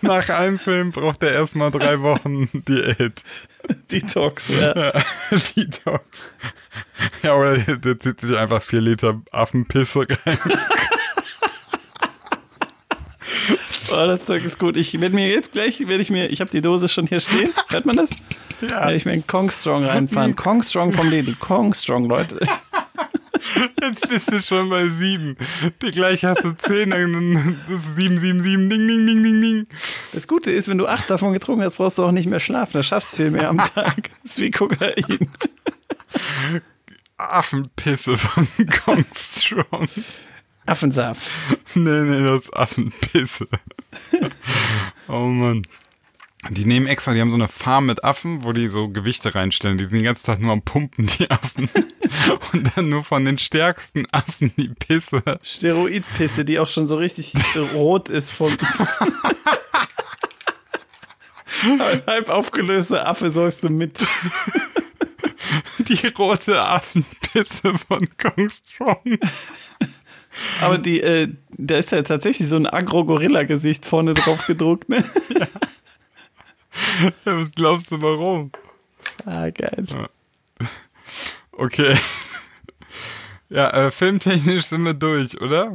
Nach 0.01 0.29
einem 0.29 0.59
Film 0.59 0.93
braucht 0.93 1.23
er 1.23 1.33
erstmal 1.33 1.71
drei 1.71 2.01
Wochen 2.01 2.49
Diät. 2.53 3.23
Detox, 3.91 4.49
ja. 4.49 4.93
Detox. 5.57 6.27
Ja, 7.23 7.35
oder 7.35 7.59
der, 7.59 7.77
der 7.77 7.99
zieht 7.99 8.21
sich 8.21 8.37
einfach 8.37 8.63
vier 8.63 8.81
Liter 8.81 9.21
Affenpisse 9.33 10.07
rein. 10.25 10.39
Oh, 13.91 14.07
das 14.07 14.25
Zeug 14.25 14.45
ist 14.45 14.59
gut. 14.59 14.77
Ich 14.77 14.99
werde 15.01 15.15
mir 15.15 15.29
jetzt 15.29 15.53
gleich, 15.53 15.81
werde 15.87 16.03
ich 16.03 16.11
mir, 16.11 16.29
ich 16.29 16.41
habe 16.41 16.51
die 16.51 16.61
Dose 16.61 16.89
schon 16.89 17.07
hier 17.07 17.21
stehen. 17.21 17.49
Hört 17.69 17.87
man 17.87 17.97
das? 17.97 18.11
Ja. 18.61 18.81
Werde 18.81 18.97
ich 18.97 19.05
mir 19.05 19.13
einen 19.13 19.27
Kong 19.27 19.51
Strong 19.51 19.85
reinfahren. 19.85 20.37
Kong 20.37 20.63
Strong 20.63 20.93
vom 20.93 21.09
Lidl. 21.09 21.35
Kong 21.39 21.73
Strong, 21.75 22.07
Leute. 22.07 22.39
Jetzt 23.81 24.09
bist 24.09 24.33
du 24.33 24.41
schon 24.41 24.69
bei 24.69 24.87
sieben. 24.89 25.37
Die 25.83 25.91
gleich 25.91 26.25
hast 26.25 26.45
du 26.45 26.53
zehn, 26.57 26.91
dann 26.91 27.59
das 27.69 27.81
ist 27.81 27.97
sieben, 27.97 28.19
sieben, 28.19 28.41
sieben, 28.41 28.69
ding, 28.69 28.87
ding, 28.87 29.07
ding, 29.07 29.23
ding, 29.23 29.41
ding. 29.41 29.67
Das 30.13 30.27
Gute 30.27 30.51
ist, 30.51 30.69
wenn 30.69 30.79
du 30.79 30.87
acht 30.87 31.09
davon 31.09 31.33
getrunken 31.33 31.63
hast, 31.63 31.77
brauchst 31.77 31.99
du 31.99 32.05
auch 32.05 32.13
nicht 32.13 32.29
mehr 32.29 32.41
schlafen. 32.41 32.73
Da 32.75 32.83
schaffst 32.83 33.13
du 33.13 33.17
viel 33.19 33.31
mehr 33.31 33.49
am 33.49 33.59
Tag. 33.59 34.11
Das 34.23 34.33
ist 34.33 34.41
wie 34.41 34.51
Kokain. 34.51 35.31
Affenpisse 37.17 38.19
von 38.19 38.47
Kong 38.85 39.05
Strong. 39.15 39.89
Affensaft. 40.67 41.31
Nee, 41.75 42.03
nee, 42.03 42.23
das 42.23 42.45
ist 42.45 42.57
Affenpisse. 42.57 43.49
oh 45.09 45.27
Mann. 45.27 45.67
Die 46.51 46.65
nehmen 46.65 46.87
extra, 46.87 47.15
die 47.15 47.21
haben 47.21 47.31
so 47.31 47.37
eine 47.37 47.49
Farm 47.49 47.87
mit 47.87 48.05
Affen, 48.05 48.45
wo 48.45 48.53
die 48.53 48.69
so 48.69 48.89
Gewichte 48.89 49.35
reinstellen. 49.35 49.77
Die 49.77 49.85
sind 49.85 49.97
den 49.99 50.05
ganzen 50.05 50.27
Tag 50.27 50.41
nur 50.41 50.53
am 50.53 50.63
Pumpen, 50.63 51.07
die 51.19 51.29
Affen. 51.31 51.69
Und 52.53 52.77
dann 52.77 52.89
nur 52.89 53.03
von 53.03 53.25
den 53.25 53.39
stärksten 53.39 54.07
Affen 54.13 54.53
die 54.57 54.69
Pisse. 54.69 55.23
Steroidpisse, 55.43 56.45
die 56.45 56.61
auch 56.61 56.69
schon 56.69 56.87
so 56.87 56.97
richtig 56.97 57.35
rot 57.75 58.09
ist 58.09 58.31
vom. 58.31 58.57
Halb 62.07 62.29
aufgelöste 62.29 63.05
Affe 63.05 63.31
säufst 63.31 63.65
du 63.65 63.69
mit. 63.69 63.99
Die 65.79 66.07
rote 66.09 66.61
Affenpisse 66.61 67.73
von 67.79 68.07
Kong 68.17 68.51
Strong. 68.51 69.19
Aber 70.61 70.79
die, 70.79 71.01
äh, 71.01 71.29
da 71.51 71.79
ist 71.79 71.93
ja 71.93 72.03
tatsächlich 72.03 72.49
so 72.49 72.57
ein 72.57 72.67
Agro-Gorilla-Gesicht 72.67 73.87
vorne 73.87 74.15
drauf 74.15 74.47
gedruckt, 74.47 74.89
ne? 74.89 75.05
Was 77.25 77.53
glaubst 77.53 77.91
du, 77.91 78.01
warum? 78.01 78.53
Ah, 79.25 79.51
geil. 79.51 79.85
Okay. 81.53 81.97
Ja, 83.51 83.71
äh, 83.71 83.91
filmtechnisch 83.91 84.67
sind 84.67 84.85
wir 84.85 84.95
durch, 84.95 85.41
oder? 85.41 85.75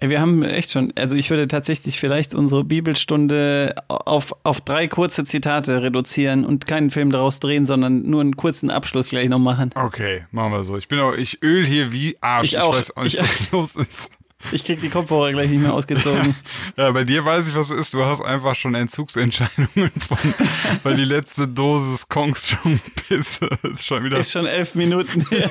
Wir 0.00 0.20
haben 0.20 0.44
echt 0.44 0.70
schon, 0.70 0.92
also 0.96 1.16
ich 1.16 1.28
würde 1.30 1.48
tatsächlich 1.48 1.98
vielleicht 1.98 2.32
unsere 2.34 2.62
Bibelstunde 2.62 3.74
auf, 3.88 4.32
auf 4.44 4.60
drei 4.60 4.86
kurze 4.86 5.24
Zitate 5.24 5.82
reduzieren 5.82 6.44
und 6.44 6.66
keinen 6.68 6.90
Film 6.92 7.10
daraus 7.10 7.40
drehen, 7.40 7.66
sondern 7.66 8.02
nur 8.08 8.20
einen 8.20 8.36
kurzen 8.36 8.70
Abschluss 8.70 9.08
gleich 9.08 9.28
noch 9.28 9.40
machen. 9.40 9.70
Okay, 9.74 10.24
machen 10.30 10.52
wir 10.52 10.62
so. 10.64 10.76
Ich 10.78 10.86
bin 10.86 11.00
auch, 11.00 11.14
ich 11.14 11.42
öl 11.42 11.64
hier 11.66 11.92
wie 11.92 12.16
Arsch. 12.20 12.46
Ich 12.48 12.58
auch. 12.58 12.74
weiß 12.74 12.96
auch 12.96 13.02
nicht, 13.04 13.14
Ich- 13.14 13.20
was 13.22 13.50
los 13.50 13.76
ist. 13.76 14.10
Ich 14.52 14.64
krieg 14.64 14.80
die 14.80 14.88
Kopfhörer 14.88 15.32
gleich 15.32 15.50
nicht 15.50 15.62
mehr 15.62 15.74
ausgezogen. 15.74 16.32
Ja, 16.76 16.92
bei 16.92 17.02
dir 17.02 17.24
weiß 17.24 17.48
ich, 17.48 17.56
was 17.56 17.70
es 17.70 17.80
ist. 17.80 17.94
Du 17.94 18.04
hast 18.04 18.20
einfach 18.22 18.54
schon 18.54 18.76
Entzugsentscheidungen 18.76 19.90
von, 19.98 20.16
weil 20.84 20.94
die 20.94 21.04
letzte 21.04 21.48
Dosis 21.48 22.08
Kongstrong 22.08 22.78
Pisse 23.08 23.48
ist 23.64 23.84
schon 23.84 24.04
wieder. 24.04 24.16
Ist 24.18 24.30
schon 24.30 24.46
elf 24.46 24.76
Minuten 24.76 25.26
her. 25.28 25.50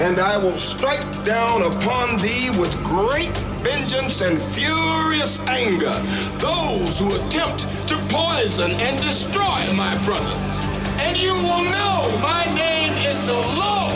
and 0.00 0.20
I 0.20 0.36
will 0.36 0.56
strike 0.56 1.24
down 1.24 1.62
upon 1.62 2.18
thee 2.18 2.50
with 2.50 2.72
great 2.84 3.36
vengeance 3.62 4.20
and 4.20 4.40
furious 4.40 5.40
anger 5.48 5.92
those 6.38 7.00
who 7.00 7.14
attempt 7.16 7.66
to 7.88 7.96
poison 8.08 8.70
and 8.72 8.96
destroy 8.98 9.72
my 9.74 9.96
brothers. 10.04 10.60
And 11.00 11.16
you 11.16 11.32
will 11.32 11.64
know 11.64 12.18
my 12.22 12.44
name 12.54 12.92
is 12.94 13.18
the 13.26 13.40
Lord 13.58 13.92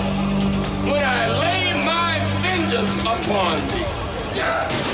when 0.90 1.04
I 1.04 1.28
lay 1.38 1.84
my 1.84 2.18
vengeance 2.42 2.96
upon 2.98 3.58
thee. 3.68 3.86
Yeah. 4.36 4.92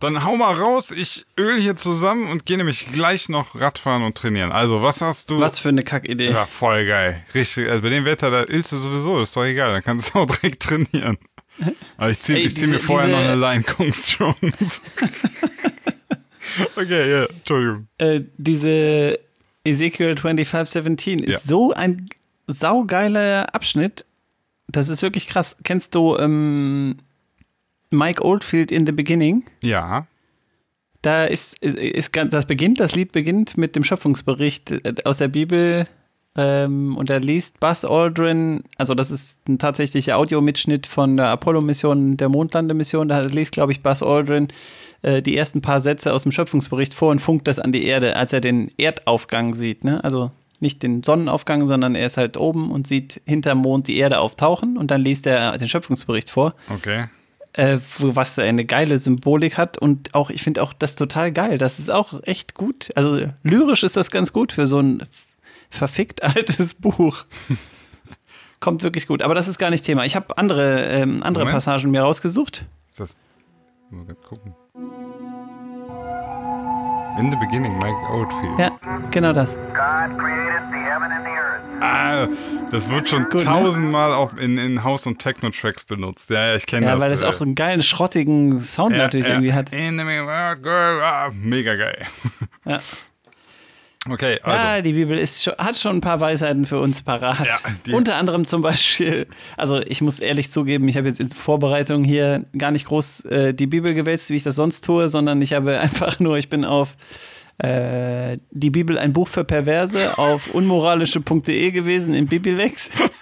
Dann 0.00 0.24
hau 0.24 0.36
mal 0.36 0.54
raus, 0.54 0.90
ich 0.90 1.24
öl 1.40 1.58
hier 1.58 1.74
zusammen 1.76 2.28
und 2.30 2.44
gehe 2.44 2.58
nämlich 2.58 2.92
gleich 2.92 3.30
noch 3.30 3.58
Radfahren 3.58 4.02
und 4.02 4.14
trainieren. 4.16 4.52
Also, 4.52 4.82
was 4.82 5.00
hast 5.00 5.30
du? 5.30 5.40
Was 5.40 5.58
für 5.58 5.70
eine 5.70 5.82
Kackidee. 5.82 6.30
Ja, 6.30 6.44
voll 6.46 6.84
geil. 6.86 7.24
Richtig, 7.34 7.68
also 7.70 7.80
bei 7.82 7.88
dem 7.88 8.04
Wetter, 8.04 8.30
da 8.30 8.44
ölst 8.44 8.72
du 8.72 8.76
sowieso, 8.76 9.22
ist 9.22 9.34
doch 9.34 9.44
egal, 9.44 9.72
dann 9.72 9.82
kannst 9.82 10.14
du 10.14 10.18
auch 10.18 10.26
direkt 10.26 10.62
trainieren. 10.64 11.16
Aber 11.96 12.10
ich 12.10 12.18
zieh, 12.20 12.34
Ey, 12.34 12.42
ich 12.42 12.54
zieh 12.54 12.66
mir 12.66 12.74
diese- 12.76 12.86
vorher 12.86 13.08
noch 13.08 13.18
eine 13.18 13.36
Line-Kunstchance. 13.36 14.80
okay, 16.76 17.10
ja, 17.10 17.24
Entschuldigung. 17.26 17.88
Äh, 17.98 18.20
diese 18.36 19.18
Ezekiel 19.64 20.14
2517 20.16 21.20
ist 21.20 21.32
Ja. 21.32 21.38
so 21.38 21.72
ein 21.72 22.06
saugeiler 22.46 23.54
Abschnitt. 23.54 24.04
Das 24.68 24.88
ist 24.88 25.02
wirklich 25.02 25.26
krass. 25.28 25.56
Kennst 25.64 25.94
du 25.94 26.16
ähm, 26.18 26.98
Mike 27.90 28.24
Oldfield 28.24 28.70
in 28.70 28.86
the 28.86 28.92
Beginning? 28.92 29.44
Ja, 29.62 30.06
Da 31.02 31.24
ist, 31.24 31.58
ist, 31.60 31.78
ist 31.78 32.16
das 32.30 32.46
beginnt, 32.46 32.80
das 32.80 32.96
Lied 32.96 33.12
beginnt 33.12 33.56
mit 33.56 33.76
dem 33.76 33.84
Schöpfungsbericht 33.84 34.72
äh, 34.72 34.94
aus 35.04 35.18
der 35.18 35.28
Bibel. 35.28 35.86
Ähm, 36.38 36.96
und 36.96 37.08
da 37.08 37.16
liest 37.16 37.60
Buzz 37.60 37.84
Aldrin, 37.84 38.62
also 38.76 38.94
das 38.94 39.10
ist 39.10 39.48
ein 39.48 39.58
tatsächlicher 39.58 40.18
Audiomitschnitt 40.18 40.86
von 40.86 41.16
der 41.16 41.28
Apollo-Mission, 41.28 42.16
der 42.16 42.28
Mondlandemission. 42.28 43.08
Da 43.08 43.20
liest, 43.20 43.52
glaube 43.52 43.72
ich, 43.72 43.82
Buzz 43.82 44.02
Aldrin 44.02 44.48
äh, 45.02 45.22
die 45.22 45.36
ersten 45.36 45.62
paar 45.62 45.80
Sätze 45.80 46.12
aus 46.12 46.24
dem 46.24 46.32
Schöpfungsbericht 46.32 46.92
vor 46.92 47.10
und 47.10 47.20
funkt 47.20 47.48
das 47.48 47.58
an 47.58 47.72
die 47.72 47.84
Erde, 47.86 48.16
als 48.16 48.32
er 48.32 48.40
den 48.40 48.70
Erdaufgang 48.76 49.54
sieht. 49.54 49.84
Ne? 49.84 50.02
Also 50.04 50.30
nicht 50.60 50.82
den 50.82 51.02
Sonnenaufgang, 51.02 51.64
sondern 51.64 51.94
er 51.94 52.06
ist 52.06 52.16
halt 52.16 52.36
oben 52.36 52.70
und 52.70 52.86
sieht 52.86 53.20
hinterm 53.26 53.58
Mond 53.58 53.88
die 53.88 53.98
Erde 53.98 54.18
auftauchen 54.18 54.76
und 54.76 54.90
dann 54.90 55.02
liest 55.02 55.26
er 55.26 55.56
den 55.56 55.68
Schöpfungsbericht 55.68 56.30
vor 56.30 56.54
okay. 56.74 57.06
Äh, 57.56 57.78
was 57.98 58.38
eine 58.38 58.64
geile 58.64 58.98
Symbolik 58.98 59.56
hat 59.56 59.78
und 59.78 60.14
auch, 60.14 60.30
ich 60.30 60.42
finde 60.42 60.62
auch 60.62 60.72
das 60.72 60.94
total 60.94 61.32
geil. 61.32 61.58
Das 61.58 61.78
ist 61.78 61.90
auch 61.90 62.22
echt 62.22 62.54
gut. 62.54 62.90
Also 62.94 63.30
lyrisch 63.42 63.82
ist 63.82 63.96
das 63.96 64.10
ganz 64.10 64.32
gut 64.32 64.52
für 64.52 64.66
so 64.66 64.80
ein 64.80 65.02
verfickt 65.70 66.22
altes 66.22 66.74
Buch. 66.74 67.24
Kommt 68.60 68.82
wirklich 68.82 69.06
gut. 69.06 69.22
Aber 69.22 69.34
das 69.34 69.48
ist 69.48 69.58
gar 69.58 69.70
nicht 69.70 69.84
Thema. 69.84 70.04
Ich 70.04 70.16
habe 70.16 70.36
andere, 70.38 70.84
ähm, 70.86 71.22
andere 71.22 71.44
Moment. 71.44 71.56
Passagen 71.56 71.90
mir 71.90 72.02
rausgesucht. 72.02 72.66
Ist 72.90 73.00
das. 73.00 73.16
Mal 73.90 74.14
gucken. 74.14 74.54
In 77.18 77.30
the 77.30 77.36
beginning, 77.38 77.72
Mike 77.78 77.96
Oldfield. 78.12 78.58
Ja, 78.58 78.70
genau 79.10 79.32
das. 79.32 79.54
God 79.54 80.18
created 80.18 80.62
the 80.70 80.78
heaven 80.78 81.10
and. 81.10 81.25
Ah, 81.80 82.28
das 82.70 82.90
wird 82.90 83.08
schon 83.08 83.24
Gut, 83.24 83.34
ne? 83.34 83.44
tausendmal 83.44 84.12
auf 84.12 84.38
in, 84.38 84.58
in 84.58 84.82
House- 84.84 85.06
und 85.06 85.18
Techno-Tracks 85.18 85.84
benutzt. 85.84 86.30
Ja, 86.30 86.48
ja, 86.48 86.56
ich 86.56 86.66
kenne 86.66 86.86
Ja, 86.86 86.92
das. 86.92 87.00
weil 87.00 87.10
das 87.10 87.22
äh, 87.22 87.26
auch 87.26 87.40
einen 87.40 87.54
geilen, 87.54 87.82
schrottigen 87.82 88.58
Sound 88.58 88.92
ja, 88.92 89.02
natürlich 89.04 89.26
ja. 89.26 89.34
irgendwie 89.34 89.52
hat. 89.52 89.70
Ah, 89.72 91.30
mega 91.34 91.74
geil. 91.74 91.98
Ja. 92.64 92.80
Okay, 94.08 94.38
also. 94.42 94.56
Ja, 94.56 94.82
die 94.82 94.92
Bibel 94.92 95.18
ist 95.18 95.42
schon, 95.42 95.54
hat 95.58 95.76
schon 95.76 95.96
ein 95.96 96.00
paar 96.00 96.20
Weisheiten 96.20 96.66
für 96.66 96.78
uns 96.78 97.02
parat. 97.02 97.46
Ja, 97.46 97.94
Unter 97.96 98.16
anderem 98.16 98.46
zum 98.46 98.62
Beispiel, 98.62 99.26
also 99.56 99.80
ich 99.80 100.00
muss 100.00 100.20
ehrlich 100.20 100.52
zugeben, 100.52 100.86
ich 100.88 100.96
habe 100.96 101.08
jetzt 101.08 101.20
in 101.20 101.28
Vorbereitung 101.30 102.04
hier 102.04 102.44
gar 102.56 102.70
nicht 102.70 102.86
groß 102.86 103.24
äh, 103.26 103.54
die 103.54 103.66
Bibel 103.66 103.94
gewälzt, 103.94 104.30
wie 104.30 104.36
ich 104.36 104.42
das 104.44 104.56
sonst 104.56 104.84
tue, 104.84 105.08
sondern 105.08 105.42
ich 105.42 105.52
habe 105.52 105.78
einfach 105.80 106.20
nur, 106.20 106.38
ich 106.38 106.48
bin 106.48 106.64
auf 106.64 106.96
äh, 107.58 108.38
die 108.50 108.70
Bibel 108.70 108.98
ein 108.98 109.12
Buch 109.12 109.28
für 109.28 109.44
Perverse 109.44 110.18
auf 110.18 110.54
unmoralische.de 110.54 111.70
gewesen 111.70 112.14
im 112.14 112.26
Bibilex. 112.26 112.90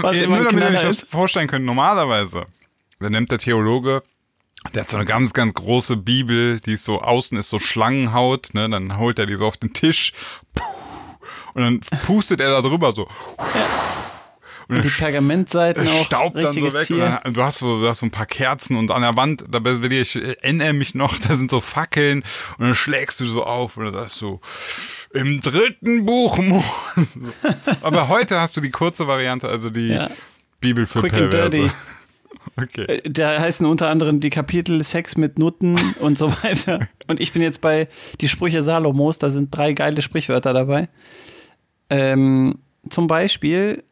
was 0.00 0.16
ein 0.16 0.30
nur 0.30 0.44
damit 0.44 0.70
ihr 0.70 0.76
euch 0.76 0.82
das 0.82 1.00
vorstellen 1.02 1.48
könnt, 1.48 1.64
normalerweise, 1.64 2.46
dann 3.00 3.12
nimmt 3.12 3.30
der 3.30 3.38
Theologe, 3.38 4.02
der 4.74 4.82
hat 4.82 4.90
so 4.90 4.96
eine 4.96 5.06
ganz, 5.06 5.32
ganz 5.32 5.54
große 5.54 5.96
Bibel, 5.96 6.60
die 6.60 6.72
ist 6.72 6.84
so 6.84 7.00
außen 7.00 7.36
ist 7.38 7.50
so 7.50 7.58
Schlangenhaut, 7.58 8.50
ne, 8.54 8.68
dann 8.68 8.98
holt 8.98 9.18
er 9.18 9.26
die 9.26 9.36
so 9.36 9.46
auf 9.46 9.56
den 9.56 9.72
Tisch, 9.72 10.12
puh, 10.54 10.62
und 11.54 11.62
dann 11.62 11.80
pustet 12.06 12.40
er 12.40 12.50
da 12.50 12.62
drüber 12.62 12.92
so, 12.92 13.08
Und 14.68 14.84
die 14.84 14.88
Pergamentseiten 14.88 15.88
auch. 15.88 16.04
staubt 16.04 16.36
dann 16.36 16.54
so 16.54 16.72
weg. 16.74 16.86
Dann, 16.88 17.32
du 17.34 17.42
hast 17.42 17.58
so, 17.60 17.80
du 17.80 17.88
hast 17.88 18.00
so 18.00 18.06
ein 18.06 18.10
paar 18.10 18.26
Kerzen 18.26 18.76
und 18.76 18.90
an 18.90 19.00
der 19.02 19.16
Wand, 19.16 19.44
da 19.50 19.64
will 19.64 19.92
ich 19.92 20.16
äh, 20.16 20.36
erinnere 20.42 20.74
mich 20.74 20.94
noch, 20.94 21.16
da 21.18 21.34
sind 21.34 21.50
so 21.50 21.60
Fackeln 21.60 22.22
und 22.58 22.66
dann 22.66 22.74
schlägst 22.74 23.18
du 23.20 23.24
so 23.24 23.44
auf 23.44 23.76
und 23.78 23.84
dann 23.86 23.94
sagst 23.94 24.20
du, 24.20 24.40
im 25.14 25.40
dritten 25.40 26.04
Buch. 26.04 26.38
Aber 27.82 28.08
heute 28.08 28.40
hast 28.40 28.56
du 28.56 28.60
die 28.60 28.70
kurze 28.70 29.06
Variante, 29.06 29.48
also 29.48 29.70
die 29.70 29.88
Ja. 29.88 30.10
Bibel 30.60 30.86
für 30.86 31.00
Quick 31.00 31.14
and 31.14 31.30
Perverse. 31.30 31.56
dirty. 31.56 31.72
Okay. 32.56 32.84
Äh, 32.84 33.10
Da 33.10 33.38
heißen 33.40 33.64
unter 33.66 33.88
anderem 33.88 34.20
die 34.20 34.30
Kapitel 34.30 34.82
Sex 34.82 35.16
mit 35.16 35.38
Nutten 35.38 35.78
und 36.00 36.18
so 36.18 36.30
weiter. 36.42 36.88
Und 37.06 37.20
ich 37.20 37.32
bin 37.32 37.40
jetzt 37.42 37.60
bei 37.60 37.88
die 38.20 38.28
Sprüche 38.28 38.62
Salomos, 38.62 39.18
da 39.18 39.30
sind 39.30 39.54
drei 39.54 39.72
geile 39.72 40.02
Sprichwörter 40.02 40.52
dabei. 40.52 40.88
Ähm, 41.90 42.58
zum 42.90 43.06
Beispiel 43.06 43.84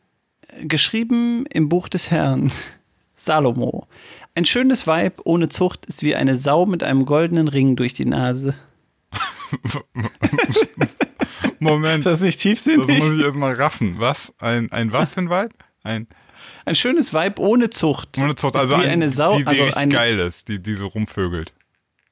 geschrieben 0.63 1.45
im 1.47 1.69
Buch 1.69 1.89
des 1.89 2.11
Herrn, 2.11 2.51
Salomo. 3.15 3.87
Ein 4.35 4.45
schönes 4.45 4.87
Weib 4.87 5.21
ohne 5.25 5.49
Zucht 5.49 5.87
ist 5.87 6.03
wie 6.03 6.15
eine 6.15 6.37
Sau 6.37 6.67
mit 6.67 6.83
einem 6.83 7.07
goldenen 7.07 7.49
Ring 7.49 7.77
durch 7.77 7.95
die 7.95 8.05
Nase. 8.05 8.55
Moment. 11.59 11.99
Ist 12.01 12.07
das 12.07 12.21
nicht 12.21 12.37
Das 12.37 12.43
tiefsinnig? 12.43 12.87
muss 12.99 13.11
ich 13.11 13.23
erstmal 13.25 13.55
raffen. 13.55 13.95
Was? 13.99 14.33
Ein, 14.39 14.71
ein 14.73 14.93
was 14.93 15.13
für 15.13 15.21
ein 15.21 15.31
Weib? 15.31 15.53
Ein 15.83 16.07
Ein 16.65 16.75
schönes 16.75 17.15
Weib 17.15 17.39
ohne 17.39 17.71
Zucht. 17.71 18.19
ohne 18.19 18.35
Zucht, 18.35 18.55
ist 18.55 18.61
also 18.61 18.77
wie 18.79 18.83
ein, 18.83 18.91
eine 18.91 19.09
Sau, 19.09 19.31
die, 19.37 19.43
die 19.43 19.47
also 19.47 19.63
richtig 19.65 19.83
eine, 19.83 19.93
geil 19.95 20.19
ist, 20.19 20.49
die, 20.49 20.63
die 20.63 20.75
so 20.75 20.87
rumvögelt. 20.89 21.53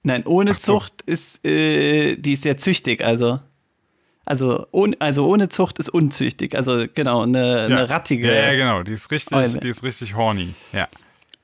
Nein, 0.03 0.25
ohne 0.27 0.53
Ach 0.53 0.61
so. 0.61 0.79
Zucht 0.81 1.03
ist, 1.03 1.45
äh, 1.47 2.17
die 2.17 2.35
ist 2.35 2.43
sehr 2.43 2.57
züchtig, 2.59 3.03
also. 3.03 3.41
Also, 4.27 4.67
ohne, 4.71 4.97
also 5.01 5.27
ohne 5.27 5.49
Zucht 5.49 5.79
ist 5.79 5.91
unzüchtig. 5.91 6.57
Also 6.57 6.87
genau, 6.93 7.23
eine, 7.23 7.67
eine 7.69 7.89
rattige 7.91 8.29
Ja, 8.29 8.53
ja, 8.53 8.55
genau. 8.57 8.83
Die 8.83 8.93
ist 8.93 9.11
richtig, 9.11 9.37
Eule. 9.37 9.61
die 9.61 9.69
ist 9.69 9.83
richtig 9.83 10.15
horny. 10.15 10.55
Ja. 10.73 10.89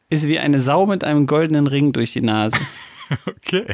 ist 0.08 0.26
wie 0.26 0.38
eine 0.38 0.60
Sau 0.60 0.86
mit 0.86 1.04
einem 1.04 1.26
goldenen 1.26 1.66
Ring 1.66 1.92
durch 1.92 2.12
die 2.12 2.22
Nase. 2.22 2.56
Okay. 3.26 3.66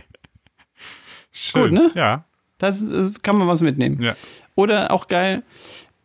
Schön. 1.31 1.63
Gut, 1.63 1.73
ne? 1.73 1.91
Ja. 1.95 2.25
Das 2.57 2.81
äh, 2.81 3.11
kann 3.23 3.37
man 3.37 3.47
was 3.49 3.61
mitnehmen. 3.61 4.01
Ja. 4.01 4.17
Oder 4.55 4.91
auch 4.91 5.09
geil, 5.09 5.43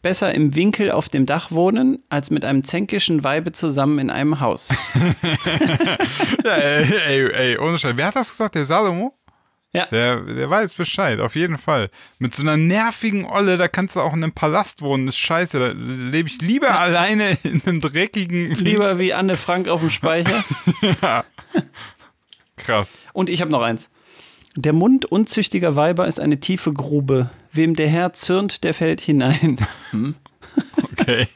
besser 0.01 0.33
im 0.35 0.53
Winkel 0.53 0.91
auf 0.91 1.07
dem 1.07 1.25
Dach 1.25 1.51
wohnen, 1.51 1.99
als 2.09 2.29
mit 2.29 2.43
einem 2.43 2.65
zänkischen 2.65 3.23
Weibe 3.23 3.53
zusammen 3.53 3.99
in 3.99 4.09
einem 4.09 4.41
Haus. 4.41 4.67
ja 6.43 6.55
ey, 6.55 6.85
ey, 7.07 7.31
ey, 7.31 7.57
ohne 7.57 7.79
Scheiß. 7.79 7.93
Wer 7.95 8.07
hat 8.07 8.17
das 8.17 8.31
gesagt? 8.31 8.55
Der 8.55 8.65
Salomo? 8.65 9.13
Ja. 9.74 9.86
Der, 9.86 10.19
der 10.19 10.49
weiß 10.49 10.74
Bescheid, 10.74 11.19
auf 11.22 11.36
jeden 11.36 11.57
Fall. 11.57 11.89
Mit 12.19 12.36
so 12.36 12.43
einer 12.43 12.57
nervigen 12.57 13.26
Olle, 13.26 13.57
da 13.57 13.69
kannst 13.69 13.95
du 13.95 14.01
auch 14.01 14.13
in 14.13 14.24
einem 14.24 14.34
Palast 14.34 14.82
wohnen. 14.82 15.05
Das 15.05 15.15
ist 15.15 15.22
scheiße. 15.22 15.59
Da 15.59 15.67
lebe 15.67 16.28
ich 16.28 16.41
lieber 16.41 16.78
alleine 16.78 17.38
in 17.43 17.61
einem 17.65 17.80
dreckigen. 17.80 18.51
Lieber 18.55 18.99
wie 18.99 19.13
Anne 19.13 19.38
Frank 19.38 19.69
auf 19.69 19.80
dem 19.80 19.89
Speicher. 19.89 20.43
Krass. 22.57 22.97
Und 23.13 23.30
ich 23.30 23.41
habe 23.41 23.51
noch 23.51 23.61
eins. 23.61 23.89
Der 24.55 24.74
Mund 24.74 25.05
unzüchtiger 25.05 25.78
Weiber 25.78 26.05
ist 26.05 26.19
eine 26.19 26.41
tiefe 26.41 26.74
Grube. 26.74 27.30
Wem 27.53 27.76
der 27.76 27.88
Herr 27.88 28.11
zürnt, 28.13 28.63
der 28.63 28.74
fällt 28.74 29.01
hinein. 29.01 29.57
Okay. 30.91 31.28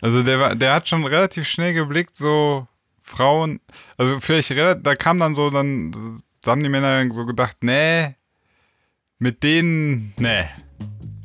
Also 0.00 0.22
der, 0.22 0.38
war, 0.38 0.54
der 0.54 0.74
hat 0.74 0.88
schon 0.88 1.04
relativ 1.04 1.46
schnell 1.46 1.74
geblickt, 1.74 2.16
so 2.16 2.66
Frauen, 3.02 3.60
also 3.98 4.20
vielleicht, 4.20 4.50
da 4.50 4.94
kam 4.94 5.18
dann 5.18 5.34
so, 5.34 5.50
dann 5.50 6.22
da 6.42 6.52
haben 6.52 6.62
die 6.62 6.68
Männer 6.68 7.06
so 7.12 7.26
gedacht, 7.26 7.58
nee, 7.62 8.14
mit 9.18 9.42
denen, 9.42 10.14
nee. 10.18 10.44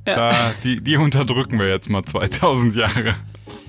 Da, 0.03 0.53
die, 0.63 0.83
die 0.83 0.97
unterdrücken 0.97 1.57
wir 1.57 1.67
jetzt 1.67 1.89
mal 1.89 2.03
2000 2.03 2.75
Jahre. 2.75 3.15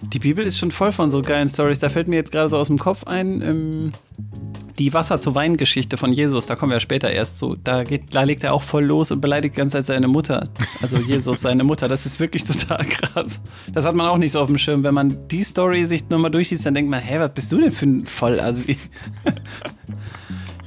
Die 0.03 0.19
Bibel 0.19 0.47
ist 0.47 0.59
schon 0.59 0.71
voll 0.71 0.93
von 0.93 1.11
so 1.11 1.23
geilen 1.23 1.49
Stories. 1.49 1.79
Da 1.79 1.89
fällt 1.89 2.09
mir 2.09 2.17
jetzt 2.17 2.31
gerade 2.31 2.49
so 2.49 2.59
aus 2.59 2.67
dem 2.67 2.79
Kopf 2.79 3.05
ein, 3.05 3.41
ähm, 3.41 3.93
die 4.79 4.93
Wasser 4.93 5.21
zu 5.21 5.35
Wein 5.35 5.57
Geschichte 5.57 5.97
von 5.97 6.13
Jesus. 6.13 6.47
Da 6.47 6.55
kommen 6.55 6.71
wir 6.71 6.77
ja 6.77 6.81
später 6.81 7.11
erst 7.11 7.39
zu. 7.39 7.57
Da, 7.57 7.83
geht, 7.85 8.15
da 8.15 8.23
legt 8.23 8.45
er 8.45 8.53
auch 8.53 8.63
voll 8.63 8.85
los 8.85 9.11
und 9.11 9.21
beleidigt 9.21 9.55
die 9.55 9.59
ganze 9.59 9.79
Zeit 9.79 9.87
seine 9.87 10.09
Mutter. 10.09 10.51
Also 10.83 10.99
Jesus, 10.99 11.41
seine 11.41 11.65
Mutter. 11.65 11.89
Das 11.89 12.05
ist 12.05 12.21
wirklich 12.21 12.45
total 12.45 12.85
krass. 12.85 13.41
Das 13.73 13.87
hat 13.87 13.95
man 13.95 14.07
auch 14.07 14.19
nicht 14.19 14.33
so 14.33 14.41
auf 14.41 14.49
dem 14.49 14.59
Schirm. 14.59 14.83
Wenn 14.85 14.95
man 14.95 15.27
die 15.29 15.43
Story 15.43 15.87
sich 15.87 16.09
nochmal 16.11 16.31
durchliest, 16.31 16.67
dann 16.67 16.75
denkt 16.75 16.91
man, 16.91 17.01
hä, 17.01 17.19
was 17.19 17.33
bist 17.33 17.51
du 17.51 17.59
denn 17.59 17.73
für 17.73 17.87
ein 17.87 18.07
Vollassi? 18.07 18.77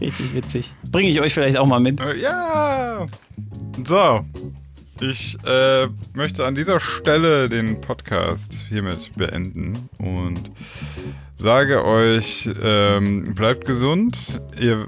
Richtig 0.02 0.34
witzig. 0.34 0.74
Bringe 0.92 1.10
ich 1.10 1.20
euch 1.20 1.34
vielleicht 1.34 1.58
auch 1.58 1.66
mal 1.68 1.80
mit. 1.80 2.00
Äh, 2.00 2.18
Ja. 2.22 3.08
So. 3.86 4.26
Ich 5.02 5.38
äh, 5.46 5.88
möchte 6.14 6.46
an 6.46 6.56
dieser 6.56 6.82
Stelle 6.82 7.48
den 7.48 7.80
Podcast 7.80 8.54
hiermit 8.68 9.12
beenden 9.16 9.88
und 10.00 10.52
sage 11.38 11.86
euch, 11.86 12.50
ähm, 12.62 13.34
bleibt 13.34 13.64
gesund. 13.66 14.18
Ihr, 14.60 14.88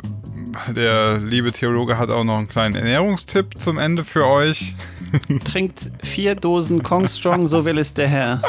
der 0.76 1.18
liebe 1.20 1.54
Theologe 1.54 1.98
hat 1.98 2.10
auch 2.10 2.26
noch 2.26 2.38
einen 2.38 2.50
kleinen 2.50 2.76
Ernährungstipp 2.76 3.58
zum 3.58 3.78
Ende 3.78 4.04
für 4.04 4.26
euch. 4.28 4.76
Trinkt 5.46 5.90
vier 6.04 6.36
Dosen 6.36 6.84
Kong 6.84 7.08
Strong, 7.08 7.48
so 7.48 7.64
will 7.64 7.78
es 7.78 7.94
der 7.94 8.10
Herr. 8.10 8.42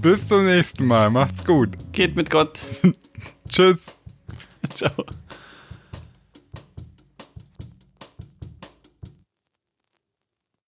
Bis 0.00 0.26
zum 0.26 0.46
nächsten 0.46 0.86
Mal. 0.86 1.10
Macht's 1.10 1.44
gut. 1.44 1.70
Geht 1.92 2.16
mit 2.16 2.30
Gott. 2.30 2.58
Tschüss. 3.50 3.97
Ciao. 4.74 5.04